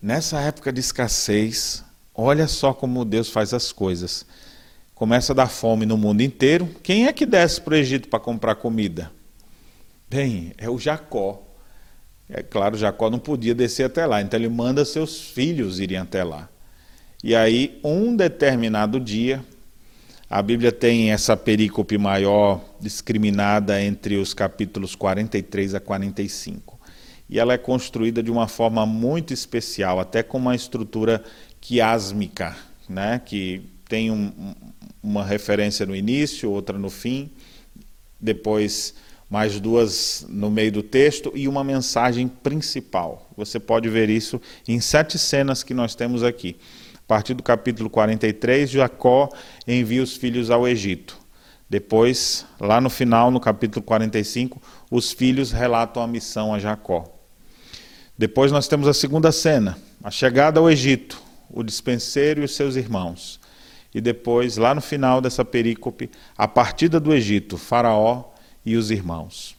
Nessa 0.00 0.40
época 0.40 0.72
de 0.72 0.80
escassez, 0.80 1.82
olha 2.14 2.46
só 2.46 2.72
como 2.72 3.04
Deus 3.04 3.28
faz 3.28 3.52
as 3.52 3.72
coisas. 3.72 4.24
Começa 4.94 5.32
a 5.32 5.36
dar 5.36 5.48
fome 5.48 5.84
no 5.84 5.98
mundo 5.98 6.20
inteiro. 6.20 6.68
Quem 6.82 7.06
é 7.06 7.12
que 7.12 7.26
desce 7.26 7.60
para 7.60 7.74
o 7.74 7.76
Egito 7.76 8.08
para 8.08 8.20
comprar 8.20 8.54
comida? 8.54 9.10
Bem, 10.08 10.52
é 10.56 10.70
o 10.70 10.78
Jacó. 10.78 11.42
É 12.28 12.42
claro, 12.42 12.76
Jacó 12.76 13.10
não 13.10 13.18
podia 13.18 13.54
descer 13.54 13.84
até 13.84 14.06
lá, 14.06 14.22
então 14.22 14.38
ele 14.38 14.48
manda 14.48 14.84
seus 14.84 15.20
filhos 15.20 15.80
irem 15.80 15.98
até 15.98 16.22
lá. 16.22 16.48
E 17.22 17.34
aí, 17.34 17.80
um 17.82 18.14
determinado 18.14 19.00
dia, 19.00 19.44
a 20.28 20.40
Bíblia 20.42 20.72
tem 20.72 21.10
essa 21.10 21.36
perícope 21.36 21.98
maior 21.98 22.60
discriminada 22.80 23.82
entre 23.82 24.16
os 24.16 24.32
capítulos 24.32 24.94
43 24.94 25.74
a 25.74 25.80
45. 25.80 26.78
E 27.28 27.38
ela 27.38 27.54
é 27.54 27.58
construída 27.58 28.22
de 28.22 28.30
uma 28.30 28.46
forma 28.46 28.84
muito 28.84 29.32
especial, 29.32 29.98
até 29.98 30.22
com 30.22 30.38
uma 30.38 30.54
estrutura 30.54 31.22
quiásmica, 31.64 32.54
né? 32.86 33.18
que 33.24 33.62
tem 33.88 34.10
um, 34.10 34.54
uma 35.02 35.24
referência 35.24 35.86
no 35.86 35.96
início, 35.96 36.50
outra 36.50 36.78
no 36.78 36.90
fim, 36.90 37.30
depois 38.20 38.94
mais 39.30 39.58
duas 39.58 40.26
no 40.28 40.50
meio 40.50 40.70
do 40.70 40.82
texto 40.82 41.32
e 41.34 41.48
uma 41.48 41.64
mensagem 41.64 42.28
principal. 42.28 43.30
Você 43.34 43.58
pode 43.58 43.88
ver 43.88 44.10
isso 44.10 44.38
em 44.68 44.78
sete 44.78 45.18
cenas 45.18 45.62
que 45.62 45.72
nós 45.72 45.94
temos 45.94 46.22
aqui. 46.22 46.56
A 46.96 47.06
partir 47.08 47.32
do 47.32 47.42
capítulo 47.42 47.88
43, 47.88 48.70
Jacó 48.70 49.30
envia 49.66 50.02
os 50.02 50.14
filhos 50.14 50.50
ao 50.50 50.68
Egito. 50.68 51.18
Depois, 51.68 52.44
lá 52.60 52.78
no 52.78 52.90
final, 52.90 53.30
no 53.30 53.40
capítulo 53.40 53.82
45, 53.82 54.60
os 54.90 55.12
filhos 55.12 55.50
relatam 55.50 56.02
a 56.02 56.06
missão 56.06 56.52
a 56.52 56.58
Jacó. 56.58 57.10
Depois 58.18 58.52
nós 58.52 58.68
temos 58.68 58.86
a 58.86 58.92
segunda 58.92 59.32
cena, 59.32 59.78
a 60.02 60.10
chegada 60.10 60.60
ao 60.60 60.70
Egito, 60.70 61.23
o 61.54 61.62
dispenseiro 61.62 62.42
e 62.42 62.44
os 62.44 62.54
seus 62.54 62.74
irmãos. 62.74 63.40
E 63.94 64.00
depois, 64.00 64.56
lá 64.56 64.74
no 64.74 64.80
final 64.80 65.20
dessa 65.20 65.44
perícope, 65.44 66.10
a 66.36 66.48
partida 66.48 66.98
do 66.98 67.14
Egito, 67.14 67.56
Faraó 67.56 68.24
e 68.66 68.76
os 68.76 68.90
irmãos. 68.90 69.56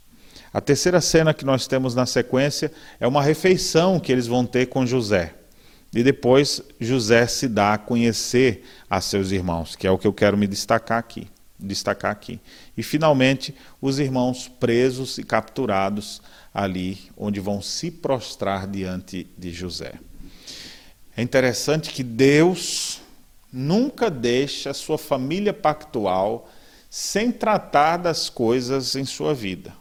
A 0.54 0.60
terceira 0.60 1.00
cena 1.00 1.34
que 1.34 1.46
nós 1.46 1.68
temos 1.68 1.96
na 1.96 2.06
sequência 2.06 2.72
é 3.00 3.08
uma 3.08 3.22
refeição 3.22 4.00
que 4.00 4.12
eles 4.12 4.28
vão 4.28 4.46
ter 4.46 4.68
com 4.68 4.86
José. 4.86 5.34
E 5.94 6.04
depois 6.04 6.62
José 6.80 7.26
se 7.28 7.48
dá 7.48 7.74
a 7.74 7.78
conhecer 7.78 8.66
a 8.90 9.00
seus 9.00 9.32
irmãos, 9.32 9.76
que 9.76 9.88
é 9.88 9.92
o 9.92 9.98
que 9.98 10.08
eu 10.08 10.14
quero 10.14 10.38
me 10.38 10.48
destacar 10.48 10.98
aqui, 10.98 11.30
destacar 11.58 12.12
aqui. 12.12 12.40
E 12.76 12.84
finalmente 12.84 13.56
os 13.82 14.00
irmãos 14.00 14.50
presos 14.50 15.18
e 15.18 15.24
capturados 15.24 16.22
ali 16.54 17.00
onde 17.16 17.40
vão 17.40 17.62
se 17.62 17.90
prostrar 17.90 18.68
diante 18.68 19.28
de 19.38 19.54
José. 19.54 19.94
É 21.16 21.22
interessante 21.22 21.92
que 21.92 22.04
Deus 22.04 23.02
nunca 23.52 24.10
deixa 24.10 24.74
sua 24.74 24.98
família 24.98 25.54
pactual 25.54 26.50
sem 26.90 27.32
tratar 27.32 27.98
das 27.98 28.30
coisas 28.30 28.96
em 28.96 29.06
sua 29.06 29.34
vida. 29.34 29.74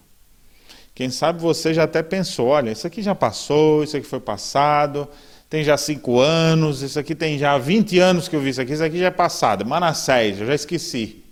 Quem 0.95 1.11
sabe 1.11 1.41
você 1.41 1.75
já 1.75 1.85
até 1.85 2.03
pensou, 2.03 2.49
olha, 2.49 2.71
isso 2.71 2.87
aqui 2.87 3.03
já 3.03 3.15
passou, 3.15 3.83
isso 3.83 3.97
aqui 3.97 4.07
foi 4.07 4.21
passado, 4.21 5.09
tem 5.51 5.65
já 5.65 5.77
cinco 5.77 6.21
anos, 6.21 6.83
isso 6.83 6.99
aqui 6.99 7.15
tem 7.15 7.37
já 7.37 7.59
20 7.59 7.99
anos 7.99 8.29
que 8.29 8.37
eu 8.37 8.41
vi 8.41 8.51
isso 8.51 8.61
aqui, 8.61 8.73
isso 8.73 8.85
aqui 8.85 8.99
já 8.99 9.07
é 9.07 9.11
passado, 9.11 9.67
Manassés, 9.67 10.41
eu 10.41 10.47
já 10.47 10.55
esqueci. 10.55 11.25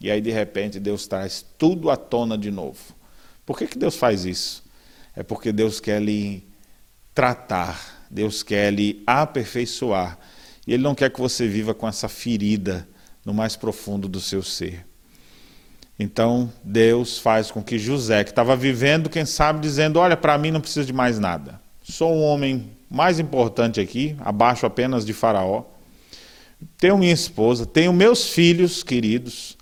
E 0.00 0.10
aí, 0.10 0.20
de 0.20 0.30
repente, 0.30 0.78
Deus 0.78 1.06
traz 1.06 1.44
tudo 1.56 1.90
à 1.90 1.96
tona 1.96 2.36
de 2.36 2.50
novo. 2.50 2.78
Por 3.44 3.56
que, 3.56 3.66
que 3.66 3.78
Deus 3.78 3.96
faz 3.96 4.24
isso? 4.24 4.62
É 5.14 5.22
porque 5.22 5.52
Deus 5.52 5.80
quer 5.80 6.02
lhe 6.02 6.46
tratar, 7.14 7.95
Deus 8.10 8.42
quer 8.42 8.72
lhe 8.72 9.02
aperfeiçoar. 9.06 10.18
E 10.66 10.72
Ele 10.72 10.82
não 10.82 10.94
quer 10.94 11.10
que 11.10 11.20
você 11.20 11.46
viva 11.46 11.74
com 11.74 11.86
essa 11.86 12.08
ferida 12.08 12.86
no 13.24 13.34
mais 13.34 13.56
profundo 13.56 14.08
do 14.08 14.20
seu 14.20 14.42
ser. 14.42 14.86
Então, 15.98 16.52
Deus 16.62 17.18
faz 17.18 17.50
com 17.50 17.62
que 17.62 17.78
José, 17.78 18.22
que 18.22 18.30
estava 18.30 18.54
vivendo, 18.54 19.08
quem 19.08 19.24
sabe, 19.24 19.60
dizendo: 19.60 19.98
Olha, 19.98 20.16
para 20.16 20.36
mim 20.36 20.50
não 20.50 20.60
preciso 20.60 20.86
de 20.86 20.92
mais 20.92 21.18
nada. 21.18 21.60
Sou 21.82 22.12
um 22.12 22.22
homem 22.22 22.70
mais 22.90 23.18
importante 23.18 23.80
aqui, 23.80 24.16
abaixo 24.20 24.66
apenas 24.66 25.06
de 25.06 25.12
Faraó. 25.12 25.64
Tenho 26.78 26.98
minha 26.98 27.12
esposa, 27.12 27.64
tenho 27.64 27.92
meus 27.92 28.28
filhos 28.28 28.82
queridos, 28.82 29.56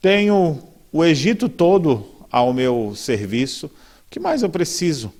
tenho 0.00 0.62
o 0.92 1.04
Egito 1.04 1.48
todo 1.48 2.06
ao 2.30 2.52
meu 2.52 2.94
serviço. 2.96 3.66
O 3.66 3.70
que 4.10 4.20
mais 4.20 4.42
eu 4.42 4.50
preciso? 4.50 5.12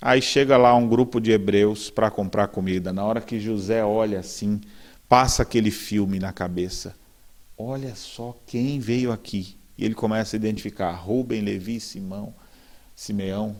Aí 0.00 0.22
chega 0.22 0.56
lá 0.56 0.74
um 0.76 0.88
grupo 0.88 1.20
de 1.20 1.32
hebreus 1.32 1.90
para 1.90 2.10
comprar 2.10 2.48
comida. 2.48 2.92
Na 2.92 3.04
hora 3.04 3.20
que 3.20 3.40
José 3.40 3.84
olha 3.84 4.20
assim, 4.20 4.60
passa 5.08 5.42
aquele 5.42 5.70
filme 5.70 6.20
na 6.20 6.32
cabeça. 6.32 6.94
Olha 7.56 7.94
só 7.96 8.36
quem 8.46 8.78
veio 8.78 9.10
aqui. 9.10 9.56
E 9.76 9.84
ele 9.84 9.94
começa 9.94 10.36
a 10.36 10.38
identificar 10.38 10.92
Rubem, 10.92 11.40
Levi, 11.40 11.80
Simão, 11.80 12.32
Simeão 12.94 13.56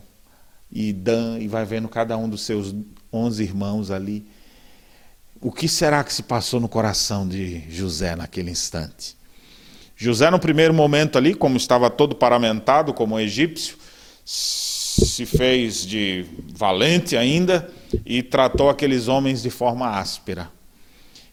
e 0.71 0.93
Dan, 0.93 1.39
e 1.39 1.47
vai 1.47 1.65
vendo 1.65 1.89
cada 1.89 2.17
um 2.17 2.29
dos 2.29 2.41
seus 2.41 2.73
onze 3.11 3.43
irmãos 3.43 3.91
ali. 3.91 4.25
O 5.41 5.51
que 5.51 5.67
será 5.67 6.03
que 6.03 6.13
se 6.13 6.23
passou 6.23 6.59
no 6.59 6.69
coração 6.69 7.27
de 7.27 7.69
José 7.69 8.15
naquele 8.15 8.51
instante? 8.51 9.17
José, 9.95 10.29
no 10.29 10.39
primeiro 10.39 10.73
momento 10.73 11.17
ali, 11.17 11.33
como 11.33 11.57
estava 11.57 11.89
todo 11.89 12.15
paramentado 12.15 12.93
como 12.93 13.15
um 13.15 13.19
egípcio, 13.19 13.77
se 15.05 15.25
fez 15.25 15.85
de 15.85 16.25
valente 16.53 17.15
ainda 17.15 17.69
e 18.05 18.21
tratou 18.21 18.69
aqueles 18.69 19.07
homens 19.07 19.41
de 19.41 19.49
forma 19.49 19.87
áspera. 19.97 20.51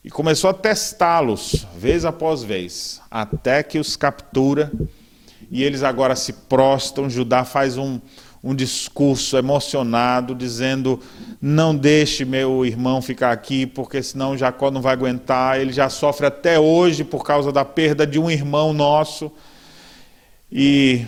e 0.04 0.10
começou 0.10 0.50
a 0.50 0.54
testá-los, 0.54 1.66
vez 1.76 2.04
após 2.04 2.42
vez, 2.42 3.00
até 3.10 3.62
que 3.62 3.78
os 3.78 3.96
captura 3.96 4.70
e 5.50 5.62
eles 5.62 5.82
agora 5.82 6.16
se 6.16 6.32
prostam. 6.32 7.08
Judá 7.08 7.44
faz 7.44 7.76
um, 7.76 8.00
um 8.42 8.54
discurso 8.54 9.36
emocionado, 9.36 10.34
dizendo: 10.34 11.00
Não 11.40 11.74
deixe 11.74 12.24
meu 12.24 12.64
irmão 12.64 13.00
ficar 13.00 13.32
aqui, 13.32 13.66
porque 13.66 14.02
senão 14.02 14.36
Jacó 14.36 14.70
não 14.70 14.80
vai 14.80 14.92
aguentar. 14.92 15.60
Ele 15.60 15.72
já 15.72 15.88
sofre 15.88 16.26
até 16.26 16.58
hoje 16.58 17.04
por 17.04 17.24
causa 17.24 17.52
da 17.52 17.64
perda 17.64 18.06
de 18.06 18.18
um 18.18 18.30
irmão 18.30 18.72
nosso. 18.72 19.30
E 20.50 21.04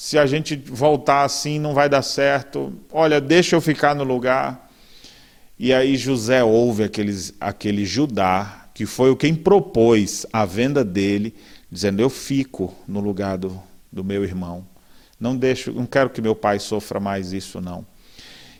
se 0.00 0.18
a 0.18 0.24
gente 0.24 0.56
voltar 0.56 1.24
assim, 1.24 1.58
não 1.58 1.74
vai 1.74 1.86
dar 1.86 2.00
certo. 2.00 2.72
Olha, 2.90 3.20
deixa 3.20 3.54
eu 3.54 3.60
ficar 3.60 3.94
no 3.94 4.02
lugar. 4.02 4.70
E 5.58 5.74
aí 5.74 5.94
José 5.94 6.42
ouve 6.42 6.84
aqueles, 6.84 7.34
aquele 7.38 7.84
Judá, 7.84 8.64
que 8.72 8.86
foi 8.86 9.10
o 9.10 9.16
quem 9.16 9.34
propôs 9.34 10.24
a 10.32 10.46
venda 10.46 10.82
dele, 10.82 11.34
dizendo: 11.70 12.00
Eu 12.00 12.08
fico 12.08 12.74
no 12.88 12.98
lugar 12.98 13.36
do, 13.36 13.62
do 13.92 14.02
meu 14.02 14.24
irmão. 14.24 14.66
Não 15.20 15.36
deixo, 15.36 15.70
não 15.70 15.84
quero 15.84 16.08
que 16.08 16.22
meu 16.22 16.34
pai 16.34 16.58
sofra 16.58 16.98
mais 16.98 17.34
isso, 17.34 17.60
não. 17.60 17.84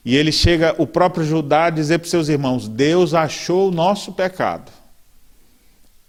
E 0.05 0.17
ele 0.17 0.33
chega, 0.33 0.75
o 0.77 0.87
próprio 0.87 1.25
Judá, 1.25 1.65
a 1.65 1.71
dizer 1.71 2.01
para 2.01 2.05
os 2.05 2.11
seus 2.11 2.29
irmãos: 2.29 2.69
Deus 2.69 3.15
achou 3.15 3.69
o 3.71 3.73
nosso 3.73 4.13
pecado. 4.13 4.71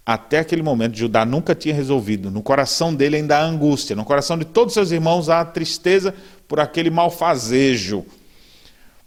Até 0.04 0.40
aquele 0.40 0.62
momento, 0.62 0.96
Judá 0.96 1.24
nunca 1.24 1.54
tinha 1.54 1.74
resolvido. 1.74 2.30
No 2.30 2.42
coração 2.42 2.92
dele 2.92 3.16
ainda 3.16 3.38
há 3.38 3.42
angústia, 3.44 3.94
no 3.94 4.04
coração 4.04 4.36
de 4.36 4.44
todos 4.44 4.72
os 4.72 4.74
seus 4.74 4.90
irmãos 4.90 5.28
há 5.28 5.44
tristeza 5.44 6.14
por 6.48 6.58
aquele 6.58 6.90
malfazejo, 6.90 8.04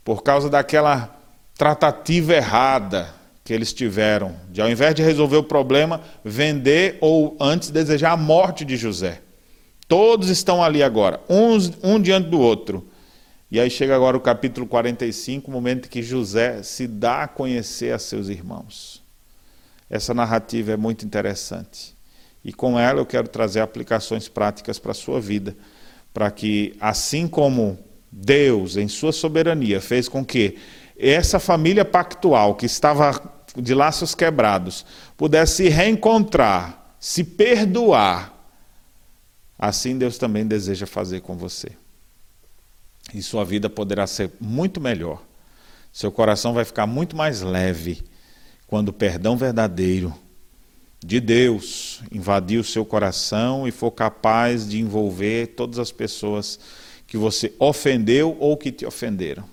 por 0.03 0.23
causa 0.23 0.49
daquela 0.49 1.19
tratativa 1.57 2.33
errada 2.33 3.13
que 3.43 3.53
eles 3.53 3.73
tiveram, 3.73 4.35
de 4.49 4.61
ao 4.61 4.69
invés 4.69 4.95
de 4.95 5.03
resolver 5.03 5.37
o 5.37 5.43
problema, 5.43 6.01
vender 6.23 6.97
ou 7.01 7.37
antes 7.39 7.69
desejar 7.69 8.13
a 8.13 8.17
morte 8.17 8.65
de 8.65 8.75
José. 8.77 9.21
Todos 9.87 10.29
estão 10.29 10.63
ali 10.63 10.81
agora, 10.81 11.21
uns, 11.29 11.71
um 11.83 12.01
diante 12.01 12.29
do 12.29 12.39
outro. 12.39 12.87
E 13.51 13.59
aí 13.59 13.69
chega 13.69 13.95
agora 13.95 14.17
o 14.17 14.21
capítulo 14.21 14.65
45, 14.65 15.47
o 15.47 15.53
momento 15.53 15.85
em 15.85 15.89
que 15.89 16.01
José 16.01 16.63
se 16.63 16.87
dá 16.87 17.23
a 17.23 17.27
conhecer 17.27 17.93
a 17.93 17.99
seus 17.99 18.29
irmãos. 18.29 19.04
Essa 19.89 20.13
narrativa 20.13 20.71
é 20.71 20.77
muito 20.77 21.05
interessante. 21.05 21.95
E 22.43 22.53
com 22.53 22.79
ela 22.79 22.99
eu 22.99 23.05
quero 23.05 23.27
trazer 23.27 23.59
aplicações 23.59 24.27
práticas 24.27 24.79
para 24.79 24.91
a 24.91 24.95
sua 24.95 25.19
vida, 25.19 25.55
para 26.13 26.29
que, 26.31 26.75
assim 26.79 27.27
como 27.27 27.77
Deus, 28.11 28.77
em 28.77 28.87
sua 28.87 29.11
soberania, 29.11 29.81
fez 29.81 30.07
com 30.07 30.23
que 30.23 30.57
essa 30.97 31.39
família 31.39 31.83
pactual 31.83 32.55
que 32.55 32.65
estava 32.65 33.33
de 33.55 33.73
laços 33.73 34.15
quebrados 34.15 34.85
pudesse 35.17 35.55
se 35.55 35.69
reencontrar, 35.69 36.95
se 36.99 37.23
perdoar, 37.23 38.33
assim 39.57 39.97
Deus 39.97 40.17
também 40.17 40.45
deseja 40.45 40.85
fazer 40.85 41.21
com 41.21 41.35
você. 41.35 41.71
E 43.13 43.21
sua 43.21 43.45
vida 43.45 43.69
poderá 43.69 44.07
ser 44.07 44.31
muito 44.39 44.81
melhor. 44.81 45.21
Seu 45.91 46.11
coração 46.11 46.53
vai 46.53 46.65
ficar 46.65 46.85
muito 46.87 47.15
mais 47.15 47.41
leve 47.41 48.03
quando 48.67 48.89
o 48.89 48.93
perdão 48.93 49.37
verdadeiro 49.37 50.13
de 51.05 51.19
Deus 51.19 52.01
invadir 52.11 52.59
o 52.59 52.63
seu 52.63 52.83
coração 52.83 53.67
e 53.67 53.71
for 53.71 53.91
capaz 53.91 54.67
de 54.67 54.79
envolver 54.79 55.47
todas 55.55 55.77
as 55.77 55.91
pessoas 55.91 56.59
que 57.05 57.17
você 57.17 57.53
ofendeu 57.59 58.35
ou 58.39 58.57
que 58.57 58.71
te 58.71 58.85
ofenderam. 58.85 59.43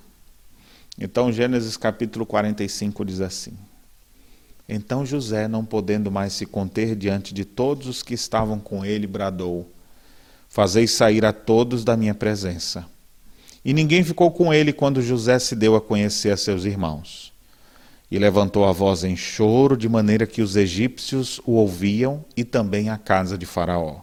Então, 0.99 1.33
Gênesis 1.33 1.77
capítulo 1.77 2.25
45 2.25 3.05
diz 3.05 3.21
assim: 3.21 3.53
Então 4.69 5.05
José, 5.05 5.49
não 5.49 5.65
podendo 5.65 6.11
mais 6.11 6.33
se 6.33 6.47
conter 6.47 6.97
diante 6.97 7.35
de 7.35 7.45
todos 7.45 7.87
os 7.87 8.03
que 8.03 8.15
estavam 8.15 8.59
com 8.59 8.85
ele, 8.85 9.07
bradou: 9.07 9.71
Fazei 10.49 10.87
sair 10.87 11.25
a 11.25 11.33
todos 11.33 11.85
da 11.85 11.97
minha 11.97 12.15
presença. 12.15 12.87
E 13.65 13.73
ninguém 13.73 14.03
ficou 14.03 14.31
com 14.31 14.53
ele 14.53 14.73
quando 14.73 15.01
José 15.01 15.39
se 15.39 15.55
deu 15.55 15.77
a 15.77 15.81
conhecer 15.81 16.31
a 16.31 16.37
seus 16.37 16.65
irmãos. 16.65 17.32
E 18.13 18.19
levantou 18.19 18.67
a 18.67 18.73
voz 18.73 19.05
em 19.05 19.17
choro, 19.17 19.75
de 19.75 19.89
maneira 19.89 20.27
que 20.27 20.43
os 20.43 20.55
egípcios 20.55 21.41
o 21.47 21.53
ouviam 21.53 22.23
e 22.37 22.45
também 22.45 22.91
a 22.91 22.99
casa 22.99 23.39
de 23.39 23.47
Faraó. 23.47 24.03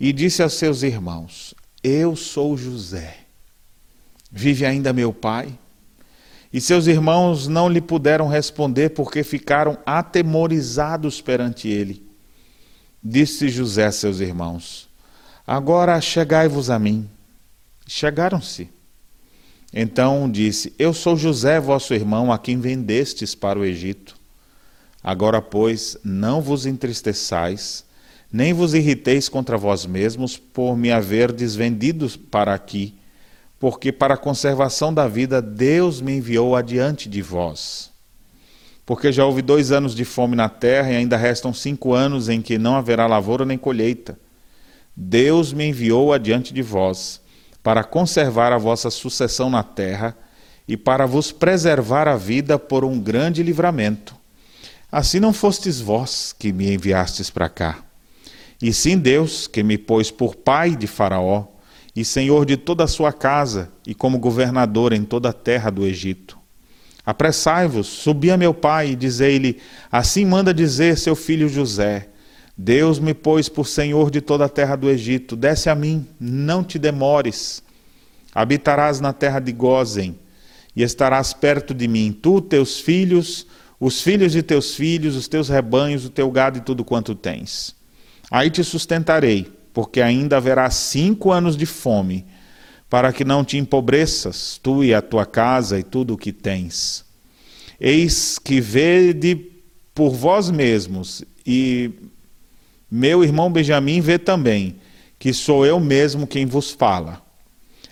E 0.00 0.12
disse 0.12 0.42
a 0.42 0.48
seus 0.48 0.82
irmãos: 0.82 1.54
Eu 1.80 2.16
sou 2.16 2.56
José. 2.56 3.18
Vive 4.32 4.66
ainda 4.66 4.92
meu 4.92 5.12
pai? 5.12 5.56
E 6.52 6.60
seus 6.60 6.88
irmãos 6.88 7.46
não 7.46 7.68
lhe 7.68 7.80
puderam 7.80 8.26
responder 8.26 8.90
porque 8.90 9.22
ficaram 9.22 9.78
atemorizados 9.86 11.20
perante 11.20 11.68
ele. 11.68 12.04
Disse 13.00 13.48
José 13.48 13.86
a 13.86 13.92
seus 13.92 14.18
irmãos: 14.18 14.88
Agora 15.46 16.00
chegai-vos 16.00 16.68
a 16.68 16.80
mim. 16.80 17.08
Chegaram-se. 17.86 18.75
Então 19.72 20.30
disse: 20.30 20.72
Eu 20.78 20.92
sou 20.92 21.16
José, 21.16 21.60
vosso 21.60 21.94
irmão, 21.94 22.32
a 22.32 22.38
quem 22.38 22.58
vendestes 22.58 23.34
para 23.34 23.58
o 23.58 23.64
Egito. 23.64 24.16
Agora, 25.02 25.40
pois, 25.40 25.96
não 26.04 26.40
vos 26.40 26.66
entristeçais, 26.66 27.84
nem 28.32 28.52
vos 28.52 28.74
irriteis 28.74 29.28
contra 29.28 29.56
vós 29.56 29.86
mesmos 29.86 30.36
por 30.36 30.76
me 30.76 30.90
haverdes 30.90 31.54
vendido 31.54 32.08
para 32.30 32.52
aqui 32.52 32.94
porque 33.58 33.90
para 33.90 34.14
a 34.14 34.18
conservação 34.18 34.92
da 34.92 35.08
vida 35.08 35.40
Deus 35.40 36.00
me 36.00 36.16
enviou 36.16 36.54
adiante 36.54 37.08
de 37.08 37.22
vós. 37.22 37.90
Porque 38.84 39.10
já 39.10 39.24
houve 39.24 39.42
dois 39.42 39.72
anos 39.72 39.94
de 39.94 40.04
fome 40.04 40.36
na 40.36 40.48
terra 40.48 40.92
e 40.92 40.96
ainda 40.96 41.16
restam 41.16 41.52
cinco 41.52 41.92
anos 41.92 42.28
em 42.28 42.40
que 42.40 42.58
não 42.58 42.76
haverá 42.76 43.06
lavoura 43.06 43.44
nem 43.44 43.58
colheita. 43.58 44.18
Deus 44.94 45.52
me 45.52 45.66
enviou 45.66 46.12
adiante 46.12 46.54
de 46.54 46.62
vós, 46.62 47.20
para 47.66 47.82
conservar 47.82 48.52
a 48.52 48.58
vossa 48.58 48.90
sucessão 48.90 49.50
na 49.50 49.64
terra 49.64 50.16
e 50.68 50.76
para 50.76 51.04
vos 51.04 51.32
preservar 51.32 52.06
a 52.06 52.16
vida 52.16 52.60
por 52.60 52.84
um 52.84 52.96
grande 52.96 53.42
livramento. 53.42 54.14
Assim 54.90 55.18
não 55.18 55.32
fostes 55.32 55.80
vós 55.80 56.32
que 56.32 56.52
me 56.52 56.72
enviastes 56.72 57.28
para 57.28 57.48
cá, 57.48 57.80
e 58.62 58.72
sim 58.72 58.96
Deus 58.96 59.48
que 59.48 59.64
me 59.64 59.76
pôs 59.76 60.12
por 60.12 60.36
pai 60.36 60.76
de 60.76 60.86
Faraó 60.86 61.46
e 61.96 62.04
senhor 62.04 62.46
de 62.46 62.56
toda 62.56 62.84
a 62.84 62.86
sua 62.86 63.12
casa, 63.12 63.72
e 63.84 63.96
como 63.96 64.20
governador 64.20 64.92
em 64.92 65.02
toda 65.02 65.30
a 65.30 65.32
terra 65.32 65.68
do 65.68 65.84
Egito. 65.84 66.38
Apressai-vos, 67.04 67.88
subi 67.88 68.30
a 68.30 68.36
meu 68.36 68.54
pai, 68.54 68.90
e 68.90 68.96
dizei-lhe: 68.96 69.60
Assim 69.90 70.24
manda 70.24 70.54
dizer 70.54 70.96
seu 70.96 71.16
filho 71.16 71.48
José: 71.48 72.10
Deus 72.56 72.98
me 72.98 73.12
pôs 73.12 73.48
por 73.48 73.66
senhor 73.66 74.10
de 74.10 74.20
toda 74.20 74.46
a 74.46 74.48
terra 74.48 74.76
do 74.76 74.88
Egito. 74.88 75.36
Desce 75.36 75.68
a 75.68 75.74
mim, 75.74 76.06
não 76.18 76.64
te 76.64 76.78
demores. 76.78 77.62
Habitarás 78.34 79.00
na 79.00 79.12
terra 79.12 79.40
de 79.40 79.52
Gozen, 79.52 80.18
e 80.74 80.82
estarás 80.82 81.32
perto 81.32 81.72
de 81.72 81.88
mim, 81.88 82.12
tu, 82.12 82.40
teus 82.40 82.78
filhos, 82.78 83.46
os 83.80 84.02
filhos 84.02 84.32
de 84.32 84.42
teus 84.42 84.74
filhos, 84.74 85.16
os 85.16 85.26
teus 85.26 85.48
rebanhos, 85.48 86.04
o 86.04 86.10
teu 86.10 86.30
gado 86.30 86.58
e 86.58 86.60
tudo 86.60 86.84
quanto 86.84 87.14
tens. 87.14 87.74
Aí 88.30 88.50
te 88.50 88.62
sustentarei 88.62 89.56
porque 89.76 90.00
ainda 90.00 90.38
haverá 90.38 90.70
cinco 90.70 91.30
anos 91.30 91.54
de 91.54 91.66
fome, 91.66 92.24
para 92.88 93.12
que 93.12 93.26
não 93.26 93.44
te 93.44 93.58
empobreças, 93.58 94.58
tu 94.62 94.82
e 94.82 94.94
a 94.94 95.02
tua 95.02 95.26
casa 95.26 95.78
e 95.78 95.82
tudo 95.82 96.14
o 96.14 96.16
que 96.16 96.32
tens. 96.32 97.04
Eis 97.78 98.38
que 98.38 98.58
vede 98.58 99.34
por 99.94 100.14
vós 100.14 100.50
mesmos, 100.50 101.22
e 101.46 101.90
meu 102.90 103.24
irmão 103.24 103.50
Benjamim 103.50 104.00
vê 104.00 104.18
também, 104.18 104.76
que 105.18 105.32
sou 105.32 105.66
eu 105.66 105.80
mesmo 105.80 106.26
quem 106.26 106.46
vos 106.46 106.70
fala. 106.70 107.22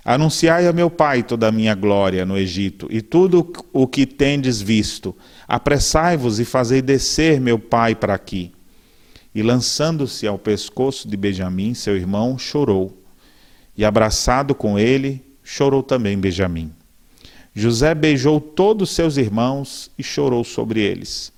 Anunciai 0.04 0.66
a 0.66 0.72
meu 0.72 0.90
pai 0.90 1.22
toda 1.22 1.48
a 1.48 1.52
minha 1.52 1.75
glória 1.75 2.27
no 2.27 2.37
Egito, 2.37 2.87
e 2.90 3.00
tudo 3.00 3.52
o 3.73 3.87
que 3.87 4.04
tendes 4.06 4.60
visto. 4.60 5.16
Apressai-vos 5.48 6.38
e 6.38 6.44
fazei 6.44 6.83
descer 6.83 7.40
meu 7.40 7.58
pai 7.58 7.94
para 7.94 8.14
aqui 8.14 8.52
e 9.35 9.42
lançando-se 9.42 10.27
ao 10.27 10.38
pescoço 10.38 11.08
de 11.08 11.16
Benjamim, 11.16 11.75
seu 11.75 11.96
irmão, 11.96 12.38
chorou. 12.38 13.02
E 13.77 13.85
abraçado 13.85 14.54
com 14.54 14.79
ele, 14.79 15.21
chorou 15.42 15.83
também 15.83 16.16
Benjamim. 16.16 16.73
José 17.52 17.94
beijou 17.94 18.40
todos 18.40 18.90
seus 18.90 19.16
irmãos 19.16 19.90
e 19.98 20.02
chorou 20.02 20.44
sobre 20.44 20.81
eles. 20.81 21.33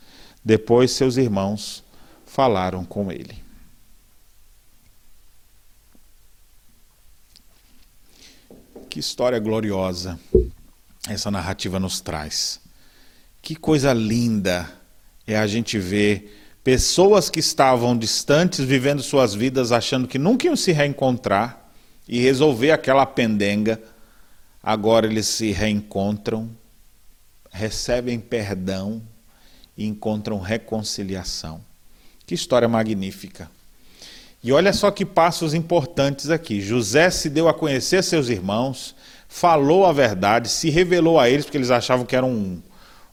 Depois 0.44 0.90
seus 0.90 1.16
irmãos 1.16 1.82
falaram 2.26 2.84
com 2.84 3.10
ele. 3.10 3.45
Que 8.96 9.00
história 9.00 9.38
gloriosa 9.38 10.18
essa 11.06 11.30
narrativa 11.30 11.78
nos 11.78 12.00
traz. 12.00 12.58
Que 13.42 13.54
coisa 13.54 13.92
linda 13.92 14.72
é 15.26 15.36
a 15.36 15.46
gente 15.46 15.78
ver 15.78 16.34
Pessoas 16.64 17.28
que 17.28 17.38
estavam 17.38 17.94
distantes, 17.94 18.60
vivendo 18.60 19.02
suas 19.02 19.34
vidas, 19.34 19.70
achando 19.70 20.08
que 20.08 20.18
nunca 20.18 20.46
iam 20.46 20.56
se 20.56 20.72
reencontrar 20.72 21.70
e 22.08 22.18
resolver 22.18 22.70
aquela 22.70 23.04
pendenga, 23.04 23.78
agora 24.62 25.06
eles 25.06 25.26
se 25.26 25.52
reencontram, 25.52 26.48
recebem 27.50 28.18
perdão 28.18 29.02
e 29.76 29.84
encontram 29.84 30.40
reconciliação. 30.40 31.60
Que 32.26 32.34
história 32.34 32.66
magnífica! 32.66 33.50
E 34.46 34.52
olha 34.52 34.72
só 34.72 34.92
que 34.92 35.04
passos 35.04 35.54
importantes 35.54 36.30
aqui. 36.30 36.60
José 36.60 37.10
se 37.10 37.28
deu 37.28 37.48
a 37.48 37.52
conhecer 37.52 38.00
seus 38.04 38.28
irmãos, 38.28 38.94
falou 39.26 39.84
a 39.84 39.92
verdade, 39.92 40.48
se 40.48 40.70
revelou 40.70 41.18
a 41.18 41.28
eles, 41.28 41.44
porque 41.44 41.58
eles 41.58 41.72
achavam 41.72 42.06
que 42.06 42.14
era 42.14 42.24
um, 42.24 42.62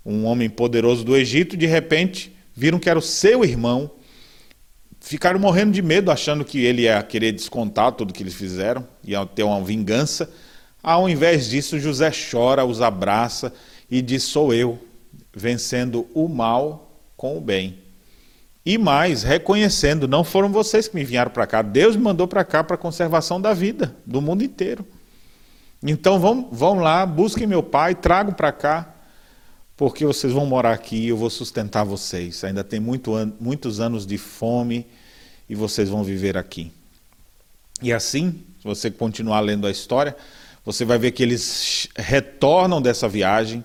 um 0.05 0.25
homem 0.25 0.47
poderoso 0.47 1.03
do 1.03 1.17
Egito, 1.17 1.57
de 1.57 1.65
repente 1.65 2.35
viram 2.53 2.77
que 2.77 2.87
era 2.87 2.99
o 2.99 3.01
seu 3.01 3.43
irmão, 3.43 3.89
ficaram 4.99 5.39
morrendo 5.39 5.71
de 5.71 5.81
medo, 5.81 6.11
achando 6.11 6.45
que 6.45 6.63
ele 6.63 6.83
ia 6.83 7.01
querer 7.01 7.31
descontar 7.31 7.93
tudo 7.93 8.13
que 8.13 8.21
eles 8.21 8.35
fizeram, 8.35 8.87
ia 9.03 9.25
ter 9.25 9.41
uma 9.41 9.59
vingança. 9.59 10.31
Ao 10.83 11.09
invés 11.09 11.49
disso, 11.49 11.79
José 11.79 12.11
chora, 12.11 12.63
os 12.63 12.79
abraça 12.79 13.51
e 13.89 14.03
diz: 14.03 14.21
Sou 14.21 14.53
eu, 14.53 14.77
vencendo 15.35 16.07
o 16.13 16.27
mal 16.27 17.01
com 17.17 17.35
o 17.35 17.41
bem. 17.41 17.82
E 18.65 18.77
mais, 18.77 19.23
reconhecendo, 19.23 20.07
não 20.07 20.23
foram 20.23 20.49
vocês 20.49 20.87
que 20.87 20.95
me 20.95 21.03
vieram 21.03 21.31
para 21.31 21.45
cá, 21.45 21.61
Deus 21.61 21.95
me 21.95 22.03
mandou 22.03 22.27
para 22.27 22.45
cá 22.45 22.63
para 22.63 22.75
a 22.75 22.77
conservação 22.77 23.39
da 23.39 23.53
vida, 23.53 23.95
do 24.05 24.21
mundo 24.21 24.43
inteiro. 24.43 24.85
Então 25.81 26.17
vão, 26.17 26.47
vão 26.49 26.75
lá, 26.75 27.05
busquem 27.05 27.45
meu 27.45 27.61
pai, 27.61 27.93
tragam 27.93 28.33
para 28.33 28.53
cá, 28.53 28.93
porque 29.75 30.05
vocês 30.05 30.31
vão 30.31 30.45
morar 30.45 30.71
aqui 30.71 30.95
e 30.95 31.09
eu 31.09 31.17
vou 31.17 31.29
sustentar 31.29 31.83
vocês. 31.83 32.41
Ainda 32.45 32.63
tem 32.63 32.79
muito 32.79 33.13
an 33.15 33.33
muitos 33.37 33.81
anos 33.81 34.05
de 34.05 34.17
fome 34.17 34.87
e 35.49 35.55
vocês 35.55 35.89
vão 35.89 36.03
viver 36.03 36.37
aqui. 36.37 36.71
E 37.81 37.91
assim, 37.91 38.43
se 38.59 38.63
você 38.63 38.89
continuar 38.89 39.41
lendo 39.41 39.67
a 39.67 39.71
história, 39.71 40.15
você 40.63 40.85
vai 40.85 40.97
ver 40.97 41.11
que 41.11 41.21
eles 41.21 41.89
retornam 41.97 42.81
dessa 42.81 43.09
viagem, 43.09 43.61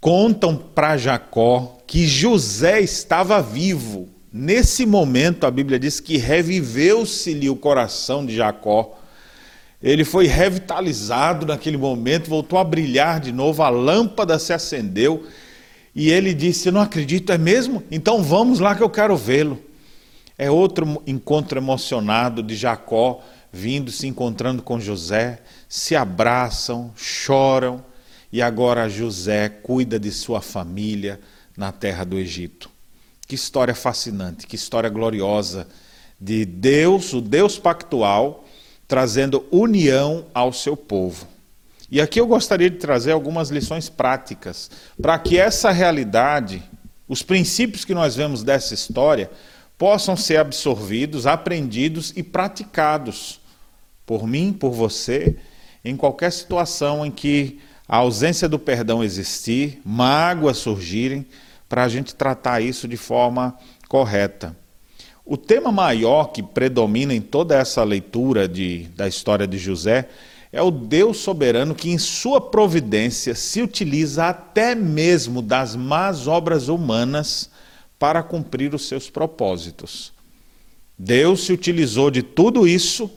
contam 0.00 0.56
para 0.56 0.96
Jacó 0.96 1.78
que 1.86 2.06
José 2.06 2.80
estava 2.80 3.42
vivo. 3.42 4.08
Nesse 4.32 4.86
momento, 4.86 5.44
a 5.44 5.50
Bíblia 5.50 5.78
diz 5.78 6.00
que 6.00 6.16
reviveu-se-lhe 6.16 7.50
o 7.50 7.56
coração 7.56 8.24
de 8.24 8.36
Jacó. 8.36 8.96
Ele 9.82 10.04
foi 10.04 10.26
revitalizado 10.26 11.46
naquele 11.46 11.76
momento, 11.76 12.30
voltou 12.30 12.58
a 12.58 12.64
brilhar 12.64 13.18
de 13.18 13.32
novo, 13.32 13.62
a 13.62 13.68
lâmpada 13.68 14.38
se 14.38 14.52
acendeu 14.52 15.26
e 15.94 16.10
ele 16.10 16.32
disse: 16.32 16.70
Não 16.70 16.80
acredito, 16.80 17.32
é 17.32 17.38
mesmo? 17.38 17.82
Então 17.90 18.22
vamos 18.22 18.60
lá 18.60 18.74
que 18.74 18.82
eu 18.82 18.90
quero 18.90 19.16
vê-lo. 19.16 19.60
É 20.38 20.50
outro 20.50 21.02
encontro 21.06 21.58
emocionado 21.58 22.42
de 22.42 22.54
Jacó 22.54 23.20
vindo, 23.52 23.90
se 23.90 24.06
encontrando 24.06 24.62
com 24.62 24.78
José, 24.78 25.40
se 25.68 25.96
abraçam, 25.96 26.92
choram 26.94 27.89
e 28.32 28.40
agora 28.40 28.88
José 28.88 29.48
cuida 29.48 29.98
de 29.98 30.10
sua 30.12 30.40
família 30.40 31.20
na 31.56 31.72
terra 31.72 32.04
do 32.04 32.18
Egito. 32.18 32.70
Que 33.26 33.34
história 33.34 33.74
fascinante, 33.74 34.46
que 34.46 34.56
história 34.56 34.90
gloriosa 34.90 35.66
de 36.20 36.44
Deus, 36.44 37.12
o 37.12 37.20
Deus 37.20 37.58
pactual, 37.58 38.44
trazendo 38.86 39.46
união 39.50 40.26
ao 40.34 40.52
seu 40.52 40.76
povo. 40.76 41.26
E 41.90 42.00
aqui 42.00 42.20
eu 42.20 42.26
gostaria 42.26 42.70
de 42.70 42.76
trazer 42.76 43.12
algumas 43.12 43.50
lições 43.50 43.88
práticas 43.88 44.70
para 45.00 45.18
que 45.18 45.38
essa 45.38 45.70
realidade, 45.70 46.62
os 47.08 47.22
princípios 47.22 47.84
que 47.84 47.94
nós 47.94 48.14
vemos 48.14 48.44
dessa 48.44 48.74
história, 48.74 49.30
possam 49.76 50.16
ser 50.16 50.36
absorvidos, 50.36 51.26
aprendidos 51.26 52.12
e 52.14 52.22
praticados 52.22 53.40
por 54.04 54.26
mim, 54.26 54.52
por 54.52 54.70
você, 54.70 55.36
em 55.84 55.96
qualquer 55.96 56.30
situação 56.30 57.04
em 57.04 57.10
que 57.10 57.60
a 57.90 57.96
ausência 57.96 58.48
do 58.48 58.56
perdão 58.56 59.02
existir, 59.02 59.82
mágoas 59.84 60.58
surgirem, 60.58 61.26
para 61.68 61.82
a 61.82 61.88
gente 61.88 62.14
tratar 62.14 62.60
isso 62.60 62.86
de 62.86 62.96
forma 62.96 63.58
correta. 63.88 64.56
O 65.24 65.36
tema 65.36 65.72
maior 65.72 66.26
que 66.26 66.40
predomina 66.40 67.12
em 67.12 67.20
toda 67.20 67.58
essa 67.58 67.82
leitura 67.82 68.46
de, 68.46 68.86
da 68.94 69.08
história 69.08 69.44
de 69.44 69.58
José 69.58 70.08
é 70.52 70.62
o 70.62 70.70
Deus 70.70 71.16
soberano 71.16 71.74
que, 71.74 71.90
em 71.90 71.98
sua 71.98 72.40
providência, 72.40 73.34
se 73.34 73.60
utiliza 73.60 74.28
até 74.28 74.72
mesmo 74.76 75.42
das 75.42 75.74
más 75.74 76.28
obras 76.28 76.68
humanas 76.68 77.50
para 77.98 78.22
cumprir 78.22 78.72
os 78.72 78.86
seus 78.86 79.10
propósitos. 79.10 80.12
Deus 80.96 81.44
se 81.44 81.52
utilizou 81.52 82.08
de 82.08 82.22
tudo 82.22 82.68
isso 82.68 83.10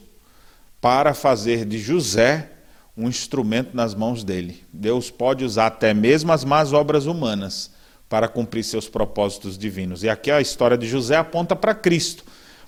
para 0.80 1.14
fazer 1.14 1.64
de 1.64 1.78
José 1.78 2.53
um 2.96 3.08
instrumento 3.08 3.74
nas 3.74 3.94
mãos 3.94 4.22
dele. 4.22 4.62
Deus 4.72 5.10
pode 5.10 5.44
usar 5.44 5.66
até 5.66 5.92
mesmo 5.92 6.32
as 6.32 6.44
más 6.44 6.72
obras 6.72 7.06
humanas 7.06 7.70
para 8.08 8.28
cumprir 8.28 8.62
seus 8.62 8.88
propósitos 8.88 9.58
divinos. 9.58 10.02
E 10.02 10.08
aqui 10.08 10.30
a 10.30 10.40
história 10.40 10.78
de 10.78 10.86
José 10.86 11.16
aponta 11.16 11.56
para 11.56 11.74
Cristo, 11.74 12.24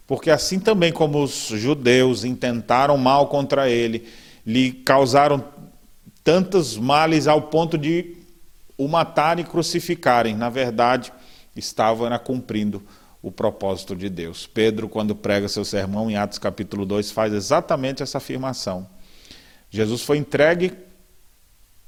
porque 0.06 0.30
assim 0.30 0.58
também 0.58 0.92
como 0.92 1.22
os 1.22 1.48
judeus 1.48 2.24
intentaram 2.24 2.96
mal 2.96 3.28
contra 3.28 3.68
ele, 3.68 4.08
lhe 4.44 4.72
causaram 4.72 5.44
tantos 6.24 6.76
males 6.76 7.28
ao 7.28 7.42
ponto 7.42 7.78
de 7.78 8.16
o 8.76 8.88
matarem 8.88 9.44
e 9.44 9.48
crucificarem, 9.48 10.34
na 10.34 10.50
verdade, 10.50 11.12
estavam 11.54 12.10
cumprindo 12.18 12.82
o 13.22 13.30
propósito 13.30 13.96
de 13.96 14.08
Deus. 14.08 14.46
Pedro, 14.46 14.88
quando 14.88 15.14
prega 15.14 15.48
seu 15.48 15.64
sermão 15.64 16.10
em 16.10 16.16
Atos 16.16 16.38
capítulo 16.38 16.84
2, 16.84 17.10
faz 17.10 17.32
exatamente 17.32 18.02
essa 18.02 18.18
afirmação. 18.18 18.86
Jesus 19.70 20.02
foi 20.02 20.18
entregue 20.18 20.72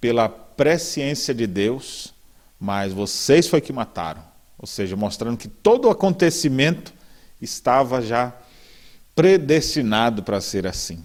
pela 0.00 0.28
presciência 0.28 1.34
de 1.34 1.46
Deus, 1.46 2.14
mas 2.58 2.92
vocês 2.92 3.46
foi 3.46 3.60
que 3.60 3.72
mataram. 3.72 4.22
Ou 4.58 4.66
seja, 4.66 4.96
mostrando 4.96 5.36
que 5.36 5.48
todo 5.48 5.86
o 5.86 5.90
acontecimento 5.90 6.92
estava 7.40 8.02
já 8.02 8.32
predestinado 9.14 10.22
para 10.22 10.40
ser 10.40 10.66
assim. 10.66 11.04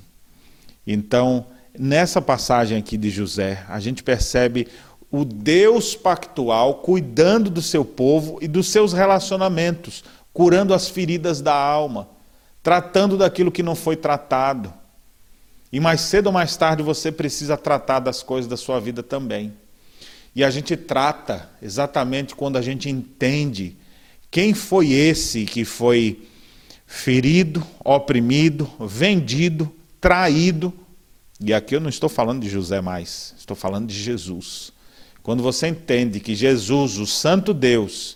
Então, 0.85 1.45
nessa 1.77 2.21
passagem 2.21 2.77
aqui 2.77 2.97
de 2.97 3.09
José, 3.09 3.63
a 3.69 3.79
gente 3.79 4.03
percebe 4.03 4.67
o 5.11 5.23
Deus 5.23 5.95
pactual 5.95 6.75
cuidando 6.75 7.49
do 7.49 7.61
seu 7.61 7.85
povo 7.85 8.39
e 8.41 8.47
dos 8.47 8.69
seus 8.69 8.93
relacionamentos, 8.93 10.03
curando 10.33 10.73
as 10.73 10.89
feridas 10.89 11.39
da 11.39 11.53
alma, 11.53 12.09
tratando 12.63 13.15
daquilo 13.17 13.51
que 13.51 13.61
não 13.61 13.75
foi 13.75 13.95
tratado 13.95 14.73
e 15.73 15.79
mais 15.79 16.01
cedo 16.01 16.27
ou 16.27 16.31
mais 16.31 16.55
tarde 16.55 16.83
você 16.83 17.11
precisa 17.11 17.57
tratar 17.57 17.99
das 17.99 18.21
coisas 18.21 18.47
da 18.47 18.55
sua 18.55 18.79
vida 18.79 19.01
também. 19.01 19.51
E 20.35 20.43
a 20.43 20.51
gente 20.51 20.77
trata 20.77 21.49
exatamente 21.59 22.35
quando 22.35 22.57
a 22.57 22.61
gente 22.61 22.91
entende 22.91 23.75
quem 24.29 24.53
foi 24.53 24.91
esse 24.91 25.45
que 25.45 25.65
foi 25.65 26.27
ferido, 26.85 27.65
oprimido, 27.83 28.69
vendido, 28.79 29.73
traído. 29.99 30.71
E 31.41 31.51
aqui 31.51 31.75
eu 31.75 31.79
não 31.79 31.89
estou 31.89 32.07
falando 32.07 32.43
de 32.43 32.49
José 32.49 32.79
mais, 32.79 33.33
estou 33.35 33.57
falando 33.57 33.87
de 33.87 33.95
Jesus. 33.95 34.71
Quando 35.23 35.41
você 35.41 35.69
entende 35.69 36.19
que 36.19 36.35
Jesus, 36.35 36.99
o 36.99 37.07
Santo 37.07 37.51
Deus, 37.51 38.15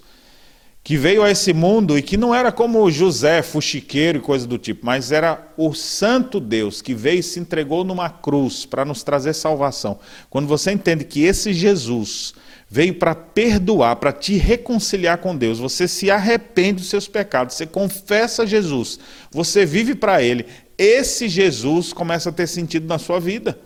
que 0.88 0.96
veio 0.96 1.22
a 1.22 1.30
esse 1.30 1.52
mundo 1.52 1.98
e 1.98 2.02
que 2.02 2.16
não 2.16 2.34
era 2.34 2.50
como 2.50 2.90
José, 2.90 3.42
fuxiqueiro 3.42 4.20
e 4.20 4.22
coisa 4.22 4.48
do 4.48 4.58
tipo, 4.58 4.86
mas 4.86 5.12
era 5.12 5.52
o 5.58 5.74
Santo 5.74 6.40
Deus 6.40 6.82
que 6.82 6.94
veio 6.94 7.20
e 7.20 7.24
se 7.24 7.42
entregou 7.42 7.84
numa 7.84 8.10
cruz 8.10 8.66
para 8.66 8.86
nos 8.86 9.04
trazer 9.04 9.34
salvação. 9.34 10.00
Quando 10.30 10.48
você 10.48 10.72
entende 10.72 11.04
que 11.04 11.24
esse 11.24 11.52
Jesus 11.52 12.34
veio 12.70 12.94
para 12.94 13.14
perdoar, 13.14 13.98
para 13.98 14.14
te 14.14 14.38
reconciliar 14.38 15.18
com 15.18 15.36
Deus, 15.36 15.60
você 15.60 15.90
se 15.90 16.10
arrepende 16.10 16.80
dos 16.80 16.90
seus 16.90 17.06
pecados, 17.06 17.58
você 17.58 17.66
confessa 17.66 18.48
Jesus, 18.48 18.98
você 19.30 19.66
vive 19.66 19.94
para 19.94 20.24
Ele, 20.24 20.46
esse 20.78 21.28
Jesus 21.28 21.92
começa 21.92 22.30
a 22.30 22.32
ter 22.32 22.48
sentido 22.48 22.88
na 22.88 22.98
sua 22.98 23.20
vida. 23.20 23.60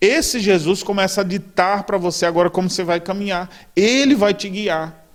Esse 0.00 0.40
Jesus 0.40 0.82
começa 0.82 1.20
a 1.20 1.24
ditar 1.24 1.84
para 1.84 1.98
você 1.98 2.24
agora 2.24 2.48
como 2.48 2.70
você 2.70 2.82
vai 2.82 2.98
caminhar. 2.98 3.50
Ele 3.76 4.14
vai 4.14 4.32
te 4.32 4.48
guiar 4.48 5.05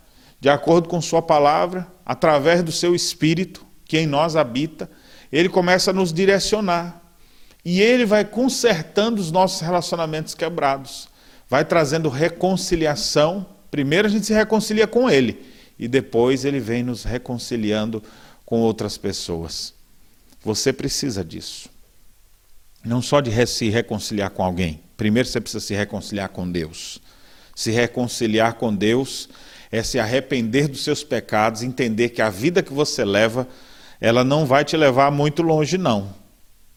de 0.42 0.50
acordo 0.50 0.90
com 0.90 1.00
Sua 1.00 1.22
palavra, 1.22 1.88
através 2.04 2.64
do 2.64 2.72
Seu 2.72 2.96
Espírito, 2.96 3.64
que 3.86 4.00
em 4.00 4.08
nós 4.08 4.36
habita, 4.36 4.90
Ele 5.32 5.48
começa 5.48 5.92
a 5.92 5.94
nos 5.94 6.12
direcionar. 6.12 7.00
E 7.64 7.80
Ele 7.80 8.08
vai 8.08 8.26
consertando 8.26 9.22
os 9.22 9.32
nossos 9.32 9.62
relacionamentos 9.62 10.34
quebrados, 10.34 11.08
vai 11.48 11.64
trazendo 11.64 12.10
reconciliação. 12.10 13.46
Primeiro 13.70 14.08
a 14.08 14.12
gente 14.12 14.26
se 14.26 14.34
reconcilia 14.34 14.88
com 14.88 15.08
Ele, 15.08 15.46
e 15.78 15.88
depois 15.88 16.44
Ele 16.44 16.60
vem 16.60 16.82
nos 16.82 17.04
reconciliando 17.04 18.02
com 18.44 18.62
outras 18.62 18.98
pessoas. 18.98 19.76
Você 20.44 20.74
precisa 20.74 21.24
disso. 21.24 21.70
Não 22.84 23.00
só 23.00 23.22
de 23.22 23.46
se 23.46 23.70
reconciliar 23.70 24.32
com 24.32 24.44
alguém. 24.44 24.82
Primeiro 24.98 25.30
você 25.30 25.40
precisa 25.40 25.64
se 25.64 25.76
reconciliar 25.76 26.30
com 26.30 26.52
Deus. 26.52 27.00
Se 27.56 27.70
reconciliar 27.70 28.56
com 28.56 28.76
Deus 28.76 29.30
é 29.72 29.82
se 29.82 29.98
arrepender 29.98 30.68
dos 30.68 30.84
seus 30.84 31.04
pecados, 31.04 31.64
entender 31.64 32.10
que 32.10 32.22
a 32.22 32.30
vida 32.30 32.62
que 32.62 32.74
você 32.74 33.06
leva, 33.06 33.48
ela 34.02 34.24
não 34.24 34.46
vai 34.46 34.66
te 34.66 34.76
levar 34.76 35.10
muito 35.12 35.42
longe, 35.42 35.78
não, 35.78 36.14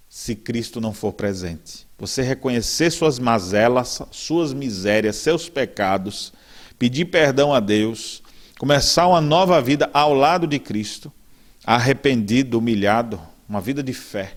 se 0.08 0.36
Cristo 0.36 0.80
não 0.80 0.92
for 0.92 1.12
presente. 1.12 1.86
Você 1.98 2.22
reconhecer 2.22 2.90
suas 2.90 3.18
mazelas, 3.18 4.00
suas 4.12 4.52
misérias, 4.52 5.16
seus 5.16 5.48
pecados, 5.48 6.32
pedir 6.78 7.06
perdão 7.06 7.52
a 7.52 7.58
Deus, 7.58 8.22
começar 8.58 9.08
uma 9.08 9.20
nova 9.20 9.60
vida 9.60 9.90
ao 9.92 10.14
lado 10.14 10.46
de 10.46 10.58
Cristo, 10.58 11.12
arrependido, 11.64 12.58
humilhado, 12.58 13.20
uma 13.48 13.60
vida 13.60 13.82
de 13.82 13.92
fé. 13.92 14.34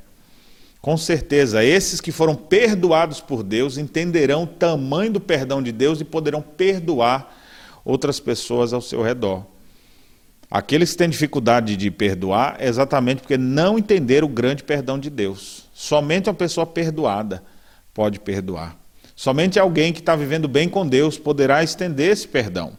Com 0.82 0.96
certeza, 0.96 1.64
esses 1.64 2.00
que 2.00 2.12
foram 2.12 2.36
perdoados 2.36 3.20
por 3.20 3.44
Deus 3.44 3.78
entenderão 3.78 4.44
o 4.44 4.48
tamanho 4.48 5.12
do 5.12 5.20
perdão 5.20 5.62
de 5.62 5.72
Deus 5.72 6.00
e 6.00 6.06
poderão 6.06 6.42
perdoar 6.42 7.37
outras 7.88 8.20
pessoas 8.20 8.74
ao 8.74 8.82
seu 8.82 9.02
redor. 9.02 9.46
Aqueles 10.52 10.92
que 10.92 10.98
têm 10.98 11.10
dificuldade 11.10 11.78
de 11.78 11.90
perdoar 11.90 12.58
é 12.60 12.68
exatamente 12.68 13.22
porque 13.22 13.38
não 13.38 13.80
entenderam 13.80 14.28
o 14.28 14.30
grande 14.32 14.62
perdão 14.62 15.00
de 15.00 15.10
Deus. 15.10 15.70
Somente 15.74 16.30
uma 16.30 16.36
pessoa 16.36 16.66
perdoada 16.66 17.42
pode 17.94 18.20
perdoar. 18.20 18.78
Somente 19.16 19.58
alguém 19.58 19.94
que 19.94 20.00
está 20.00 20.18
vivendo 20.18 20.50
bem 20.50 20.68
com 20.68 20.86
Deus 20.86 21.18
poderá 21.18 21.64
estender 21.64 22.12
esse 22.12 22.28
perdão. 22.28 22.74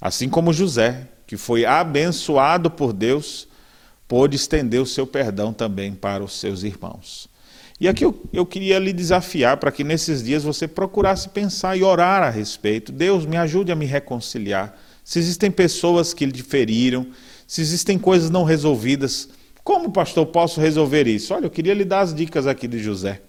Assim 0.00 0.28
como 0.28 0.52
José, 0.52 1.06
que 1.24 1.36
foi 1.36 1.64
abençoado 1.64 2.68
por 2.68 2.92
Deus, 2.92 3.46
pôde 4.08 4.34
estender 4.34 4.80
o 4.80 4.86
seu 4.86 5.06
perdão 5.06 5.52
também 5.52 5.94
para 5.94 6.24
os 6.24 6.38
seus 6.38 6.64
irmãos. 6.64 7.28
E 7.78 7.88
aqui 7.88 8.04
eu, 8.04 8.18
eu 8.32 8.46
queria 8.46 8.78
lhe 8.78 8.92
desafiar 8.92 9.58
para 9.58 9.70
que 9.70 9.84
nesses 9.84 10.22
dias 10.22 10.42
você 10.42 10.66
procurasse 10.66 11.28
pensar 11.28 11.76
e 11.76 11.82
orar 11.82 12.22
a 12.22 12.30
respeito. 12.30 12.90
Deus, 12.90 13.26
me 13.26 13.36
ajude 13.36 13.70
a 13.70 13.76
me 13.76 13.84
reconciliar. 13.84 14.78
Se 15.04 15.18
existem 15.18 15.50
pessoas 15.50 16.14
que 16.14 16.24
lhe 16.24 16.42
feriram, 16.42 17.06
se 17.46 17.60
existem 17.60 17.98
coisas 17.98 18.30
não 18.30 18.44
resolvidas, 18.44 19.28
como, 19.62 19.90
pastor, 19.90 20.26
posso 20.26 20.60
resolver 20.60 21.06
isso? 21.06 21.34
Olha, 21.34 21.46
eu 21.46 21.50
queria 21.50 21.74
lhe 21.74 21.84
dar 21.84 22.00
as 22.00 22.14
dicas 22.14 22.46
aqui 22.46 22.66
de 22.66 22.78
José. 22.78 23.20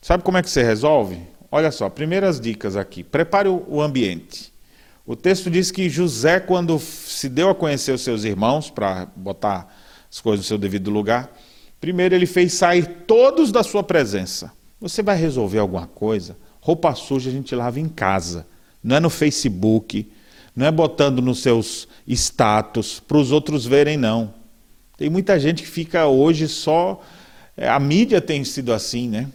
Sabe 0.00 0.22
como 0.22 0.38
é 0.38 0.42
que 0.42 0.48
você 0.48 0.62
resolve? 0.62 1.18
Olha 1.52 1.70
só, 1.70 1.90
primeiras 1.90 2.40
dicas 2.40 2.76
aqui. 2.76 3.04
Prepare 3.04 3.48
o 3.48 3.82
ambiente. 3.82 4.52
O 5.04 5.16
texto 5.16 5.50
diz 5.50 5.70
que 5.70 5.88
José, 5.90 6.38
quando 6.38 6.78
se 6.78 7.28
deu 7.28 7.50
a 7.50 7.54
conhecer 7.54 7.92
os 7.92 8.00
seus 8.00 8.22
irmãos, 8.24 8.70
para 8.70 9.06
botar 9.16 9.68
as 10.10 10.20
coisas 10.20 10.46
no 10.46 10.48
seu 10.48 10.56
devido 10.56 10.88
lugar, 10.88 11.36
primeiro 11.80 12.14
ele 12.14 12.26
fez 12.26 12.54
sair 12.54 13.04
todos 13.06 13.50
da 13.50 13.62
sua 13.62 13.82
presença. 13.82 14.52
Você 14.80 15.02
vai 15.02 15.16
resolver 15.16 15.58
alguma 15.58 15.86
coisa? 15.86 16.36
Roupa 16.60 16.94
suja 16.94 17.30
a 17.30 17.32
gente 17.32 17.54
lava 17.54 17.80
em 17.80 17.88
casa, 17.88 18.46
não 18.82 18.96
é 18.96 19.00
no 19.00 19.10
Facebook, 19.10 20.10
não 20.54 20.66
é 20.66 20.70
botando 20.70 21.22
nos 21.22 21.40
seus 21.40 21.88
status 22.06 23.00
para 23.00 23.16
os 23.16 23.32
outros 23.32 23.64
verem, 23.64 23.96
não. 23.96 24.34
Tem 24.96 25.08
muita 25.08 25.40
gente 25.40 25.62
que 25.62 25.68
fica 25.68 26.06
hoje 26.06 26.46
só. 26.46 27.02
É, 27.56 27.68
a 27.68 27.80
mídia 27.80 28.20
tem 28.20 28.44
sido 28.44 28.72
assim, 28.72 29.08
né? 29.08 29.28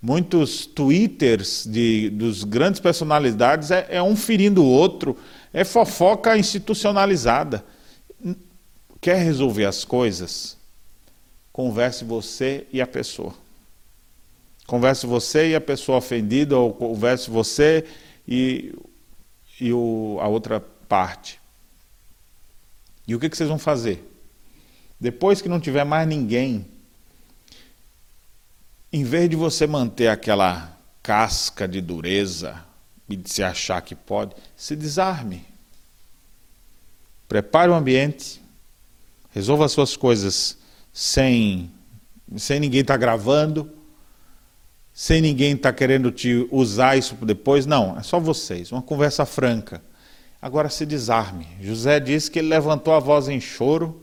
Muitos 0.00 0.66
twitters 0.66 1.66
de, 1.66 2.10
dos 2.10 2.44
grandes 2.44 2.80
personalidades 2.80 3.72
é, 3.72 3.86
é 3.90 4.02
um 4.02 4.14
ferindo 4.14 4.62
o 4.62 4.66
outro, 4.66 5.16
é 5.52 5.64
fofoca 5.64 6.38
institucionalizada. 6.38 7.64
Quer 9.00 9.16
resolver 9.24 9.64
as 9.64 9.84
coisas? 9.84 10.56
Converse 11.56 12.04
você 12.04 12.66
e 12.70 12.82
a 12.82 12.86
pessoa. 12.86 13.34
Converse 14.66 15.06
você 15.06 15.52
e 15.52 15.54
a 15.54 15.60
pessoa 15.60 15.96
ofendida, 15.96 16.54
ou 16.58 16.74
converse 16.74 17.30
você 17.30 17.82
e, 18.28 18.74
e 19.58 19.72
o, 19.72 20.18
a 20.20 20.28
outra 20.28 20.60
parte. 20.60 21.40
E 23.08 23.14
o 23.14 23.18
que, 23.18 23.30
que 23.30 23.38
vocês 23.38 23.48
vão 23.48 23.58
fazer? 23.58 24.06
Depois 25.00 25.40
que 25.40 25.48
não 25.48 25.58
tiver 25.58 25.84
mais 25.84 26.06
ninguém, 26.06 26.66
em 28.92 29.02
vez 29.02 29.30
de 29.30 29.36
você 29.36 29.66
manter 29.66 30.08
aquela 30.08 30.76
casca 31.02 31.66
de 31.66 31.80
dureza 31.80 32.62
e 33.08 33.16
de 33.16 33.30
se 33.30 33.42
achar 33.42 33.80
que 33.80 33.94
pode, 33.94 34.36
se 34.54 34.76
desarme. 34.76 35.42
Prepare 37.26 37.70
o 37.70 37.74
ambiente, 37.74 38.42
Resolva 39.36 39.66
as 39.66 39.72
suas 39.72 39.96
coisas 39.96 40.56
sem, 40.98 41.70
sem 42.38 42.58
ninguém 42.58 42.80
estar 42.80 42.94
tá 42.94 42.98
gravando, 42.98 43.70
sem 44.94 45.20
ninguém 45.20 45.52
estar 45.52 45.70
tá 45.70 45.76
querendo 45.76 46.10
te 46.10 46.48
usar 46.50 46.96
isso 46.96 47.14
depois. 47.16 47.66
Não, 47.66 47.98
é 47.98 48.02
só 48.02 48.18
vocês, 48.18 48.72
uma 48.72 48.80
conversa 48.80 49.26
franca. 49.26 49.82
Agora 50.40 50.70
se 50.70 50.86
desarme. 50.86 51.46
José 51.60 52.00
disse 52.00 52.30
que 52.30 52.38
ele 52.38 52.48
levantou 52.48 52.94
a 52.94 52.98
voz 52.98 53.28
em 53.28 53.38
choro 53.38 54.02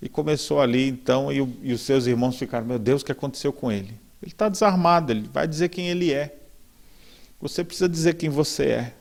e 0.00 0.08
começou 0.08 0.60
ali, 0.60 0.88
então, 0.88 1.32
e, 1.32 1.38
e 1.64 1.72
os 1.72 1.80
seus 1.80 2.06
irmãos 2.06 2.38
ficaram: 2.38 2.64
Meu 2.64 2.78
Deus, 2.78 3.02
o 3.02 3.04
que 3.04 3.10
aconteceu 3.10 3.52
com 3.52 3.72
ele? 3.72 4.00
Ele 4.22 4.30
está 4.30 4.48
desarmado, 4.48 5.10
ele 5.10 5.28
vai 5.32 5.48
dizer 5.48 5.68
quem 5.68 5.88
ele 5.88 6.12
é. 6.12 6.32
Você 7.40 7.64
precisa 7.64 7.88
dizer 7.88 8.14
quem 8.14 8.30
você 8.30 8.66
é. 8.66 8.94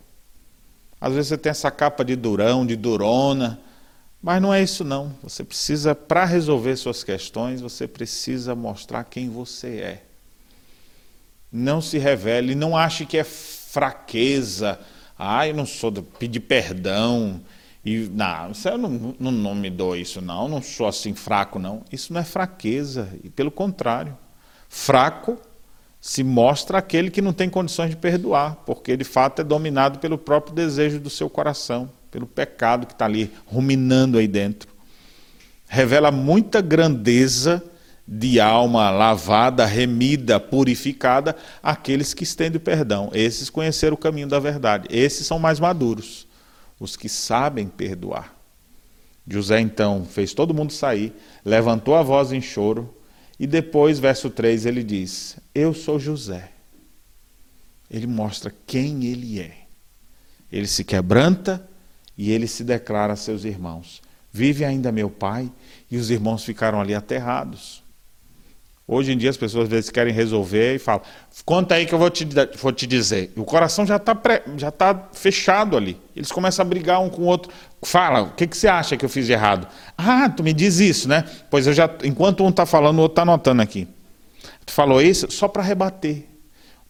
Às 1.00 1.14
vezes 1.14 1.28
você 1.28 1.38
tem 1.38 1.52
essa 1.52 1.70
capa 1.70 2.04
de 2.04 2.16
durão, 2.16 2.66
de 2.66 2.76
durona 2.76 3.60
mas 4.24 4.42
não 4.42 4.54
é 4.54 4.64
isso 4.64 4.86
não. 4.86 5.14
Você 5.22 5.44
precisa, 5.44 5.94
para 5.94 6.24
resolver 6.24 6.78
suas 6.78 7.04
questões, 7.04 7.60
você 7.60 7.86
precisa 7.86 8.56
mostrar 8.56 9.04
quem 9.04 9.30
você 9.30 9.68
é. 9.68 10.04
Não 11.52 11.82
se 11.82 11.98
revele, 11.98 12.56
não 12.56 12.76
ache 12.76 13.06
que 13.06 13.18
é 13.18 13.26
fraqueza. 13.26 14.80
Ah, 15.20 15.46
eu 15.46 15.54
não 15.54 15.66
sou 15.66 15.92
de 15.92 16.02
pedir 16.02 16.40
perdão. 16.40 17.42
E, 17.84 18.10
não, 18.14 18.54
não, 18.78 19.16
não, 19.20 19.32
não 19.32 19.56
me 19.56 19.70
dou 19.70 19.94
isso, 19.94 20.22
não. 20.22 20.48
Não 20.48 20.62
sou 20.62 20.88
assim 20.88 21.14
fraco, 21.14 21.60
não. 21.60 21.84
Isso 21.92 22.14
não 22.14 22.22
é 22.22 22.24
fraqueza. 22.24 23.10
E 23.26 23.30
pelo 23.30 23.52
contrário, 23.52 24.18
fraco 24.70 25.38
se 26.00 26.24
mostra 26.24 26.78
aquele 26.78 27.12
que 27.12 27.22
não 27.22 27.34
tem 27.34 27.50
condições 27.50 27.90
de 27.90 27.98
perdoar, 27.98 28.56
porque 28.66 28.96
de 28.96 29.04
fato 29.04 29.42
é 29.42 29.44
dominado 29.44 30.00
pelo 30.00 30.18
próprio 30.18 30.56
desejo 30.56 30.98
do 30.98 31.10
seu 31.10 31.30
coração 31.30 31.90
pelo 32.14 32.28
pecado 32.28 32.86
que 32.86 32.94
está 32.94 33.06
ali 33.06 33.34
ruminando 33.44 34.20
aí 34.20 34.28
dentro. 34.28 34.70
Revela 35.68 36.12
muita 36.12 36.62
grandeza 36.62 37.64
de 38.08 38.40
alma 38.40 38.92
lavada, 38.92 39.66
remida, 39.66 40.40
purificada, 40.40 41.36
aqueles 41.64 42.14
que 42.14 42.24
estendem 42.24 42.60
perdão. 42.60 43.10
Esses 43.16 43.50
conheceram 43.50 43.96
o 43.96 43.98
caminho 43.98 44.28
da 44.28 44.38
verdade. 44.40 44.88
Esses 44.92 45.26
são 45.26 45.40
mais 45.40 45.60
maduros, 45.60 46.28
os 46.80 46.96
que 46.96 47.10
sabem 47.10 47.68
perdoar. 47.68 48.36
José 49.28 49.60
então 49.60 50.06
fez 50.06 50.36
todo 50.36 50.54
mundo 50.54 50.72
sair, 50.72 51.16
levantou 51.44 51.96
a 51.96 52.04
voz 52.04 52.32
em 52.32 52.42
choro, 52.42 52.96
e 53.40 53.48
depois, 53.48 53.98
verso 53.98 54.30
3, 54.30 54.68
ele 54.68 54.84
diz: 54.84 55.38
Eu 55.56 55.74
sou 55.74 56.00
José. 56.00 56.52
Ele 57.90 58.06
mostra 58.06 58.54
quem 58.68 59.06
ele 59.06 59.40
é. 59.40 59.64
Ele 60.52 60.68
se 60.68 60.84
quebranta 60.84 61.68
e 62.18 62.32
ele 62.32 62.48
se 62.48 62.64
declara 62.64 63.14
a 63.14 63.16
seus 63.16 63.44
irmãos: 63.44 64.02
Vive 64.32 64.66
ainda 64.66 64.92
meu 64.92 65.10
pai? 65.10 65.52
E 65.90 65.98
os 65.98 66.10
irmãos 66.10 66.44
ficaram 66.44 66.82
ali 66.82 66.96
aterrados. 66.96 67.84
Hoje 68.86 69.14
em 69.14 69.18
dia 69.18 69.30
as 69.30 69.38
pessoas 69.38 69.64
às 69.66 69.70
vezes 69.70 69.90
querem 69.90 70.14
resolver 70.14 70.76
e 70.76 70.80
falam: 70.80 71.02
Conta 71.46 71.76
aí 71.76 71.86
que 71.86 71.94
eu 71.94 72.00
vou 72.00 72.10
te, 72.10 72.28
vou 72.60 72.72
te 72.72 72.86
dizer. 72.86 73.32
E 73.36 73.40
o 73.40 73.46
coração 73.46 73.86
já 73.86 73.96
está 73.96 74.18
já 74.58 74.72
tá 74.72 75.10
fechado 75.14 75.78
ali. 75.78 75.98
Eles 76.16 76.32
começam 76.32 76.66
a 76.66 76.68
brigar 76.68 77.02
um 77.02 77.10
com 77.10 77.22
o 77.22 77.26
outro. 77.26 77.52
Fala, 77.82 78.24
o 78.24 78.32
que, 78.32 78.48
que 78.48 78.58
você 78.58 78.68
acha 78.68 78.98
que 78.98 79.06
eu 79.06 79.10
fiz 79.10 79.26
de 79.26 79.34
errado? 79.34 79.68
Ah, 79.98 80.30
tu 80.30 80.44
me 80.44 80.54
diz 80.54 80.80
isso, 80.80 81.08
né? 81.08 81.24
Pois 81.50 81.66
eu 81.66 81.74
já. 81.74 81.90
Enquanto 82.04 82.44
um 82.44 82.50
está 82.50 82.66
falando, 82.66 83.00
o 83.00 83.02
outro 83.04 83.14
está 83.14 83.22
anotando 83.22 83.62
aqui. 83.62 83.88
Tu 84.66 84.74
falou 84.74 85.02
isso 85.02 85.32
só 85.32 85.48
para 85.48 85.64
rebater. 85.64 86.26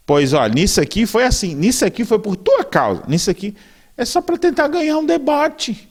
Pois, 0.05 0.33
olha, 0.33 0.53
nisso 0.53 0.81
aqui 0.81 1.05
foi 1.05 1.23
assim, 1.23 1.55
nisso 1.55 1.85
aqui 1.85 2.03
foi 2.03 2.19
por 2.19 2.35
tua 2.35 2.63
causa, 2.65 3.03
nisso 3.07 3.31
aqui 3.31 3.55
é 3.95 4.05
só 4.05 4.21
para 4.21 4.37
tentar 4.37 4.67
ganhar 4.67 4.97
um 4.97 5.05
debate. 5.05 5.89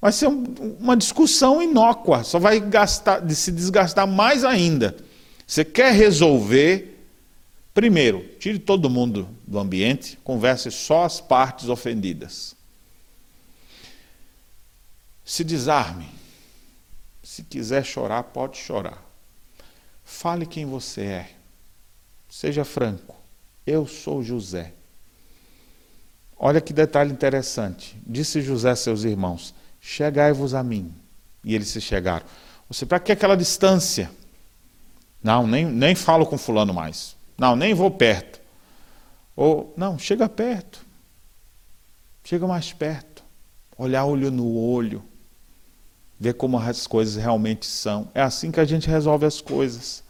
Vai 0.00 0.12
ser 0.12 0.28
um, 0.28 0.44
uma 0.80 0.96
discussão 0.96 1.62
inócua, 1.62 2.24
só 2.24 2.38
vai 2.38 2.58
gastar, 2.58 3.28
se 3.30 3.52
desgastar 3.52 4.06
mais 4.06 4.44
ainda. 4.44 4.96
Você 5.46 5.64
quer 5.64 5.92
resolver, 5.92 6.98
primeiro, 7.74 8.26
tire 8.38 8.58
todo 8.58 8.88
mundo 8.88 9.28
do 9.46 9.58
ambiente, 9.58 10.18
converse 10.24 10.70
só 10.70 11.04
as 11.04 11.20
partes 11.20 11.68
ofendidas. 11.68 12.56
Se 15.24 15.44
desarme. 15.44 16.08
Se 17.22 17.44
quiser 17.44 17.84
chorar, 17.84 18.24
pode 18.24 18.56
chorar. 18.56 19.00
Fale 20.04 20.46
quem 20.46 20.66
você 20.66 21.02
é. 21.02 21.30
Seja 22.28 22.64
franco. 22.64 23.14
Eu 23.66 23.86
sou 23.86 24.22
José. 24.22 24.72
Olha 26.42 26.58
que 26.58 26.72
detalhe 26.72 27.12
interessante. 27.12 27.94
Disse 28.06 28.40
José 28.40 28.70
a 28.70 28.76
seus 28.76 29.04
irmãos: 29.04 29.54
Chegai-vos 29.78 30.54
a 30.54 30.62
mim. 30.62 30.90
E 31.44 31.54
eles 31.54 31.68
se 31.68 31.82
chegaram. 31.82 32.24
Você, 32.66 32.86
para 32.86 32.98
que 32.98 33.12
aquela 33.12 33.36
distância? 33.36 34.10
Não, 35.22 35.46
nem, 35.46 35.66
nem 35.66 35.94
falo 35.94 36.24
com 36.24 36.38
fulano 36.38 36.72
mais. 36.72 37.14
Não, 37.36 37.54
nem 37.54 37.74
vou 37.74 37.90
perto. 37.90 38.40
Ou, 39.36 39.74
não, 39.76 39.98
chega 39.98 40.30
perto. 40.30 40.84
Chega 42.24 42.46
mais 42.46 42.72
perto. 42.72 43.22
Olhar 43.76 44.06
olho 44.06 44.30
no 44.30 44.56
olho. 44.56 45.02
Ver 46.18 46.34
como 46.34 46.58
as 46.58 46.86
coisas 46.86 47.16
realmente 47.16 47.66
são. 47.66 48.08
É 48.14 48.22
assim 48.22 48.50
que 48.50 48.60
a 48.60 48.64
gente 48.64 48.88
resolve 48.88 49.26
as 49.26 49.42
coisas. 49.42 50.02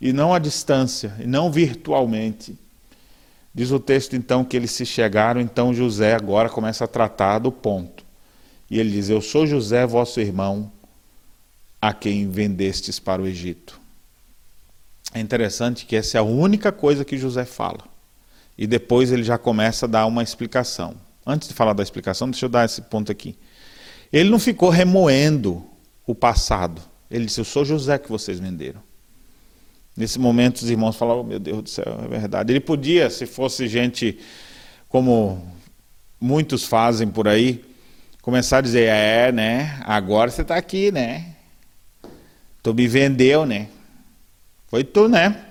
E 0.00 0.12
não 0.12 0.34
à 0.34 0.40
distância, 0.40 1.14
e 1.20 1.26
não 1.26 1.50
virtualmente. 1.50 2.58
Diz 3.54 3.70
o 3.70 3.78
texto 3.78 4.16
então 4.16 4.44
que 4.44 4.56
eles 4.56 4.72
se 4.72 4.84
chegaram, 4.84 5.40
então 5.40 5.72
José 5.72 6.14
agora 6.14 6.48
começa 6.48 6.84
a 6.84 6.88
tratar 6.88 7.38
do 7.38 7.52
ponto. 7.52 8.04
E 8.68 8.80
ele 8.80 8.90
diz: 8.90 9.08
Eu 9.08 9.20
sou 9.20 9.46
José, 9.46 9.86
vosso 9.86 10.20
irmão, 10.20 10.72
a 11.80 11.92
quem 11.92 12.28
vendestes 12.28 12.98
para 12.98 13.22
o 13.22 13.26
Egito. 13.26 13.80
É 15.12 15.20
interessante 15.20 15.86
que 15.86 15.94
essa 15.94 16.18
é 16.18 16.20
a 16.20 16.24
única 16.24 16.72
coisa 16.72 17.04
que 17.04 17.16
José 17.16 17.44
fala. 17.44 17.84
E 18.58 18.66
depois 18.66 19.12
ele 19.12 19.22
já 19.22 19.38
começa 19.38 19.86
a 19.86 19.88
dar 19.88 20.06
uma 20.06 20.22
explicação. 20.22 20.96
Antes 21.24 21.46
de 21.48 21.54
falar 21.54 21.72
da 21.72 21.82
explicação, 21.82 22.28
deixa 22.28 22.46
eu 22.46 22.50
dar 22.50 22.64
esse 22.64 22.82
ponto 22.82 23.12
aqui. 23.12 23.38
Ele 24.12 24.30
não 24.30 24.38
ficou 24.40 24.68
remoendo 24.68 25.64
o 26.04 26.14
passado. 26.14 26.82
Ele 27.08 27.26
disse: 27.26 27.40
Eu 27.40 27.44
sou 27.44 27.64
José 27.64 27.98
que 27.98 28.10
vocês 28.10 28.40
venderam. 28.40 28.82
Nesse 29.96 30.18
momento, 30.18 30.56
os 30.56 30.70
irmãos 30.70 30.96
falaram: 30.96 31.20
oh, 31.20 31.24
Meu 31.24 31.38
Deus 31.38 31.62
do 31.62 31.68
céu, 31.70 32.00
é 32.04 32.08
verdade. 32.08 32.52
Ele 32.52 32.60
podia, 32.60 33.08
se 33.10 33.26
fosse 33.26 33.68
gente 33.68 34.18
como 34.88 35.46
muitos 36.20 36.64
fazem 36.64 37.08
por 37.08 37.28
aí, 37.28 37.64
começar 38.20 38.58
a 38.58 38.60
dizer: 38.60 38.88
É, 38.88 39.30
né? 39.30 39.80
Agora 39.84 40.30
você 40.30 40.42
está 40.42 40.56
aqui, 40.56 40.90
né? 40.90 41.34
Tu 42.62 42.74
me 42.74 42.88
vendeu, 42.88 43.46
né? 43.46 43.68
Foi 44.66 44.82
tu, 44.82 45.08
né? 45.08 45.44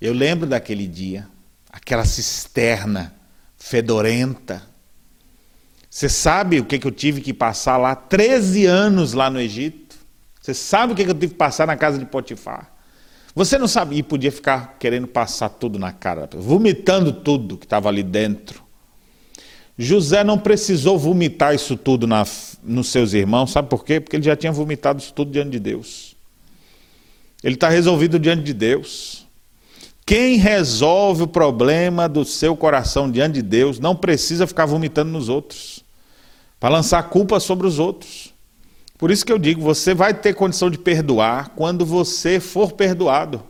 Eu 0.00 0.12
lembro 0.12 0.46
daquele 0.46 0.86
dia, 0.86 1.26
aquela 1.70 2.04
cisterna 2.04 3.14
fedorenta. 3.58 4.62
Você 5.90 6.08
sabe 6.08 6.60
o 6.60 6.64
que, 6.64 6.78
que 6.78 6.86
eu 6.86 6.92
tive 6.92 7.20
que 7.20 7.32
passar 7.32 7.76
lá? 7.76 7.94
13 7.94 8.66
anos 8.66 9.12
lá 9.12 9.30
no 9.30 9.40
Egito. 9.40 9.83
Você 10.44 10.52
sabe 10.52 10.92
o 10.92 10.96
que, 10.96 11.00
eu 11.00 11.14
tive 11.14 11.28
que 11.28 11.38
passar 11.38 11.66
na 11.66 11.74
casa 11.74 11.98
de 11.98 12.04
Potifar. 12.04 12.70
Você 13.34 13.56
não 13.56 13.66
sabia, 13.66 14.00
e 14.00 14.02
podia 14.02 14.30
ficar 14.30 14.76
querendo 14.78 15.06
passar 15.06 15.48
tudo 15.48 15.78
na 15.78 15.90
cara, 15.90 16.28
vomitando 16.36 17.14
tudo 17.14 17.56
que 17.56 17.64
estava 17.64 17.88
ali 17.88 18.02
dentro. 18.02 18.62
José 19.78 20.22
não 20.22 20.38
precisou 20.38 20.98
vomitar 20.98 21.54
isso 21.54 21.78
tudo 21.78 22.06
na, 22.06 22.26
nos 22.62 22.88
seus 22.88 23.14
irmãos, 23.14 23.52
sabe 23.52 23.70
por 23.70 23.86
quê? 23.86 23.98
Porque 23.98 24.16
ele 24.16 24.22
já 24.22 24.36
tinha 24.36 24.52
vomitado 24.52 25.00
isso 25.00 25.14
tudo 25.14 25.30
diante 25.30 25.52
de 25.52 25.60
Deus. 25.60 26.14
Ele 27.42 27.54
está 27.54 27.70
resolvido 27.70 28.18
diante 28.18 28.42
de 28.42 28.52
Deus. 28.52 29.26
Quem 30.04 30.36
resolve 30.36 31.22
o 31.22 31.26
problema 31.26 32.06
do 32.06 32.22
seu 32.22 32.54
coração 32.54 33.10
diante 33.10 33.36
de 33.36 33.42
Deus 33.42 33.78
não 33.80 33.96
precisa 33.96 34.46
ficar 34.46 34.66
vomitando 34.66 35.10
nos 35.10 35.30
outros, 35.30 35.82
para 36.60 36.68
lançar 36.68 37.02
culpa 37.04 37.40
sobre 37.40 37.66
os 37.66 37.78
outros. 37.78 38.33
Por 39.04 39.10
isso 39.10 39.26
que 39.26 39.32
eu 39.34 39.38
digo: 39.38 39.60
você 39.60 39.92
vai 39.92 40.14
ter 40.14 40.32
condição 40.32 40.70
de 40.70 40.78
perdoar 40.78 41.50
quando 41.50 41.84
você 41.84 42.40
for 42.40 42.72
perdoado. 42.72 43.42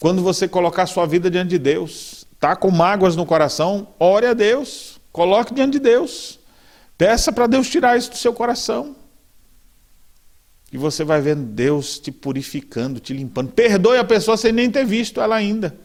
Quando 0.00 0.22
você 0.22 0.48
colocar 0.48 0.86
sua 0.86 1.04
vida 1.04 1.30
diante 1.30 1.50
de 1.50 1.58
Deus, 1.58 2.26
está 2.32 2.56
com 2.56 2.70
mágoas 2.70 3.16
no 3.16 3.26
coração, 3.26 3.88
ore 3.98 4.24
a 4.24 4.32
Deus, 4.32 4.98
coloque 5.12 5.52
diante 5.52 5.72
de 5.72 5.78
Deus, 5.78 6.40
peça 6.96 7.30
para 7.30 7.46
Deus 7.46 7.68
tirar 7.68 7.98
isso 7.98 8.12
do 8.12 8.16
seu 8.16 8.32
coração. 8.32 8.96
E 10.72 10.78
você 10.78 11.04
vai 11.04 11.20
vendo 11.20 11.44
Deus 11.44 11.98
te 11.98 12.10
purificando, 12.10 12.98
te 12.98 13.12
limpando. 13.12 13.52
Perdoe 13.52 13.98
a 13.98 14.04
pessoa 14.04 14.38
sem 14.38 14.52
nem 14.52 14.70
ter 14.70 14.86
visto 14.86 15.20
ela 15.20 15.36
ainda. 15.36 15.76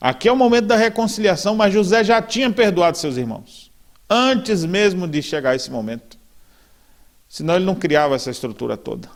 Aqui 0.00 0.28
é 0.28 0.32
o 0.32 0.36
momento 0.36 0.66
da 0.66 0.76
reconciliação, 0.76 1.54
mas 1.54 1.72
José 1.72 2.02
já 2.02 2.20
tinha 2.20 2.50
perdoado 2.50 2.98
seus 2.98 3.16
irmãos. 3.16 3.70
Antes 4.10 4.64
mesmo 4.64 5.06
de 5.06 5.22
chegar 5.22 5.54
esse 5.54 5.70
momento. 5.70 6.18
Senão 7.30 7.54
ele 7.54 7.64
não 7.64 7.76
criava 7.76 8.16
essa 8.16 8.28
estrutura 8.28 8.76
toda. 8.76 9.08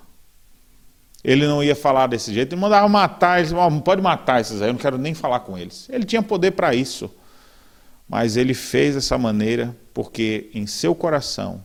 Ele 1.25 1.49
não 1.49 1.65
ia 1.65 1.75
falar 1.75 2.07
desse 2.07 2.33
jeito. 2.33 2.55
Ele 2.55 2.61
mandava 2.61 2.89
matar, 2.89 3.41
ele 3.45 3.53
oh, 3.53 3.81
pode 3.81 4.01
matar 4.01 4.41
esses 4.41 4.63
aí, 4.63 4.69
eu 4.69 4.73
não 4.73 4.79
quero 4.79 4.97
nem 4.97 5.15
falar 5.15 5.41
com 5.41 5.59
eles. 5.59 5.89
Ele 5.91 6.05
tinha 6.05 6.23
poder 6.23 6.53
para 6.53 6.73
isso. 6.73 7.11
Mas 8.09 8.37
ele 8.37 8.55
fez 8.55 8.95
dessa 8.95 9.19
maneira 9.19 9.75
porque 9.93 10.49
em 10.55 10.65
seu 10.65 10.95
coração 10.95 11.65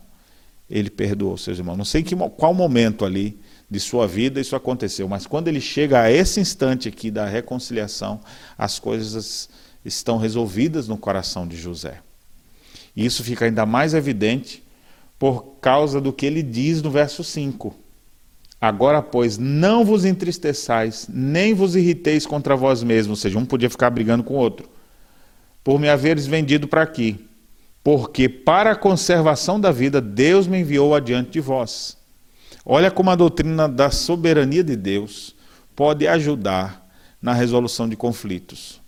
ele 0.68 0.90
perdoou 0.90 1.36
seus 1.38 1.56
irmãos. 1.58 1.76
Não 1.76 1.84
sei 1.84 2.02
que, 2.02 2.16
qual 2.16 2.52
momento 2.52 3.04
ali 3.04 3.38
de 3.70 3.78
sua 3.78 4.08
vida 4.08 4.40
isso 4.40 4.56
aconteceu, 4.56 5.08
mas 5.08 5.28
quando 5.28 5.46
ele 5.46 5.60
chega 5.60 6.00
a 6.00 6.10
esse 6.10 6.40
instante 6.40 6.88
aqui 6.88 7.08
da 7.12 7.26
reconciliação, 7.26 8.20
as 8.58 8.80
coisas 8.80 9.48
estão 9.84 10.18
resolvidas 10.18 10.88
no 10.88 10.98
coração 10.98 11.46
de 11.46 11.56
José. 11.56 12.00
E 12.96 13.06
isso 13.06 13.22
fica 13.22 13.44
ainda 13.44 13.64
mais 13.64 13.94
evidente 13.94 14.64
por 15.20 15.58
causa 15.60 16.00
do 16.00 16.14
que 16.14 16.24
ele 16.24 16.42
diz 16.42 16.80
no 16.80 16.90
verso 16.90 17.22
5. 17.22 17.76
Agora, 18.58 19.02
pois, 19.02 19.36
não 19.36 19.84
vos 19.84 20.06
entristeçais, 20.06 21.06
nem 21.12 21.52
vos 21.52 21.76
irriteis 21.76 22.24
contra 22.24 22.56
vós 22.56 22.82
mesmos, 22.82 23.18
ou 23.18 23.22
seja, 23.22 23.38
um 23.38 23.44
podia 23.44 23.68
ficar 23.68 23.90
brigando 23.90 24.24
com 24.24 24.32
o 24.32 24.38
outro, 24.38 24.66
por 25.62 25.78
me 25.78 25.90
haveres 25.90 26.26
vendido 26.26 26.66
para 26.66 26.80
aqui, 26.80 27.22
porque 27.84 28.30
para 28.30 28.70
a 28.70 28.76
conservação 28.76 29.60
da 29.60 29.70
vida 29.70 30.00
Deus 30.00 30.46
me 30.46 30.60
enviou 30.60 30.94
adiante 30.94 31.32
de 31.32 31.40
vós. 31.40 31.98
Olha 32.64 32.90
como 32.90 33.10
a 33.10 33.14
doutrina 33.14 33.68
da 33.68 33.90
soberania 33.90 34.64
de 34.64 34.74
Deus 34.74 35.36
pode 35.76 36.08
ajudar 36.08 36.90
na 37.20 37.34
resolução 37.34 37.86
de 37.86 37.94
conflitos. 37.94 38.80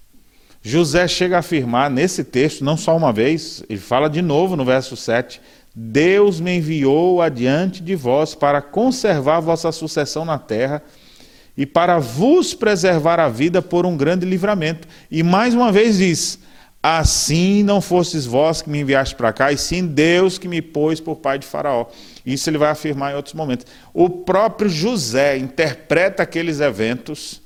José 0.62 1.06
chega 1.08 1.36
a 1.36 1.40
afirmar 1.40 1.90
nesse 1.90 2.24
texto, 2.24 2.64
não 2.64 2.76
só 2.76 2.96
uma 2.96 3.12
vez, 3.12 3.62
ele 3.68 3.80
fala 3.80 4.08
de 4.08 4.22
novo 4.22 4.54
no 4.56 4.64
verso 4.64 4.96
7: 4.96 5.40
Deus 5.74 6.38
me 6.38 6.56
enviou 6.56 7.22
adiante 7.22 7.82
de 7.82 7.94
vós 7.94 8.34
para 8.34 8.60
conservar 8.60 9.40
vossa 9.40 9.72
sucessão 9.72 10.24
na 10.24 10.38
terra 10.38 10.82
e 11.56 11.64
para 11.64 11.98
vos 11.98 12.52
preservar 12.52 13.18
a 13.18 13.28
vida 13.28 13.62
por 13.62 13.86
um 13.86 13.96
grande 13.96 14.26
livramento. 14.26 14.86
E 15.10 15.22
mais 15.22 15.54
uma 15.54 15.72
vez 15.72 15.96
diz: 15.98 16.38
Assim 16.82 17.62
não 17.62 17.80
fostes 17.80 18.26
vós 18.26 18.60
que 18.60 18.68
me 18.68 18.80
enviaste 18.80 19.14
para 19.14 19.32
cá, 19.32 19.52
e 19.52 19.56
sim 19.56 19.86
Deus 19.86 20.36
que 20.36 20.48
me 20.48 20.60
pôs 20.60 21.00
por 21.00 21.16
pai 21.16 21.38
de 21.38 21.46
Faraó. 21.46 21.86
Isso 22.24 22.50
ele 22.50 22.58
vai 22.58 22.70
afirmar 22.70 23.12
em 23.12 23.16
outros 23.16 23.34
momentos. 23.34 23.66
O 23.94 24.10
próprio 24.10 24.68
José 24.68 25.38
interpreta 25.38 26.22
aqueles 26.22 26.60
eventos 26.60 27.40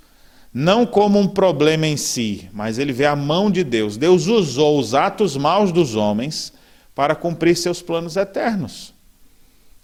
não 0.52 0.86
como 0.86 1.18
um 1.18 1.28
problema 1.28 1.86
em 1.86 1.98
si, 1.98 2.48
mas 2.50 2.78
ele 2.78 2.92
vê 2.92 3.04
a 3.04 3.14
mão 3.14 3.50
de 3.50 3.62
Deus. 3.62 3.98
Deus 3.98 4.26
usou 4.26 4.80
os 4.80 4.94
atos 4.94 5.36
maus 5.36 5.70
dos 5.70 5.94
homens 5.94 6.55
para 6.96 7.14
cumprir 7.14 7.54
seus 7.54 7.82
planos 7.82 8.16
eternos. 8.16 8.94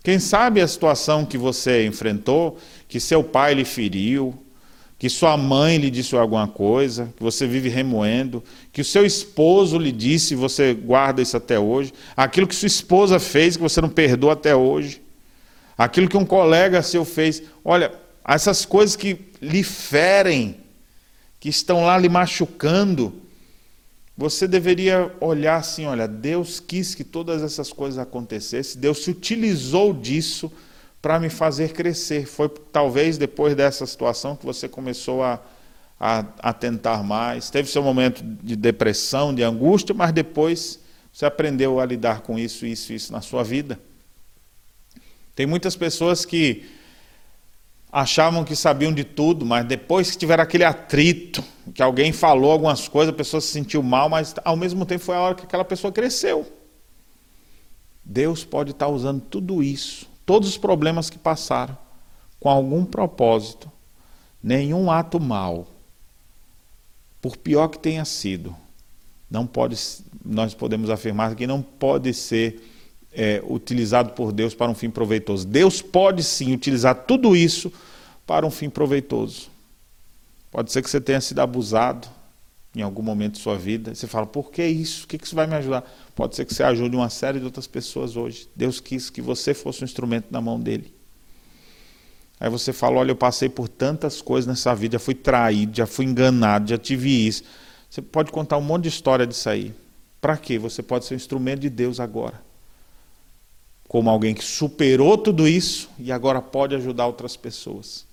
Quem 0.03 0.19
sabe 0.19 0.63
a 0.63 0.67
situação 0.67 1.27
que 1.27 1.37
você 1.37 1.87
enfrentou, 1.87 2.59
que 2.89 2.99
seu 2.99 3.23
pai 3.23 3.53
lhe 3.53 3.67
feriu, 3.67 4.35
que 4.99 5.11
sua 5.11 5.37
mãe 5.37 5.77
lhe 5.77 5.91
disse 5.91 6.17
alguma 6.17 6.49
coisa, 6.49 7.13
que 7.15 7.23
você 7.23 7.47
vive 7.47 7.69
remoendo, 7.69 8.43
que 8.73 8.81
o 8.81 8.85
seu 8.85 9.05
esposo 9.05 9.77
lhe 9.77 9.93
disse 9.93 10.33
e 10.33 10.37
você 10.37 10.73
guarda 10.73 11.21
isso 11.21 11.37
até 11.37 11.59
hoje, 11.59 11.93
aquilo 12.17 12.47
que 12.47 12.55
sua 12.55 12.67
esposa 12.67 13.21
fez 13.21 13.57
que 13.57 13.63
você 13.63 13.81
não 13.81 13.91
perdoa 13.91 14.33
até 14.33 14.57
hoje, 14.57 15.03
aquilo 15.77 16.09
que 16.09 16.17
um 16.17 16.25
colega 16.25 16.83
seu 16.83 17.05
fez. 17.05 17.43
Olha, 17.63 17.93
essas 18.27 18.65
coisas 18.65 18.97
que 18.97 19.19
lhe 19.41 19.63
ferem, 19.63 20.57
que 21.39 21.51
estão 21.51 21.85
lá 21.85 21.99
lhe 21.99 22.09
machucando, 22.09 23.22
você 24.17 24.47
deveria 24.47 25.15
olhar 25.21 25.57
assim: 25.57 25.87
olha, 25.87 26.07
Deus 26.07 26.61
quis 26.61 26.95
que 26.95 27.05
todas 27.05 27.43
essas 27.43 27.73
coisas 27.73 27.99
acontecessem, 27.99 28.81
Deus 28.81 29.05
se 29.05 29.11
utilizou 29.11 29.93
disso 29.93 30.53
para 31.01 31.19
me 31.19 31.29
fazer 31.29 31.73
crescer. 31.73 32.27
Foi 32.27 32.49
talvez 32.49 33.19
depois 33.19 33.55
dessa 33.57 33.85
situação 33.87 34.37
que 34.37 34.45
você 34.45 34.69
começou 34.69 35.23
a, 35.23 35.41
a, 35.99 36.25
a, 36.39 36.53
tentar 36.53 37.03
mais. 37.03 37.51
Teve 37.51 37.69
seu 37.69 37.83
momento 37.83 38.23
de 38.23 38.55
depressão, 38.55 39.35
de 39.35 39.43
angústia, 39.43 39.95
mas 39.95 40.13
depois 40.13 40.79
você 41.13 41.27
aprendeu 41.27 41.81
a 41.81 41.85
lidar 41.85 42.21
com 42.21 42.39
isso, 42.39 42.65
isso, 42.65 42.93
isso 42.93 43.13
na 43.13 43.21
sua 43.21 43.43
vida. 43.43 43.79
Tem 45.35 45.47
muitas 45.47 45.75
pessoas 45.75 46.25
que 46.25 46.65
achavam 47.93 48.43
que 48.43 48.57
sabiam 48.57 48.93
de 48.93 49.05
tudo, 49.05 49.45
mas 49.45 49.67
depois 49.67 50.11
que 50.11 50.17
tiveram 50.17 50.43
aquele 50.43 50.65
atrito, 50.65 51.45
que 51.75 51.83
alguém 51.83 52.11
falou 52.11 52.51
algumas 52.51 52.89
coisas, 52.89 53.13
a 53.13 53.17
pessoa 53.17 53.41
se 53.41 53.49
sentiu 53.49 53.83
mal, 53.83 54.09
mas 54.09 54.35
ao 54.45 54.57
mesmo 54.57 54.87
tempo 54.87 55.05
foi 55.05 55.15
a 55.15 55.21
hora 55.21 55.35
que 55.35 55.45
aquela 55.45 55.65
pessoa 55.65 55.93
cresceu. 55.93 56.51
Deus 58.03 58.45
pode 58.45 58.71
estar 58.71 58.89
usando 58.89 59.21
tudo 59.21 59.63
isso 59.63 60.11
todos 60.25 60.49
os 60.49 60.57
problemas 60.57 61.11
que 61.11 61.19
passaram, 61.19 61.77
com 62.41 62.49
algum 62.49 62.85
propósito, 62.85 63.71
nenhum 64.43 64.91
ato 64.91 65.21
mal, 65.21 65.67
por 67.21 67.37
pior 67.37 67.69
que 67.69 67.79
tenha 67.79 68.05
sido, 68.05 68.55
não 69.31 69.47
pode, 69.47 69.77
nós 70.25 70.55
podemos 70.55 70.91
afirmar 70.91 71.35
que 71.35 71.47
não 71.47 71.63
pode 71.63 72.13
ser 72.13 72.61
é, 73.15 73.43
utilizado 73.47 74.13
por 74.13 74.33
Deus 74.33 74.55
para 74.55 74.71
um 74.71 74.75
fim 74.75 74.91
proveitoso. 74.91 75.47
Deus 75.47 75.83
pode 75.83 76.23
sim 76.23 76.53
utilizar 76.53 76.95
tudo 76.95 77.37
isso 77.37 77.73
para 78.27 78.47
um 78.47 78.51
fim 78.51 78.71
proveitoso. 78.71 79.51
Pode 80.51 80.73
ser 80.73 80.83
que 80.83 80.91
você 80.91 81.01
tenha 81.01 81.21
sido 81.21 81.41
abusado, 81.41 82.09
em 82.75 82.81
algum 82.81 83.03
momento 83.03 83.35
de 83.35 83.41
sua 83.41 83.57
vida. 83.57 83.95
Você 83.95 84.07
fala, 84.07 84.27
por 84.27 84.51
que 84.51 84.65
isso? 84.65 85.05
O 85.05 85.09
que 85.09 85.23
isso 85.23 85.35
vai 85.35 85.47
me 85.47 85.55
ajudar? 85.55 85.85
Pode 86.15 86.35
ser 86.37 86.45
que 86.45 86.55
você 86.55 86.63
ajude 86.63 86.97
uma 86.97 87.11
série 87.11 87.39
de 87.39 87.45
outras 87.45 87.67
pessoas 87.67 88.17
hoje. 88.17 88.49
Deus 88.57 88.81
quis 88.81 89.11
que 89.11 89.21
você 89.21 89.53
fosse 89.53 89.83
um 89.83 89.85
instrumento 89.85 90.27
na 90.31 90.41
mão 90.41 90.59
dele. 90.59 90.93
Aí 92.41 92.51
você 92.51 92.73
fala: 92.73 92.99
Olha, 92.99 93.13
eu 93.13 93.17
passei 93.17 93.49
por 93.49 93.69
tantas 93.69 94.21
coisas 94.21 94.49
nessa 94.49 94.75
vida, 94.75 94.95
já 94.95 94.99
fui 94.99 95.15
traído, 95.15 95.77
já 95.77 95.87
fui 95.87 96.05
enganado, 96.05 96.71
já 96.71 96.79
tive 96.79 97.27
isso. 97.27 97.45
Você 97.89 98.01
pode 98.01 98.33
contar 98.33 98.57
um 98.57 98.63
monte 98.63 98.85
de 98.85 98.89
história 98.89 99.27
disso 99.27 99.49
aí. 99.49 99.75
Para 100.21 100.37
quê? 100.37 100.59
Você 100.59 100.83
pode 100.83 101.05
ser 101.05 101.15
um 101.15 101.17
instrumento 101.17 101.61
de 101.61 101.71
Deus 101.71 102.01
agora. 102.01 102.41
Como 103.93 104.09
alguém 104.09 104.33
que 104.33 104.43
superou 104.43 105.19
tudo 105.19 105.47
isso 105.47 105.91
e 105.99 106.11
agora 106.11 106.41
pode 106.41 106.75
ajudar 106.75 107.07
outras 107.07 107.37
pessoas. 107.37 108.07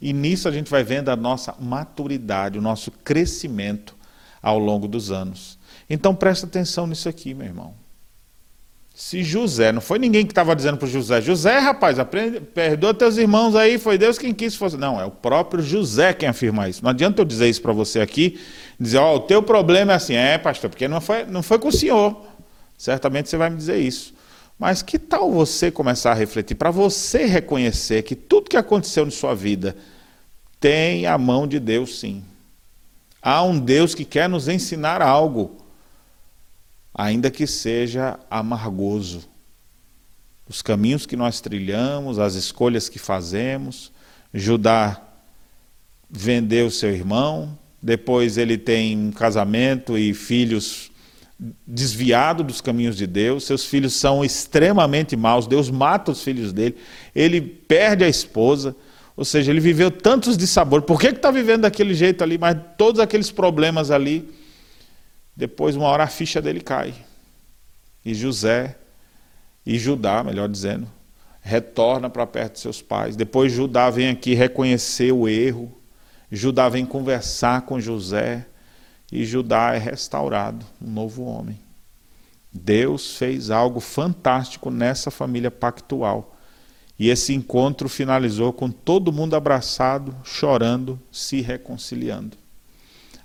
E 0.00 0.10
nisso 0.10 0.48
a 0.48 0.50
gente 0.50 0.70
vai 0.70 0.82
vendo 0.82 1.10
a 1.10 1.16
nossa 1.16 1.54
maturidade, 1.60 2.56
o 2.56 2.62
nosso 2.62 2.90
crescimento 2.90 3.94
ao 4.40 4.58
longo 4.58 4.88
dos 4.88 5.10
anos. 5.10 5.58
Então 5.90 6.14
presta 6.14 6.46
atenção 6.46 6.86
nisso 6.86 7.10
aqui, 7.10 7.34
meu 7.34 7.46
irmão. 7.46 7.74
Se 8.94 9.22
José, 9.22 9.70
não 9.70 9.82
foi 9.82 9.98
ninguém 9.98 10.24
que 10.24 10.32
estava 10.32 10.56
dizendo 10.56 10.78
para 10.78 10.88
José, 10.88 11.20
José, 11.20 11.58
rapaz, 11.58 11.98
aprende, 11.98 12.40
perdoa 12.40 12.94
teus 12.94 13.18
irmãos 13.18 13.54
aí, 13.54 13.76
foi 13.76 13.98
Deus 13.98 14.16
quem 14.16 14.32
quis 14.32 14.56
fosse. 14.56 14.78
Não, 14.78 14.98
é 14.98 15.04
o 15.04 15.10
próprio 15.10 15.62
José 15.62 16.14
quem 16.14 16.30
afirma 16.30 16.70
isso. 16.70 16.82
Não 16.82 16.88
adianta 16.88 17.20
eu 17.20 17.26
dizer 17.26 17.50
isso 17.50 17.60
para 17.60 17.74
você 17.74 18.00
aqui, 18.00 18.40
dizer, 18.80 18.96
ó, 18.96 19.12
oh, 19.12 19.16
o 19.16 19.20
teu 19.20 19.42
problema 19.42 19.92
é 19.92 19.96
assim, 19.96 20.14
é, 20.14 20.38
pastor, 20.38 20.70
porque 20.70 20.88
não 20.88 21.02
foi, 21.02 21.26
não 21.26 21.42
foi 21.42 21.58
com 21.58 21.68
o 21.68 21.72
senhor. 21.72 22.16
Certamente 22.78 23.28
você 23.28 23.36
vai 23.36 23.50
me 23.50 23.56
dizer 23.58 23.76
isso. 23.76 24.16
Mas 24.58 24.82
que 24.82 24.98
tal 24.98 25.30
você 25.30 25.70
começar 25.70 26.10
a 26.10 26.14
refletir, 26.14 26.56
para 26.56 26.70
você 26.70 27.26
reconhecer 27.26 28.02
que 28.02 28.16
tudo 28.16 28.50
que 28.50 28.56
aconteceu 28.56 29.04
na 29.04 29.10
sua 29.10 29.34
vida 29.34 29.76
tem 30.58 31.06
a 31.06 31.16
mão 31.16 31.46
de 31.46 31.60
Deus, 31.60 32.00
sim. 32.00 32.24
Há 33.22 33.42
um 33.42 33.58
Deus 33.58 33.94
que 33.94 34.04
quer 34.04 34.28
nos 34.28 34.48
ensinar 34.48 35.00
algo 35.00 35.56
ainda 36.98 37.30
que 37.30 37.46
seja 37.46 38.18
amargoso. 38.28 39.28
Os 40.48 40.60
caminhos 40.62 41.06
que 41.06 41.14
nós 41.14 41.40
trilhamos, 41.40 42.18
as 42.18 42.34
escolhas 42.34 42.88
que 42.88 42.98
fazemos. 42.98 43.92
Judá 44.34 45.00
vendeu 46.10 46.70
seu 46.70 46.90
irmão, 46.90 47.56
depois 47.80 48.36
ele 48.36 48.58
tem 48.58 48.98
um 48.98 49.12
casamento 49.12 49.96
e 49.96 50.12
filhos 50.12 50.90
desviado 51.66 52.42
dos 52.42 52.60
caminhos 52.60 52.96
de 52.96 53.06
Deus, 53.06 53.44
seus 53.44 53.64
filhos 53.64 53.94
são 53.94 54.24
extremamente 54.24 55.16
maus, 55.16 55.46
Deus 55.46 55.70
mata 55.70 56.10
os 56.10 56.22
filhos 56.22 56.52
dele, 56.52 56.76
ele 57.14 57.40
perde 57.40 58.02
a 58.04 58.08
esposa, 58.08 58.74
ou 59.16 59.24
seja, 59.24 59.50
ele 59.50 59.60
viveu 59.60 59.90
tantos 59.90 60.36
dissabores. 60.36 60.84
Por 60.84 61.00
que 61.00 61.08
está 61.08 61.30
vivendo 61.30 61.62
daquele 61.62 61.94
jeito 61.94 62.22
ali? 62.22 62.38
Mas 62.38 62.56
todos 62.76 63.00
aqueles 63.00 63.30
problemas 63.30 63.90
ali 63.90 64.28
depois, 65.38 65.76
uma 65.76 65.86
hora, 65.86 66.02
a 66.02 66.08
ficha 66.08 66.42
dele 66.42 66.60
cai. 66.60 66.92
E 68.04 68.12
José, 68.12 68.76
e 69.64 69.78
Judá, 69.78 70.24
melhor 70.24 70.48
dizendo, 70.48 70.88
retorna 71.40 72.10
para 72.10 72.26
perto 72.26 72.54
de 72.54 72.58
seus 72.58 72.82
pais. 72.82 73.14
Depois, 73.14 73.52
Judá 73.52 73.88
vem 73.88 74.08
aqui 74.08 74.34
reconhecer 74.34 75.12
o 75.12 75.28
erro. 75.28 75.72
Judá 76.28 76.68
vem 76.68 76.84
conversar 76.84 77.62
com 77.62 77.78
José. 77.78 78.46
E 79.10 79.24
Judá 79.24 79.74
é 79.74 79.78
restaurado, 79.78 80.64
um 80.80 80.90
novo 80.90 81.24
homem. 81.24 81.58
Deus 82.52 83.16
fez 83.16 83.50
algo 83.50 83.80
fantástico 83.80 84.70
nessa 84.70 85.10
família 85.10 85.50
pactual. 85.50 86.36
E 86.98 87.08
esse 87.08 87.32
encontro 87.32 87.88
finalizou 87.88 88.52
com 88.52 88.70
todo 88.70 89.12
mundo 89.12 89.36
abraçado, 89.36 90.14
chorando, 90.24 91.00
se 91.12 91.40
reconciliando. 91.40 92.36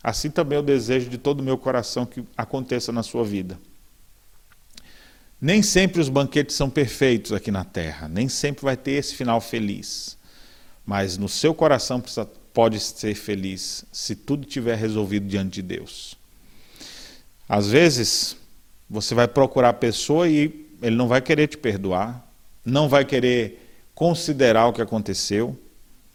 Assim 0.02 0.30
também 0.30 0.58
eu 0.58 0.64
desejo 0.64 1.10
de 1.10 1.18
todo 1.18 1.40
o 1.40 1.44
meu 1.44 1.58
coração 1.58 2.06
que 2.06 2.24
aconteça 2.38 2.92
na 2.92 3.02
sua 3.02 3.24
vida. 3.24 3.58
Nem 5.42 5.62
sempre 5.62 6.00
os 6.00 6.08
banquetes 6.08 6.56
são 6.56 6.70
perfeitos 6.70 7.34
aqui 7.34 7.52
na 7.52 7.66
terra, 7.66 8.08
nem 8.08 8.30
sempre 8.30 8.64
vai 8.64 8.78
ter 8.78 8.92
esse 8.92 9.16
final 9.16 9.42
feliz. 9.42 10.18
Mas 10.86 11.18
no 11.18 11.28
seu 11.28 11.54
coração 11.54 12.00
precisa, 12.00 12.30
pode 12.54 12.80
ser 12.80 13.16
feliz 13.16 13.84
se 13.91 14.16
tudo 14.16 14.45
tiver 14.45 14.76
resolvido 14.76 15.28
diante 15.28 15.56
de 15.56 15.62
Deus. 15.62 16.16
Às 17.49 17.68
vezes, 17.68 18.38
você 18.89 19.16
vai 19.16 19.28
procurar 19.28 19.70
a 19.70 19.74
pessoa 19.74 20.30
e 20.30 20.68
ele 20.82 20.95
não 20.95 21.08
vai 21.08 21.22
querer 21.22 21.47
te 21.47 21.58
perdoar, 21.58 22.26
não 22.64 22.88
vai 22.88 23.04
querer 23.04 23.60
considerar 23.95 24.68
o 24.68 24.74
que 24.74 24.82
aconteceu. 24.82 25.58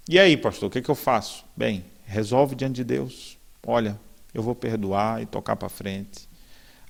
E 0.09 0.19
aí, 0.19 0.37
pastor, 0.37 0.69
o 0.69 0.71
que, 0.71 0.81
que 0.81 0.91
eu 0.91 0.95
faço? 0.95 1.45
Bem, 1.57 1.85
resolve 2.05 2.55
diante 2.55 2.77
de 2.77 2.85
Deus. 2.85 3.37
Olha, 3.67 3.99
eu 4.33 4.43
vou 4.43 4.55
perdoar 4.55 5.23
e 5.23 5.27
tocar 5.27 5.57
para 5.57 5.69
frente. 5.69 6.29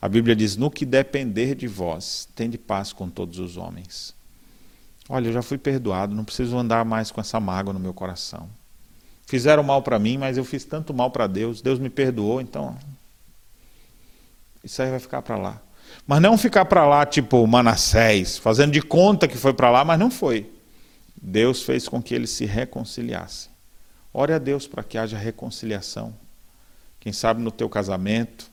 A 0.01 0.09
Bíblia 0.09 0.37
diz: 0.37 0.57
No 0.57 0.71
que 0.71 0.85
depender 0.85 1.55
de 1.55 1.67
vós, 1.67 2.29
tende 2.35 2.57
paz 2.57 2.93
com 2.93 3.09
todos 3.09 3.39
os 3.39 3.57
homens. 3.57 4.15
Olha, 5.09 5.29
eu 5.29 5.33
já 5.33 5.43
fui 5.43 5.57
perdoado, 5.57 6.15
não 6.15 6.25
preciso 6.25 6.57
andar 6.57 6.85
mais 6.85 7.11
com 7.11 7.21
essa 7.21 7.41
mágoa 7.41 7.73
no 7.73 7.81
meu 7.81 7.95
coração. 7.95 8.49
Fizeram 9.29 9.63
mal 9.63 9.83
para 9.83 9.99
mim, 9.99 10.17
mas 10.17 10.39
eu 10.39 10.45
fiz 10.45 10.65
tanto 10.65 10.95
mal 10.95 11.11
para 11.11 11.27
Deus, 11.27 11.61
Deus 11.61 11.79
me 11.79 11.91
perdoou, 11.91 12.41
então. 12.41 12.77
Isso 14.65 14.81
aí 14.81 14.91
vai 14.91 14.99
ficar 14.99 15.21
para 15.21 15.37
lá. 15.37 15.61
Mas 16.07 16.21
não 16.21 16.39
ficar 16.39 16.65
para 16.65 16.87
lá 16.87 17.05
tipo 17.05 17.47
Manassés, 17.47 18.39
fazendo 18.39 18.73
de 18.73 18.81
conta 18.81 19.29
que 19.29 19.37
foi 19.37 19.53
para 19.53 19.71
lá, 19.71 19.85
mas 19.85 19.99
não 19.99 20.11
foi. 20.11 20.51
Deus 21.21 21.63
fez 21.63 21.87
com 21.87 22.03
que 22.03 22.15
eles 22.15 22.31
se 22.31 22.47
reconciliassem. 22.47 23.51
Ore 24.15 24.33
a 24.33 24.39
Deus 24.39 24.67
para 24.67 24.83
que 24.83 24.97
haja 24.97 25.19
reconciliação 25.19 26.15
quem 27.01 27.13
sabe 27.13 27.41
no 27.41 27.51
teu 27.51 27.69
casamento, 27.69 28.51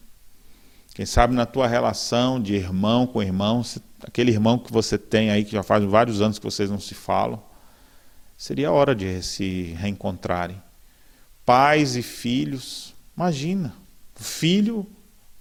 quem 0.94 1.06
sabe 1.06 1.34
na 1.34 1.46
tua 1.46 1.68
relação 1.68 2.42
de 2.42 2.54
irmão 2.54 3.08
com 3.08 3.22
irmão, 3.22 3.64
aquele 4.02 4.32
irmão 4.32 4.58
que 4.58 4.72
você 4.72 4.98
tem 4.98 5.30
aí 5.30 5.44
que 5.44 5.52
já 5.52 5.64
faz 5.64 5.84
vários 5.84 6.22
anos 6.22 6.40
que 6.40 6.46
vocês 6.46 6.70
não 6.70 6.80
se 6.80 6.94
falam, 6.94 7.42
seria 8.38 8.72
hora 8.72 8.96
de 8.96 9.22
se 9.22 9.76
reencontrarem. 9.78 10.62
Pais 11.46 11.96
e 11.96 12.02
filhos, 12.02 12.96
imagina, 13.16 13.74
filho, 14.16 14.88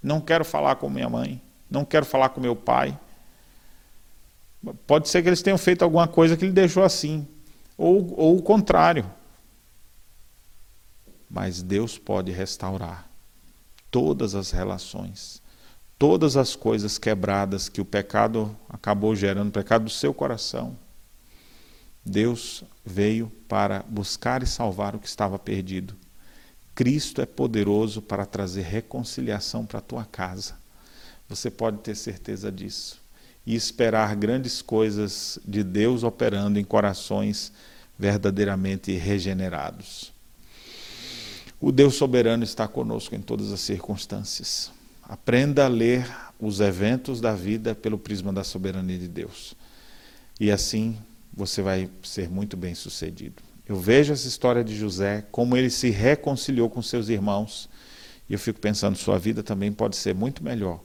não 0.01 0.21
quero 0.21 0.45
falar 0.45 0.75
com 0.75 0.89
minha 0.89 1.09
mãe, 1.09 1.41
não 1.69 1.83
quero 1.83 2.05
falar 2.05 2.29
com 2.29 2.39
meu 2.39 2.55
pai. 2.55 2.97
Pode 4.85 5.09
ser 5.09 5.21
que 5.21 5.29
eles 5.29 5.41
tenham 5.41 5.57
feito 5.57 5.83
alguma 5.83 6.07
coisa 6.07 6.37
que 6.37 6.45
ele 6.45 6.51
deixou 6.51 6.83
assim, 6.83 7.27
ou, 7.77 8.13
ou 8.19 8.37
o 8.37 8.41
contrário 8.41 9.05
mas 11.35 11.61
Deus 11.61 11.97
pode 11.97 12.31
restaurar 12.31 13.09
todas 13.91 14.35
as 14.35 14.51
relações, 14.51 15.41
todas 15.97 16.37
as 16.37 16.55
coisas 16.55 16.97
quebradas 16.97 17.67
que 17.67 17.81
o 17.81 17.85
pecado 17.85 18.55
acabou 18.69 19.15
gerando, 19.15 19.49
o 19.49 19.51
pecado 19.51 19.83
do 19.83 19.89
seu 19.89 20.13
coração. 20.13 20.77
Deus 22.05 22.63
veio 22.85 23.31
para 23.47 23.83
buscar 23.89 24.43
e 24.43 24.47
salvar 24.47 24.95
o 24.95 24.99
que 24.99 25.07
estava 25.07 25.39
perdido. 25.39 25.95
Cristo 26.75 27.21
é 27.21 27.25
poderoso 27.25 28.01
para 28.01 28.25
trazer 28.25 28.63
reconciliação 28.63 29.65
para 29.65 29.79
a 29.79 29.81
tua 29.81 30.05
casa. 30.05 30.55
Você 31.27 31.49
pode 31.49 31.79
ter 31.79 31.95
certeza 31.95 32.51
disso. 32.51 33.01
E 33.47 33.55
esperar 33.55 34.15
grandes 34.15 34.61
coisas 34.61 35.39
de 35.45 35.63
Deus 35.63 36.03
operando 36.03 36.59
em 36.59 36.63
corações 36.63 37.51
verdadeiramente 37.97 38.91
regenerados. 38.91 40.11
O 41.61 41.71
Deus 41.71 41.95
soberano 41.95 42.43
está 42.43 42.67
conosco 42.67 43.15
em 43.15 43.21
todas 43.21 43.51
as 43.51 43.61
circunstâncias. 43.61 44.71
Aprenda 45.03 45.65
a 45.65 45.69
ler 45.69 46.05
os 46.39 46.59
eventos 46.59 47.21
da 47.21 47.33
vida 47.33 47.73
pelo 47.73 47.97
prisma 47.97 48.33
da 48.33 48.43
soberania 48.43 48.97
de 48.97 49.07
Deus. 49.07 49.55
E 50.39 50.51
assim 50.51 50.97
você 51.35 51.61
vai 51.61 51.89
ser 52.03 52.29
muito 52.29 52.55
bem 52.55 52.73
sucedido. 52.73 53.43
Eu 53.67 53.79
vejo 53.79 54.13
essa 54.13 54.27
história 54.27 54.63
de 54.63 54.75
José, 54.75 55.25
como 55.31 55.57
ele 55.57 55.69
se 55.69 55.89
reconciliou 55.89 56.69
com 56.69 56.81
seus 56.81 57.09
irmãos, 57.09 57.67
e 58.29 58.33
eu 58.33 58.39
fico 58.39 58.59
pensando, 58.59 58.97
sua 58.97 59.19
vida 59.19 59.43
também 59.43 59.71
pode 59.71 59.95
ser 59.95 60.15
muito 60.15 60.43
melhor 60.43 60.79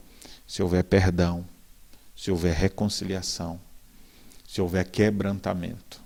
se 0.46 0.62
houver 0.62 0.82
perdão, 0.82 1.46
se 2.16 2.28
houver 2.30 2.52
reconciliação, 2.52 3.60
se 4.48 4.60
houver 4.60 4.84
quebrantamento. 4.84 6.00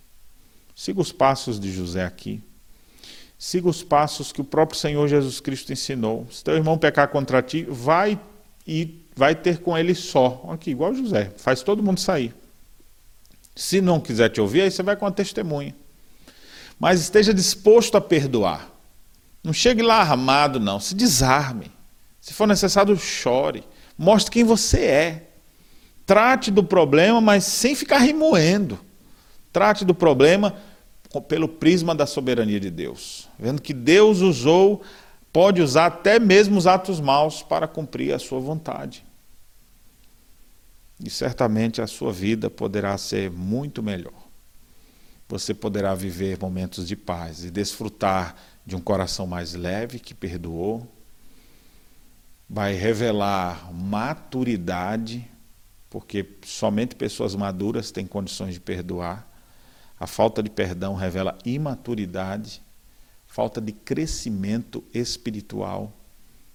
Siga 0.76 1.00
os 1.00 1.10
passos 1.10 1.58
de 1.58 1.72
José 1.72 2.04
aqui. 2.04 2.42
Siga 3.38 3.68
os 3.68 3.82
passos 3.82 4.30
que 4.30 4.40
o 4.40 4.44
próprio 4.44 4.78
Senhor 4.78 5.08
Jesus 5.08 5.40
Cristo 5.40 5.72
ensinou. 5.72 6.26
Se 6.30 6.44
teu 6.44 6.54
irmão 6.54 6.76
pecar 6.76 7.08
contra 7.08 7.40
ti, 7.40 7.62
vai 7.62 8.20
e 8.66 9.02
vai 9.16 9.34
ter 9.34 9.60
com 9.60 9.78
ele 9.78 9.94
só. 9.94 10.44
Aqui, 10.50 10.70
igual 10.70 10.94
José, 10.94 11.32
faz 11.36 11.62
todo 11.62 11.82
mundo 11.82 11.98
sair. 11.98 12.34
Se 13.54 13.80
não 13.80 14.00
quiser 14.00 14.28
te 14.30 14.40
ouvir, 14.40 14.62
aí 14.62 14.70
você 14.70 14.82
vai 14.82 14.96
com 14.96 15.06
a 15.06 15.10
testemunha. 15.10 15.74
Mas 16.78 17.00
esteja 17.00 17.32
disposto 17.32 17.96
a 17.96 18.00
perdoar. 18.00 18.68
Não 19.42 19.52
chegue 19.52 19.82
lá 19.82 20.00
armado, 20.00 20.58
não. 20.58 20.80
Se 20.80 20.94
desarme. 20.94 21.70
Se 22.20 22.32
for 22.32 22.46
necessário, 22.46 22.96
chore. 22.96 23.64
Mostre 23.96 24.32
quem 24.32 24.44
você 24.44 24.80
é. 24.80 25.28
Trate 26.06 26.50
do 26.50 26.64
problema, 26.64 27.20
mas 27.20 27.44
sem 27.44 27.74
ficar 27.74 27.98
remoendo. 27.98 28.78
Trate 29.52 29.84
do 29.84 29.94
problema 29.94 30.56
pelo 31.20 31.48
prisma 31.48 31.94
da 31.94 32.06
soberania 32.06 32.58
de 32.58 32.70
Deus, 32.70 33.28
vendo 33.38 33.62
que 33.62 33.72
Deus 33.72 34.20
usou, 34.20 34.82
pode 35.32 35.62
usar 35.62 35.86
até 35.86 36.18
mesmo 36.18 36.58
os 36.58 36.66
atos 36.66 37.00
maus 37.00 37.42
para 37.42 37.68
cumprir 37.68 38.12
a 38.12 38.18
sua 38.18 38.40
vontade. 38.40 39.04
E 41.04 41.10
certamente 41.10 41.82
a 41.82 41.86
sua 41.86 42.10
vida 42.10 42.48
poderá 42.48 42.96
ser 42.96 43.30
muito 43.30 43.82
melhor. 43.82 44.24
você 45.28 45.52
poderá 45.52 45.94
viver 45.94 46.38
momentos 46.38 46.86
de 46.86 46.94
paz 46.96 47.44
e 47.44 47.50
desfrutar 47.50 48.36
de 48.64 48.76
um 48.76 48.80
coração 48.80 49.26
mais 49.26 49.54
leve 49.54 49.98
que 49.98 50.14
perdoou. 50.14 50.86
Vai 52.48 52.74
revelar 52.74 53.72
maturidade, 53.72 55.28
porque 55.90 56.38
somente 56.44 56.94
pessoas 56.94 57.34
maduras 57.34 57.90
têm 57.90 58.06
condições 58.06 58.54
de 58.54 58.60
perdoar. 58.60 59.28
A 59.98 60.06
falta 60.06 60.42
de 60.42 60.50
perdão 60.50 60.94
revela 60.94 61.36
imaturidade, 61.44 62.62
falta 63.26 63.60
de 63.60 63.72
crescimento 63.72 64.84
espiritual 64.92 65.92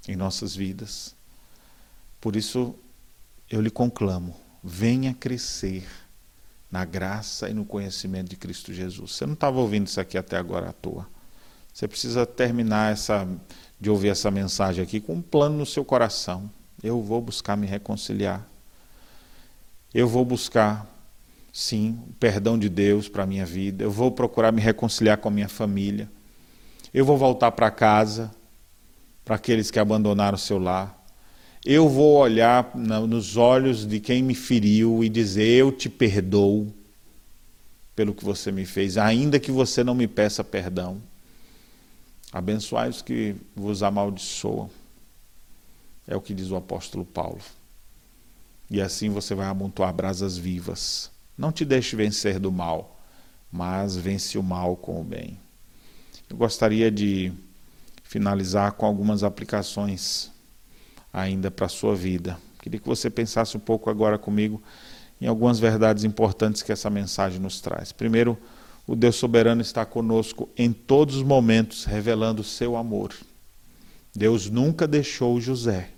em 0.08 0.16
nossas 0.16 0.56
vidas. 0.56 1.16
Por 2.22 2.36
isso, 2.36 2.76
eu 3.50 3.62
lhe 3.62 3.70
conclamo: 3.70 4.36
venha 4.64 5.14
crescer 5.14 5.88
na 6.72 6.86
graça 6.86 7.50
e 7.50 7.54
no 7.54 7.66
conhecimento 7.66 8.30
de 8.30 8.36
Cristo 8.36 8.74
Jesus. 8.74 9.14
Você 9.14 9.26
não 9.26 9.34
estava 9.34 9.60
ouvindo 9.60 9.88
isso 9.88 10.00
aqui 10.00 10.18
até 10.18 10.38
agora 10.38 10.70
à 10.70 10.74
toa. 10.74 11.08
Você 11.74 11.88
precisa 11.88 12.26
terminar 12.26 12.92
essa, 12.92 13.28
de 13.80 13.90
ouvir 13.90 14.10
essa 14.10 14.30
mensagem 14.30 14.84
aqui 14.84 15.00
com 15.00 15.16
um 15.16 15.22
plano 15.22 15.58
no 15.58 15.66
seu 15.66 15.84
coração. 15.84 16.50
Eu 16.84 17.02
vou 17.02 17.22
buscar 17.22 17.56
me 17.56 17.66
reconciliar. 17.66 18.46
Eu 19.94 20.08
vou 20.08 20.24
buscar, 20.24 20.86
sim, 21.52 22.00
o 22.08 22.14
perdão 22.14 22.60
de 22.60 22.70
Deus 22.70 23.10
para 23.10 23.24
a 23.24 23.26
minha 23.26 23.46
vida. 23.46 23.84
Eu 23.84 23.92
vou 23.92 24.12
procurar 24.12 24.52
me 24.52 24.62
reconciliar 24.62 25.18
com 25.18 25.30
a 25.30 25.32
minha 25.32 25.50
família. 25.50 26.10
Eu 26.94 27.06
vou 27.06 27.18
voltar 27.18 27.52
para 27.52 27.72
casa, 27.72 28.32
para 29.26 29.36
aqueles 29.36 29.72
que 29.72 29.80
abandonaram 29.80 30.36
o 30.36 30.40
seu 30.40 30.60
lar. 30.60 30.99
Eu 31.66 31.90
vou 31.90 32.18
olhar 32.18 32.74
nos 32.76 33.36
olhos 33.36 33.86
de 33.86 34.00
quem 34.00 34.24
me 34.24 34.34
feriu 34.34 35.04
e 35.04 35.10
dizer: 35.10 35.44
Eu 35.44 35.72
te 35.72 35.90
perdoo 35.90 36.74
pelo 37.96 38.14
que 38.14 38.24
você 38.24 38.50
me 38.52 38.66
fez, 38.66 38.98
ainda 38.98 39.40
que 39.40 39.52
você 39.52 39.84
não 39.84 39.94
me 39.94 40.08
peça 40.08 40.42
perdão. 40.44 41.02
Abençoai 42.32 42.90
os 42.90 43.02
que 43.02 43.36
vos 43.56 43.84
amaldiçoam. 43.84 44.70
É 46.08 46.16
o 46.16 46.22
que 46.22 46.34
diz 46.34 46.50
o 46.50 46.56
apóstolo 46.56 47.04
Paulo. 47.04 47.42
E 48.70 48.80
assim 48.82 49.10
você 49.10 49.36
vai 49.36 49.48
amontoar 49.48 49.94
brasas 49.94 50.38
vivas. 50.38 51.12
Não 51.38 51.52
te 51.52 51.66
deixe 51.66 51.96
vencer 51.96 52.40
do 52.40 52.52
mal, 52.52 53.00
mas 53.52 53.98
vence 53.98 54.38
o 54.38 54.44
mal 54.44 54.78
com 54.78 55.02
o 55.02 55.04
bem. 55.04 55.38
Eu 56.30 56.38
gostaria 56.38 56.90
de 56.90 57.34
finalizar 58.04 58.74
com 58.74 58.86
algumas 58.86 59.24
aplicações 59.24 60.32
ainda 61.12 61.50
para 61.50 61.66
a 61.66 61.70
sua 61.70 61.96
vida. 61.96 62.38
Queria 62.62 62.80
que 62.80 62.88
você 62.88 63.10
pensasse 63.10 63.56
um 63.56 63.60
pouco 63.60 63.90
agora 63.90 64.18
comigo 64.18 64.62
em 65.22 65.28
algumas 65.28 65.60
verdades 65.60 66.04
importantes 66.04 66.62
que 66.62 66.72
essa 66.72 66.90
mensagem 66.90 67.40
nos 67.40 67.60
traz. 67.60 67.92
Primeiro, 67.92 68.38
o 68.88 68.96
Deus 68.96 69.16
soberano 69.16 69.62
está 69.62 69.86
conosco 69.86 70.50
em 70.58 70.72
todos 70.72 71.16
os 71.16 71.24
momentos, 71.24 71.86
revelando 71.86 72.42
o 72.42 72.46
seu 72.46 72.76
amor. 72.76 73.14
Deus 74.16 74.50
nunca 74.50 74.88
deixou 74.88 75.40
José. 75.40 75.90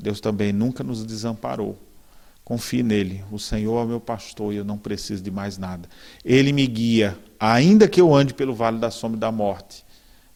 Deus 0.00 0.20
também 0.20 0.52
nunca 0.52 0.82
nos 0.82 1.04
desamparou. 1.04 1.78
Confie 2.44 2.82
nele. 2.82 3.24
O 3.30 3.38
Senhor 3.38 3.82
é 3.82 3.86
meu 3.86 4.00
pastor 4.00 4.52
e 4.52 4.56
eu 4.56 4.64
não 4.64 4.76
preciso 4.76 5.22
de 5.22 5.30
mais 5.30 5.56
nada. 5.56 5.88
Ele 6.24 6.52
me 6.52 6.66
guia, 6.66 7.18
ainda 7.38 7.88
que 7.88 8.00
eu 8.00 8.14
ande 8.14 8.34
pelo 8.34 8.54
vale 8.54 8.78
da 8.78 8.90
sombra 8.90 9.18
da 9.18 9.32
morte. 9.32 9.84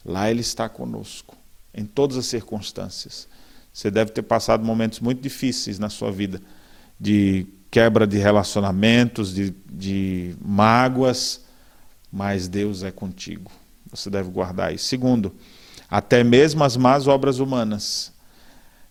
Lá 0.04 0.30
ele 0.30 0.40
está 0.40 0.68
conosco, 0.68 1.36
em 1.74 1.84
todas 1.84 2.16
as 2.16 2.26
circunstâncias. 2.26 3.28
Você 3.78 3.92
deve 3.92 4.10
ter 4.10 4.22
passado 4.22 4.64
momentos 4.64 4.98
muito 4.98 5.22
difíceis 5.22 5.78
na 5.78 5.88
sua 5.88 6.10
vida, 6.10 6.42
de 6.98 7.46
quebra 7.70 8.08
de 8.08 8.18
relacionamentos, 8.18 9.32
de, 9.32 9.54
de 9.70 10.34
mágoas, 10.44 11.42
mas 12.10 12.48
Deus 12.48 12.82
é 12.82 12.90
contigo. 12.90 13.52
Você 13.88 14.10
deve 14.10 14.30
guardar 14.30 14.74
isso. 14.74 14.86
Segundo, 14.86 15.32
até 15.88 16.24
mesmo 16.24 16.64
as 16.64 16.76
más 16.76 17.06
obras 17.06 17.38
humanas, 17.38 18.12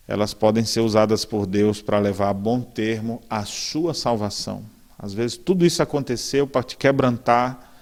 elas 0.07 0.33
podem 0.33 0.63
ser 0.63 0.79
usadas 0.79 1.25
por 1.25 1.45
Deus 1.45 1.81
para 1.81 1.99
levar 1.99 2.29
a 2.29 2.33
bom 2.33 2.61
termo 2.61 3.21
a 3.29 3.43
sua 3.43 3.93
salvação. 3.93 4.63
Às 4.97 5.13
vezes 5.13 5.35
tudo 5.35 5.65
isso 5.65 5.83
aconteceu 5.83 6.47
para 6.47 6.63
te 6.63 6.77
quebrantar, 6.77 7.73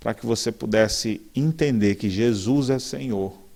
para 0.00 0.12
que 0.12 0.26
você 0.26 0.50
pudesse 0.50 1.20
entender 1.36 1.94
que 1.94 2.10
Jesus 2.10 2.68
é 2.68 2.80
Senhor 2.80 3.46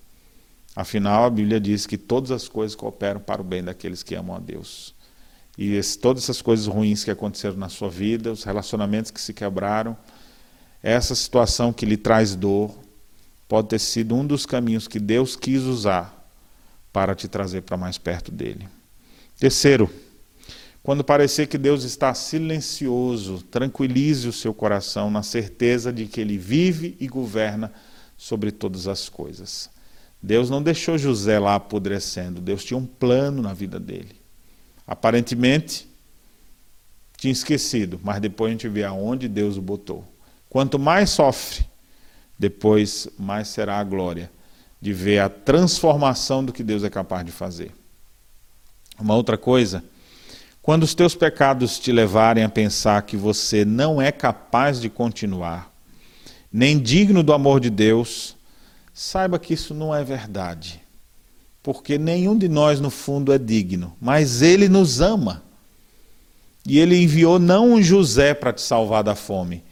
Afinal, 0.75 1.25
a 1.25 1.29
Bíblia 1.29 1.59
diz 1.59 1.85
que 1.85 1.97
todas 1.97 2.31
as 2.31 2.47
coisas 2.47 2.75
cooperam 2.75 3.19
para 3.19 3.41
o 3.41 3.45
bem 3.45 3.63
daqueles 3.63 4.01
que 4.01 4.15
amam 4.15 4.35
a 4.35 4.39
Deus. 4.39 4.95
E 5.57 5.75
esse, 5.75 5.99
todas 5.99 6.23
essas 6.23 6.41
coisas 6.41 6.65
ruins 6.65 7.03
que 7.03 7.11
aconteceram 7.11 7.57
na 7.57 7.69
sua 7.69 7.89
vida, 7.89 8.31
os 8.31 8.43
relacionamentos 8.43 9.11
que 9.11 9.21
se 9.21 9.33
quebraram, 9.33 9.95
essa 10.81 11.13
situação 11.13 11.71
que 11.71 11.85
lhe 11.85 11.95
traz 11.95 12.35
dor, 12.35 12.75
pode 13.47 13.69
ter 13.69 13.79
sido 13.79 14.15
um 14.15 14.25
dos 14.25 14.45
caminhos 14.45 14.87
que 14.87 14.99
Deus 14.99 15.35
quis 15.35 15.61
usar 15.61 16.27
para 16.91 17.13
te 17.13 17.27
trazer 17.27 17.61
para 17.61 17.77
mais 17.77 17.99
perto 17.99 18.31
dele. 18.31 18.67
Terceiro, 19.37 19.89
quando 20.81 21.03
parecer 21.03 21.47
que 21.47 21.57
Deus 21.57 21.83
está 21.83 22.13
silencioso, 22.13 23.43
tranquilize 23.43 24.27
o 24.27 24.33
seu 24.33 24.53
coração 24.53 25.11
na 25.11 25.21
certeza 25.21 25.93
de 25.93 26.07
que 26.07 26.19
ele 26.19 26.37
vive 26.37 26.97
e 26.99 27.07
governa 27.07 27.71
sobre 28.17 28.51
todas 28.51 28.87
as 28.87 29.07
coisas. 29.07 29.69
Deus 30.23 30.49
não 30.49 30.63
deixou 30.63 30.97
José 30.97 31.37
lá 31.37 31.55
apodrecendo, 31.55 32.39
Deus 32.39 32.63
tinha 32.63 32.77
um 32.77 32.85
plano 32.85 33.41
na 33.41 33.53
vida 33.53 33.77
dele. 33.77 34.15
Aparentemente, 34.87 35.85
tinha 37.17 37.33
esquecido, 37.33 37.99
mas 38.01 38.21
depois 38.21 38.49
a 38.49 38.51
gente 38.53 38.69
vê 38.69 38.85
aonde 38.85 39.27
Deus 39.27 39.57
o 39.57 39.61
botou. 39.61 40.07
Quanto 40.49 40.79
mais 40.79 41.09
sofre, 41.09 41.65
depois 42.39 43.09
mais 43.19 43.49
será 43.49 43.79
a 43.79 43.83
glória 43.83 44.31
de 44.79 44.93
ver 44.93 45.19
a 45.19 45.27
transformação 45.27 46.43
do 46.43 46.53
que 46.53 46.63
Deus 46.63 46.85
é 46.85 46.89
capaz 46.89 47.25
de 47.25 47.31
fazer. 47.31 47.71
Uma 48.97 49.15
outra 49.15 49.37
coisa, 49.37 49.83
quando 50.61 50.83
os 50.83 50.95
teus 50.95 51.15
pecados 51.15 51.79
te 51.79 51.91
levarem 51.91 52.45
a 52.45 52.49
pensar 52.49 53.01
que 53.01 53.17
você 53.17 53.65
não 53.65 54.01
é 54.01 54.11
capaz 54.11 54.79
de 54.79 54.89
continuar, 54.89 55.69
nem 56.51 56.79
digno 56.79 57.23
do 57.23 57.33
amor 57.33 57.59
de 57.59 57.69
Deus, 57.69 58.37
Saiba 58.93 59.39
que 59.39 59.53
isso 59.53 59.73
não 59.73 59.93
é 59.93 60.03
verdade. 60.03 60.81
Porque 61.63 61.97
nenhum 61.97 62.37
de 62.37 62.47
nós, 62.47 62.79
no 62.79 62.89
fundo, 62.89 63.33
é 63.33 63.37
digno. 63.37 63.95
Mas 63.99 64.41
Ele 64.41 64.69
nos 64.69 65.01
ama. 65.01 65.41
E 66.65 66.79
Ele 66.79 67.01
enviou 67.01 67.39
não 67.39 67.73
um 67.73 67.81
José 67.81 68.33
para 68.33 68.53
te 68.53 68.61
salvar 68.61 69.03
da 69.03 69.15
fome, 69.15 69.63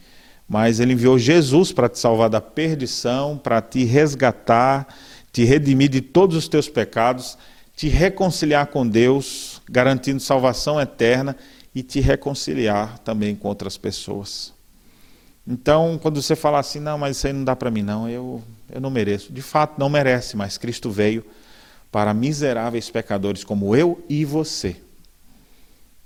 mas 0.48 0.80
Ele 0.80 0.92
enviou 0.92 1.18
Jesus 1.18 1.72
para 1.72 1.88
te 1.88 1.98
salvar 1.98 2.28
da 2.28 2.40
perdição, 2.40 3.38
para 3.38 3.62
te 3.62 3.84
resgatar, 3.84 4.86
te 5.32 5.44
redimir 5.44 5.88
de 5.88 6.02
todos 6.02 6.36
os 6.36 6.48
teus 6.48 6.68
pecados, 6.68 7.38
te 7.74 7.88
reconciliar 7.88 8.66
com 8.66 8.86
Deus, 8.86 9.62
garantindo 9.68 10.20
salvação 10.20 10.78
eterna 10.78 11.34
e 11.74 11.82
te 11.82 12.00
reconciliar 12.00 12.98
também 12.98 13.34
com 13.34 13.48
outras 13.48 13.78
pessoas. 13.78 14.52
Então, 15.46 15.98
quando 16.00 16.20
você 16.20 16.36
fala 16.36 16.58
assim, 16.58 16.78
não, 16.78 16.98
mas 16.98 17.16
isso 17.16 17.26
aí 17.26 17.32
não 17.32 17.44
dá 17.44 17.56
para 17.56 17.70
mim, 17.70 17.82
não, 17.82 18.08
eu, 18.08 18.42
eu 18.72 18.80
não 18.80 18.90
mereço. 18.90 19.32
De 19.32 19.42
fato, 19.42 19.78
não 19.78 19.88
merece, 19.88 20.36
mas 20.36 20.58
Cristo 20.58 20.90
veio 20.90 21.24
para 21.90 22.14
miseráveis 22.14 22.90
pecadores 22.90 23.44
como 23.44 23.76
eu 23.76 24.04
e 24.08 24.24
você. 24.24 24.76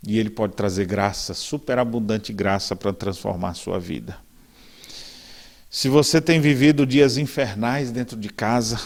E 0.06 0.18
Ele 0.18 0.30
pode 0.30 0.54
trazer 0.54 0.84
graça, 0.84 1.32
superabundante 1.32 2.32
graça 2.32 2.76
para 2.76 2.92
transformar 2.92 3.50
a 3.50 3.54
sua 3.54 3.78
vida. 3.78 4.18
Se 5.70 5.88
você 5.88 6.20
tem 6.20 6.40
vivido 6.40 6.86
dias 6.86 7.16
infernais 7.16 7.90
dentro 7.90 8.16
de 8.16 8.28
casa, 8.28 8.80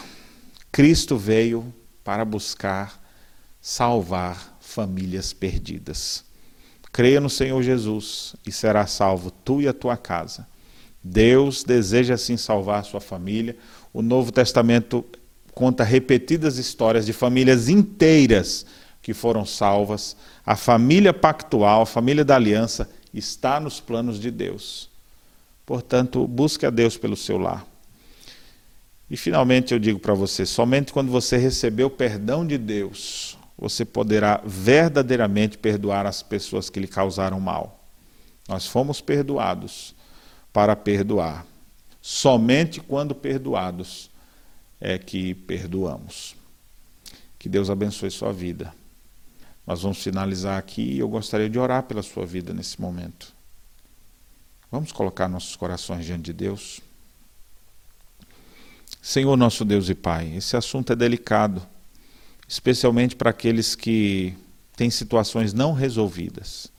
Cristo 0.71 1.17
veio 1.17 1.73
para 2.05 2.25
buscar 2.25 3.01
salvar 3.61 4.59
famílias 4.61 5.33
perdidas. 5.33 6.25
Creia 6.93 7.21
no 7.21 7.31
Senhor 7.31 7.63
Jesus 7.63 8.35
e 8.47 8.51
será 8.51 8.87
salvo 8.87 9.31
tu 9.31 9.61
e 9.61 9.69
a 9.69 9.73
tua 9.73 9.97
casa. 9.97 10.47
Deus 11.03 11.65
deseja 11.65 12.15
assim 12.15 12.37
salvar 12.37 12.85
sua 12.85 13.01
família. 13.01 13.57
O 13.93 14.03
Novo 14.03 14.31
Testamento 14.31 15.05
conta 15.55 15.83
repetidas 15.83 16.59
histórias 16.59 17.07
de 17.07 17.13
famílias 17.13 17.69
inteiras 17.69 18.67
que 19.03 19.15
foram 19.15 19.47
salvas. 19.47 20.17
A 20.45 20.57
família 20.57 21.13
pactual, 21.13 21.83
a 21.83 21.87
família 21.87 22.25
da 22.25 22.37
aliança, 22.37 22.89
está 23.13 23.59
nos 23.59 23.81
planos 23.81 24.21
de 24.21 24.31
Deus. 24.31 24.91
Portanto, 25.65 26.27
busque 26.27 26.67
a 26.67 26.71
Deus 26.71 26.97
pelo 26.97 27.17
seu 27.17 27.39
lar. 27.39 27.67
E 29.11 29.17
finalmente 29.17 29.73
eu 29.73 29.79
digo 29.79 29.99
para 29.99 30.15
você: 30.15 30.45
somente 30.45 30.93
quando 30.93 31.11
você 31.11 31.37
receber 31.37 31.85
o 31.85 31.91
perdão 31.91 32.47
de 32.47 32.59
Deus, 32.59 33.39
você 33.59 33.85
poderá 33.85 34.41
verdadeiramente 34.45 35.59
perdoar 35.59 36.07
as 36.07 36.23
pessoas 36.23 36.71
que 36.71 36.79
lhe 36.79 36.87
causaram 36.87 37.41
mal. 37.41 37.85
Nós 38.49 38.67
fomos 38.67 39.01
perdoados 39.01 39.95
para 40.53 40.75
perdoar. 40.75 41.47
Somente 42.01 42.81
quando 42.81 43.15
perdoados 43.15 44.11
é 44.81 44.99
que 44.99 45.35
perdoamos. 45.35 46.35
Que 47.39 47.49
Deus 47.49 47.71
abençoe 47.71 48.11
sua 48.11 48.33
vida. 48.33 48.75
Nós 49.67 49.83
vamos 49.83 50.03
finalizar 50.03 50.59
aqui 50.59 50.83
e 50.83 50.99
eu 50.99 51.09
gostaria 51.09 51.49
de 51.49 51.59
orar 51.59 51.85
pela 51.85 52.03
sua 52.03 52.27
vida 52.27 52.53
nesse 52.53 52.81
momento. 52.81 53.33
Vamos 54.71 54.93
colocar 54.93 55.29
nossos 55.29 55.57
corações 55.57 56.07
diante 56.07 56.25
de 56.25 56.33
Deus. 56.33 56.81
Senhor 59.03 59.37
nosso 59.37 59.65
Deus 59.65 59.89
e 59.89 59.95
Pai, 59.95 60.35
esse 60.37 60.57
assunto 60.57 60.93
é 60.93 60.97
delicado, 60.97 61.63
especialmente 62.47 63.17
para 63.17 63.31
aqueles 63.31 63.75
que 63.75 64.37
têm 64.77 64.91
situações 64.91 65.53
não 65.53 65.73
resolvidas. 65.73 66.71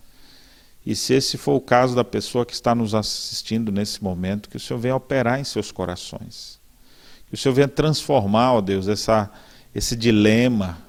E 0.85 0.95
se 0.95 1.13
esse 1.13 1.37
for 1.37 1.53
o 1.53 1.61
caso 1.61 1.95
da 1.95 2.03
pessoa 2.03 2.45
que 2.45 2.53
está 2.53 2.73
nos 2.73 2.95
assistindo 2.95 3.71
nesse 3.71 4.03
momento, 4.03 4.49
que 4.49 4.57
o 4.57 4.59
Senhor 4.59 4.79
venha 4.79 4.95
operar 4.95 5.39
em 5.39 5.43
seus 5.43 5.71
corações. 5.71 6.59
Que 7.27 7.35
o 7.35 7.37
Senhor 7.37 7.53
venha 7.53 7.67
transformar, 7.67 8.53
ó 8.53 8.61
Deus, 8.61 8.87
essa, 8.87 9.31
esse 9.75 9.95
dilema, 9.95 10.79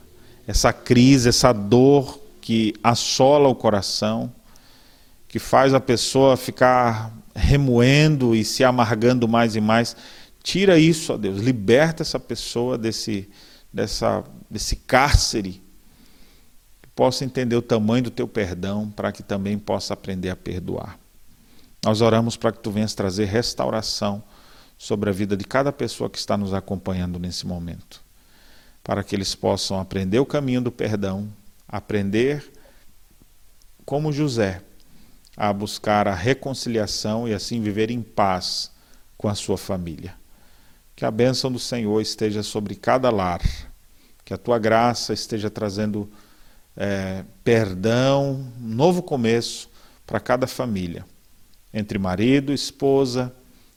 essa 0.46 0.72
crise, 0.72 1.28
essa 1.28 1.52
dor 1.52 2.18
que 2.40 2.74
assola 2.82 3.48
o 3.48 3.54
coração, 3.54 4.32
que 5.28 5.38
faz 5.38 5.72
a 5.74 5.80
pessoa 5.80 6.36
ficar 6.36 7.12
remoendo 7.34 8.34
e 8.34 8.44
se 8.44 8.64
amargando 8.64 9.28
mais 9.28 9.56
e 9.56 9.60
mais. 9.60 9.94
Tira 10.42 10.78
isso, 10.78 11.12
ó 11.12 11.16
Deus, 11.16 11.38
liberta 11.40 12.02
essa 12.02 12.18
pessoa 12.18 12.76
desse, 12.76 13.28
dessa, 13.72 14.24
desse 14.50 14.76
cárcere 14.76 15.61
possa 16.94 17.24
entender 17.24 17.56
o 17.56 17.62
tamanho 17.62 18.04
do 18.04 18.10
teu 18.10 18.28
perdão, 18.28 18.90
para 18.90 19.12
que 19.12 19.22
também 19.22 19.58
possa 19.58 19.94
aprender 19.94 20.30
a 20.30 20.36
perdoar. 20.36 20.98
Nós 21.84 22.00
oramos 22.00 22.36
para 22.36 22.52
que 22.52 22.60
tu 22.60 22.70
venhas 22.70 22.94
trazer 22.94 23.24
restauração 23.24 24.22
sobre 24.78 25.10
a 25.10 25.12
vida 25.12 25.36
de 25.36 25.44
cada 25.44 25.72
pessoa 25.72 26.10
que 26.10 26.18
está 26.18 26.36
nos 26.36 26.52
acompanhando 26.52 27.18
nesse 27.18 27.46
momento, 27.46 28.00
para 28.82 29.02
que 29.02 29.14
eles 29.14 29.34
possam 29.34 29.80
aprender 29.80 30.18
o 30.18 30.26
caminho 30.26 30.60
do 30.60 30.70
perdão, 30.70 31.28
aprender 31.68 32.52
como 33.84 34.12
José 34.12 34.62
a 35.36 35.52
buscar 35.52 36.06
a 36.06 36.14
reconciliação 36.14 37.26
e 37.26 37.32
assim 37.32 37.60
viver 37.60 37.90
em 37.90 38.02
paz 38.02 38.70
com 39.16 39.28
a 39.28 39.34
sua 39.34 39.56
família. 39.56 40.14
Que 40.94 41.04
a 41.04 41.10
bênção 41.10 41.50
do 41.50 41.58
Senhor 41.58 42.00
esteja 42.00 42.42
sobre 42.42 42.74
cada 42.74 43.10
lar, 43.10 43.40
que 44.24 44.34
a 44.34 44.38
tua 44.38 44.58
graça 44.58 45.12
esteja 45.12 45.50
trazendo 45.50 46.10
é, 46.76 47.24
perdão, 47.44 48.52
novo 48.58 49.02
começo 49.02 49.70
para 50.06 50.20
cada 50.20 50.46
família, 50.46 51.04
entre 51.72 51.98
marido, 51.98 52.52
esposa, 52.52 53.34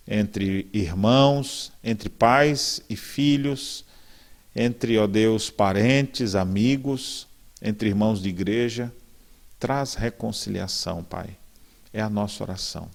entre 0.07 0.67
irmãos, 0.73 1.71
entre 1.83 2.09
pais 2.09 2.81
e 2.89 2.95
filhos, 2.95 3.85
entre, 4.55 4.97
ó 4.97 5.07
Deus, 5.07 5.49
parentes, 5.49 6.35
amigos, 6.35 7.27
entre 7.61 7.89
irmãos 7.89 8.21
de 8.21 8.29
igreja. 8.29 8.93
Traz 9.59 9.95
reconciliação, 9.95 11.03
Pai. 11.03 11.35
É 11.91 12.01
a 12.01 12.09
nossa 12.09 12.43
oração. 12.43 12.89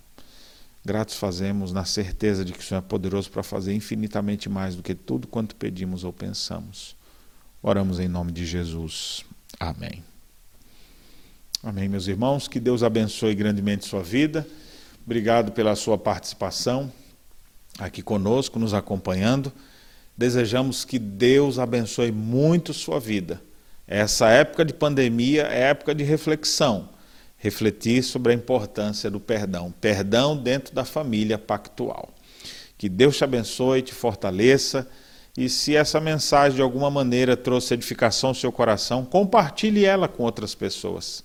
Gratos 0.84 1.16
fazemos 1.16 1.72
na 1.72 1.84
certeza 1.84 2.44
de 2.44 2.52
que 2.52 2.60
o 2.60 2.62
Senhor 2.62 2.78
é 2.78 2.82
poderoso 2.82 3.30
para 3.30 3.42
fazer 3.42 3.74
infinitamente 3.74 4.48
mais 4.48 4.74
do 4.74 4.82
que 4.82 4.94
tudo 4.94 5.26
quanto 5.26 5.54
pedimos 5.56 6.04
ou 6.04 6.12
pensamos. 6.12 6.96
Oramos 7.62 7.98
em 7.98 8.08
nome 8.08 8.32
de 8.32 8.46
Jesus. 8.46 9.24
Amém. 9.60 10.02
Amém, 11.62 11.86
meus 11.86 12.06
irmãos. 12.08 12.48
Que 12.48 12.58
Deus 12.58 12.82
abençoe 12.82 13.34
grandemente 13.34 13.84
sua 13.84 14.02
vida. 14.02 14.46
Obrigado 15.04 15.52
pela 15.52 15.76
sua 15.76 15.98
participação 15.98 16.90
aqui 17.78 18.00
conosco, 18.00 18.58
nos 18.58 18.72
acompanhando. 18.72 19.52
Desejamos 20.16 20.86
que 20.86 20.98
Deus 20.98 21.58
abençoe 21.58 22.10
muito 22.10 22.72
sua 22.72 22.98
vida. 22.98 23.42
Essa 23.86 24.30
época 24.30 24.64
de 24.64 24.72
pandemia 24.72 25.42
é 25.42 25.68
época 25.68 25.94
de 25.94 26.04
reflexão. 26.04 26.88
Refletir 27.36 28.02
sobre 28.02 28.32
a 28.32 28.34
importância 28.34 29.10
do 29.10 29.20
perdão. 29.20 29.74
Perdão 29.78 30.38
dentro 30.38 30.74
da 30.74 30.86
família 30.86 31.36
pactual. 31.36 32.14
Que 32.78 32.88
Deus 32.88 33.18
te 33.18 33.24
abençoe, 33.24 33.82
te 33.82 33.92
fortaleça 33.92 34.88
e 35.36 35.48
se 35.48 35.76
essa 35.76 36.00
mensagem 36.00 36.56
de 36.56 36.62
alguma 36.62 36.90
maneira 36.90 37.36
trouxe 37.36 37.74
edificação 37.74 38.30
ao 38.30 38.34
seu 38.34 38.50
coração, 38.50 39.04
compartilhe 39.04 39.84
ela 39.84 40.08
com 40.08 40.24
outras 40.24 40.54
pessoas. 40.54 41.24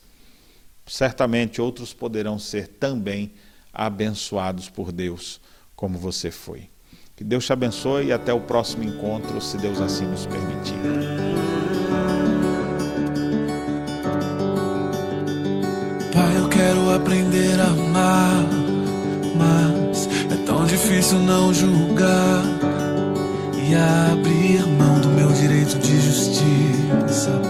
Certamente 0.85 1.61
outros 1.61 1.93
poderão 1.93 2.37
ser 2.37 2.67
também 2.67 3.31
abençoados 3.73 4.69
por 4.69 4.91
Deus, 4.91 5.41
como 5.75 5.97
você 5.97 6.29
foi. 6.29 6.69
Que 7.15 7.23
Deus 7.23 7.45
te 7.45 7.53
abençoe 7.53 8.07
e 8.07 8.13
até 8.13 8.31
o 8.33 8.41
próximo 8.41 8.83
encontro, 8.83 9.41
se 9.41 9.57
Deus 9.57 9.81
assim 9.81 10.05
nos 10.05 10.25
permitir. 10.25 10.75
Pai, 16.13 16.37
eu 16.37 16.49
quero 16.49 16.93
aprender 16.93 17.59
a 17.59 17.67
amar, 17.67 18.45
mas 19.35 20.07
é 20.31 20.45
tão 20.45 20.65
difícil 20.65 21.19
não 21.19 21.53
julgar 21.53 22.64
e 23.67 23.73
abrir 23.73 24.63
mão 24.77 24.99
do 24.99 25.07
meu 25.09 25.31
direito 25.31 25.79
de 25.79 25.99
justiça. 25.99 27.41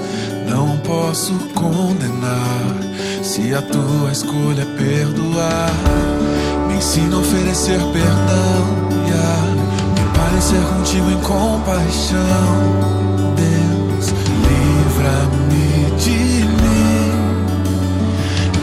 Não 0.47 0.77
posso 0.77 1.33
condenar 1.53 2.77
se 3.21 3.53
a 3.53 3.61
tua 3.61 4.11
escolha 4.11 4.61
é 4.61 4.77
perdoar. 4.77 5.71
Me 6.67 6.75
ensina 6.75 7.17
a 7.17 7.19
oferecer 7.19 7.79
perdão 7.91 8.87
e 9.05 9.11
a 9.11 9.41
me 9.91 10.17
parecer 10.17 10.61
contigo 10.61 11.11
em 11.11 11.19
compaixão. 11.21 12.15
Deus, 13.35 14.13
livra-me 14.47 15.91
de 15.99 16.45
mim, 16.61 17.11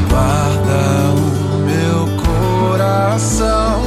guarda 0.09 0.80
o 1.14 1.59
meu 1.66 2.00
coração, 2.70 3.82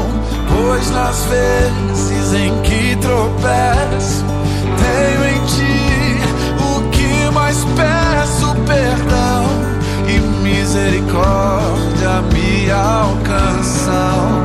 pois 0.50 0.92
nas 0.92 1.26
vezes 1.26 1.95
em 2.36 2.62
que 2.62 2.96
tropeço, 2.98 4.26
tenho 4.78 5.26
em 5.26 5.46
ti 5.46 6.20
o 6.60 6.90
que 6.90 7.32
mais 7.32 7.66
peço: 7.76 8.54
perdão 8.66 9.46
e 10.08 10.20
misericórdia 10.44 12.22
me 12.34 12.70
alcançam 12.72 14.44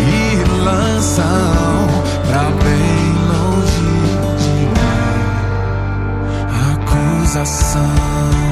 e 0.00 0.44
lançam 0.64 1.86
pra 2.26 2.44
bem 2.64 3.14
longe 3.28 3.90
de 4.38 4.50
mim 4.74 4.88
acusação. 6.72 8.47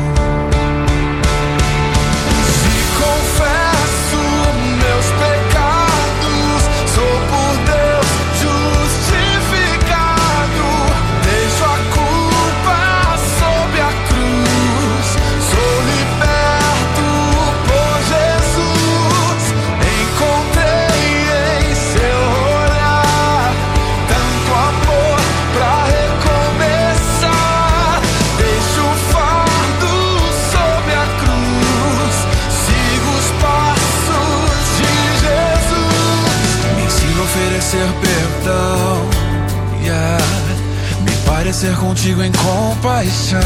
Ser 41.56 41.74
contigo 41.76 42.22
em 42.22 42.30
compaixão. 42.32 43.40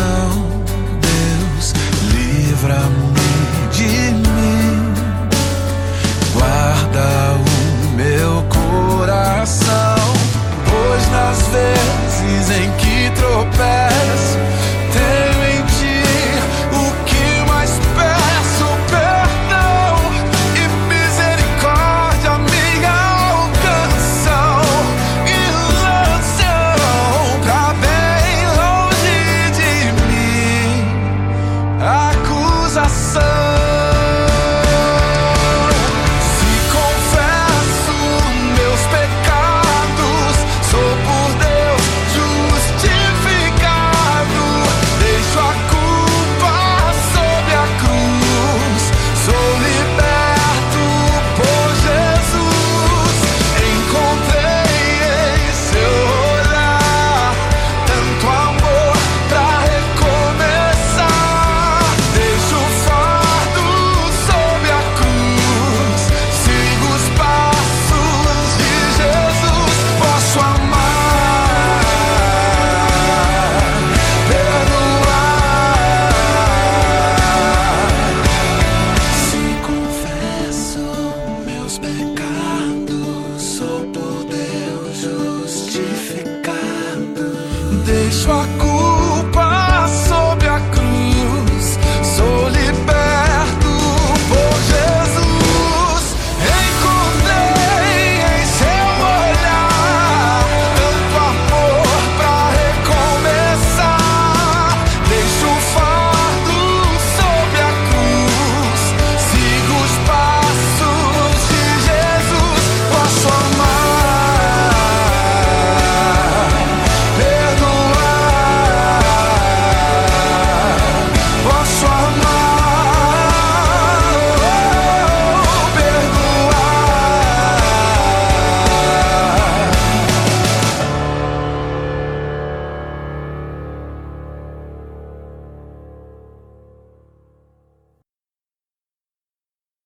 Deus, 1.00 1.72
livra-me 2.12 3.70
de 3.70 3.84
mim. 3.84 4.92
Guarda 6.32 7.36
o 7.36 7.96
meu 7.96 8.44
coração, 8.48 9.94
pois 10.68 11.08
nas 11.12 11.38
vezes 11.52 12.50
em 12.50 12.72
que 12.78 13.10
tropeço, 13.14 14.38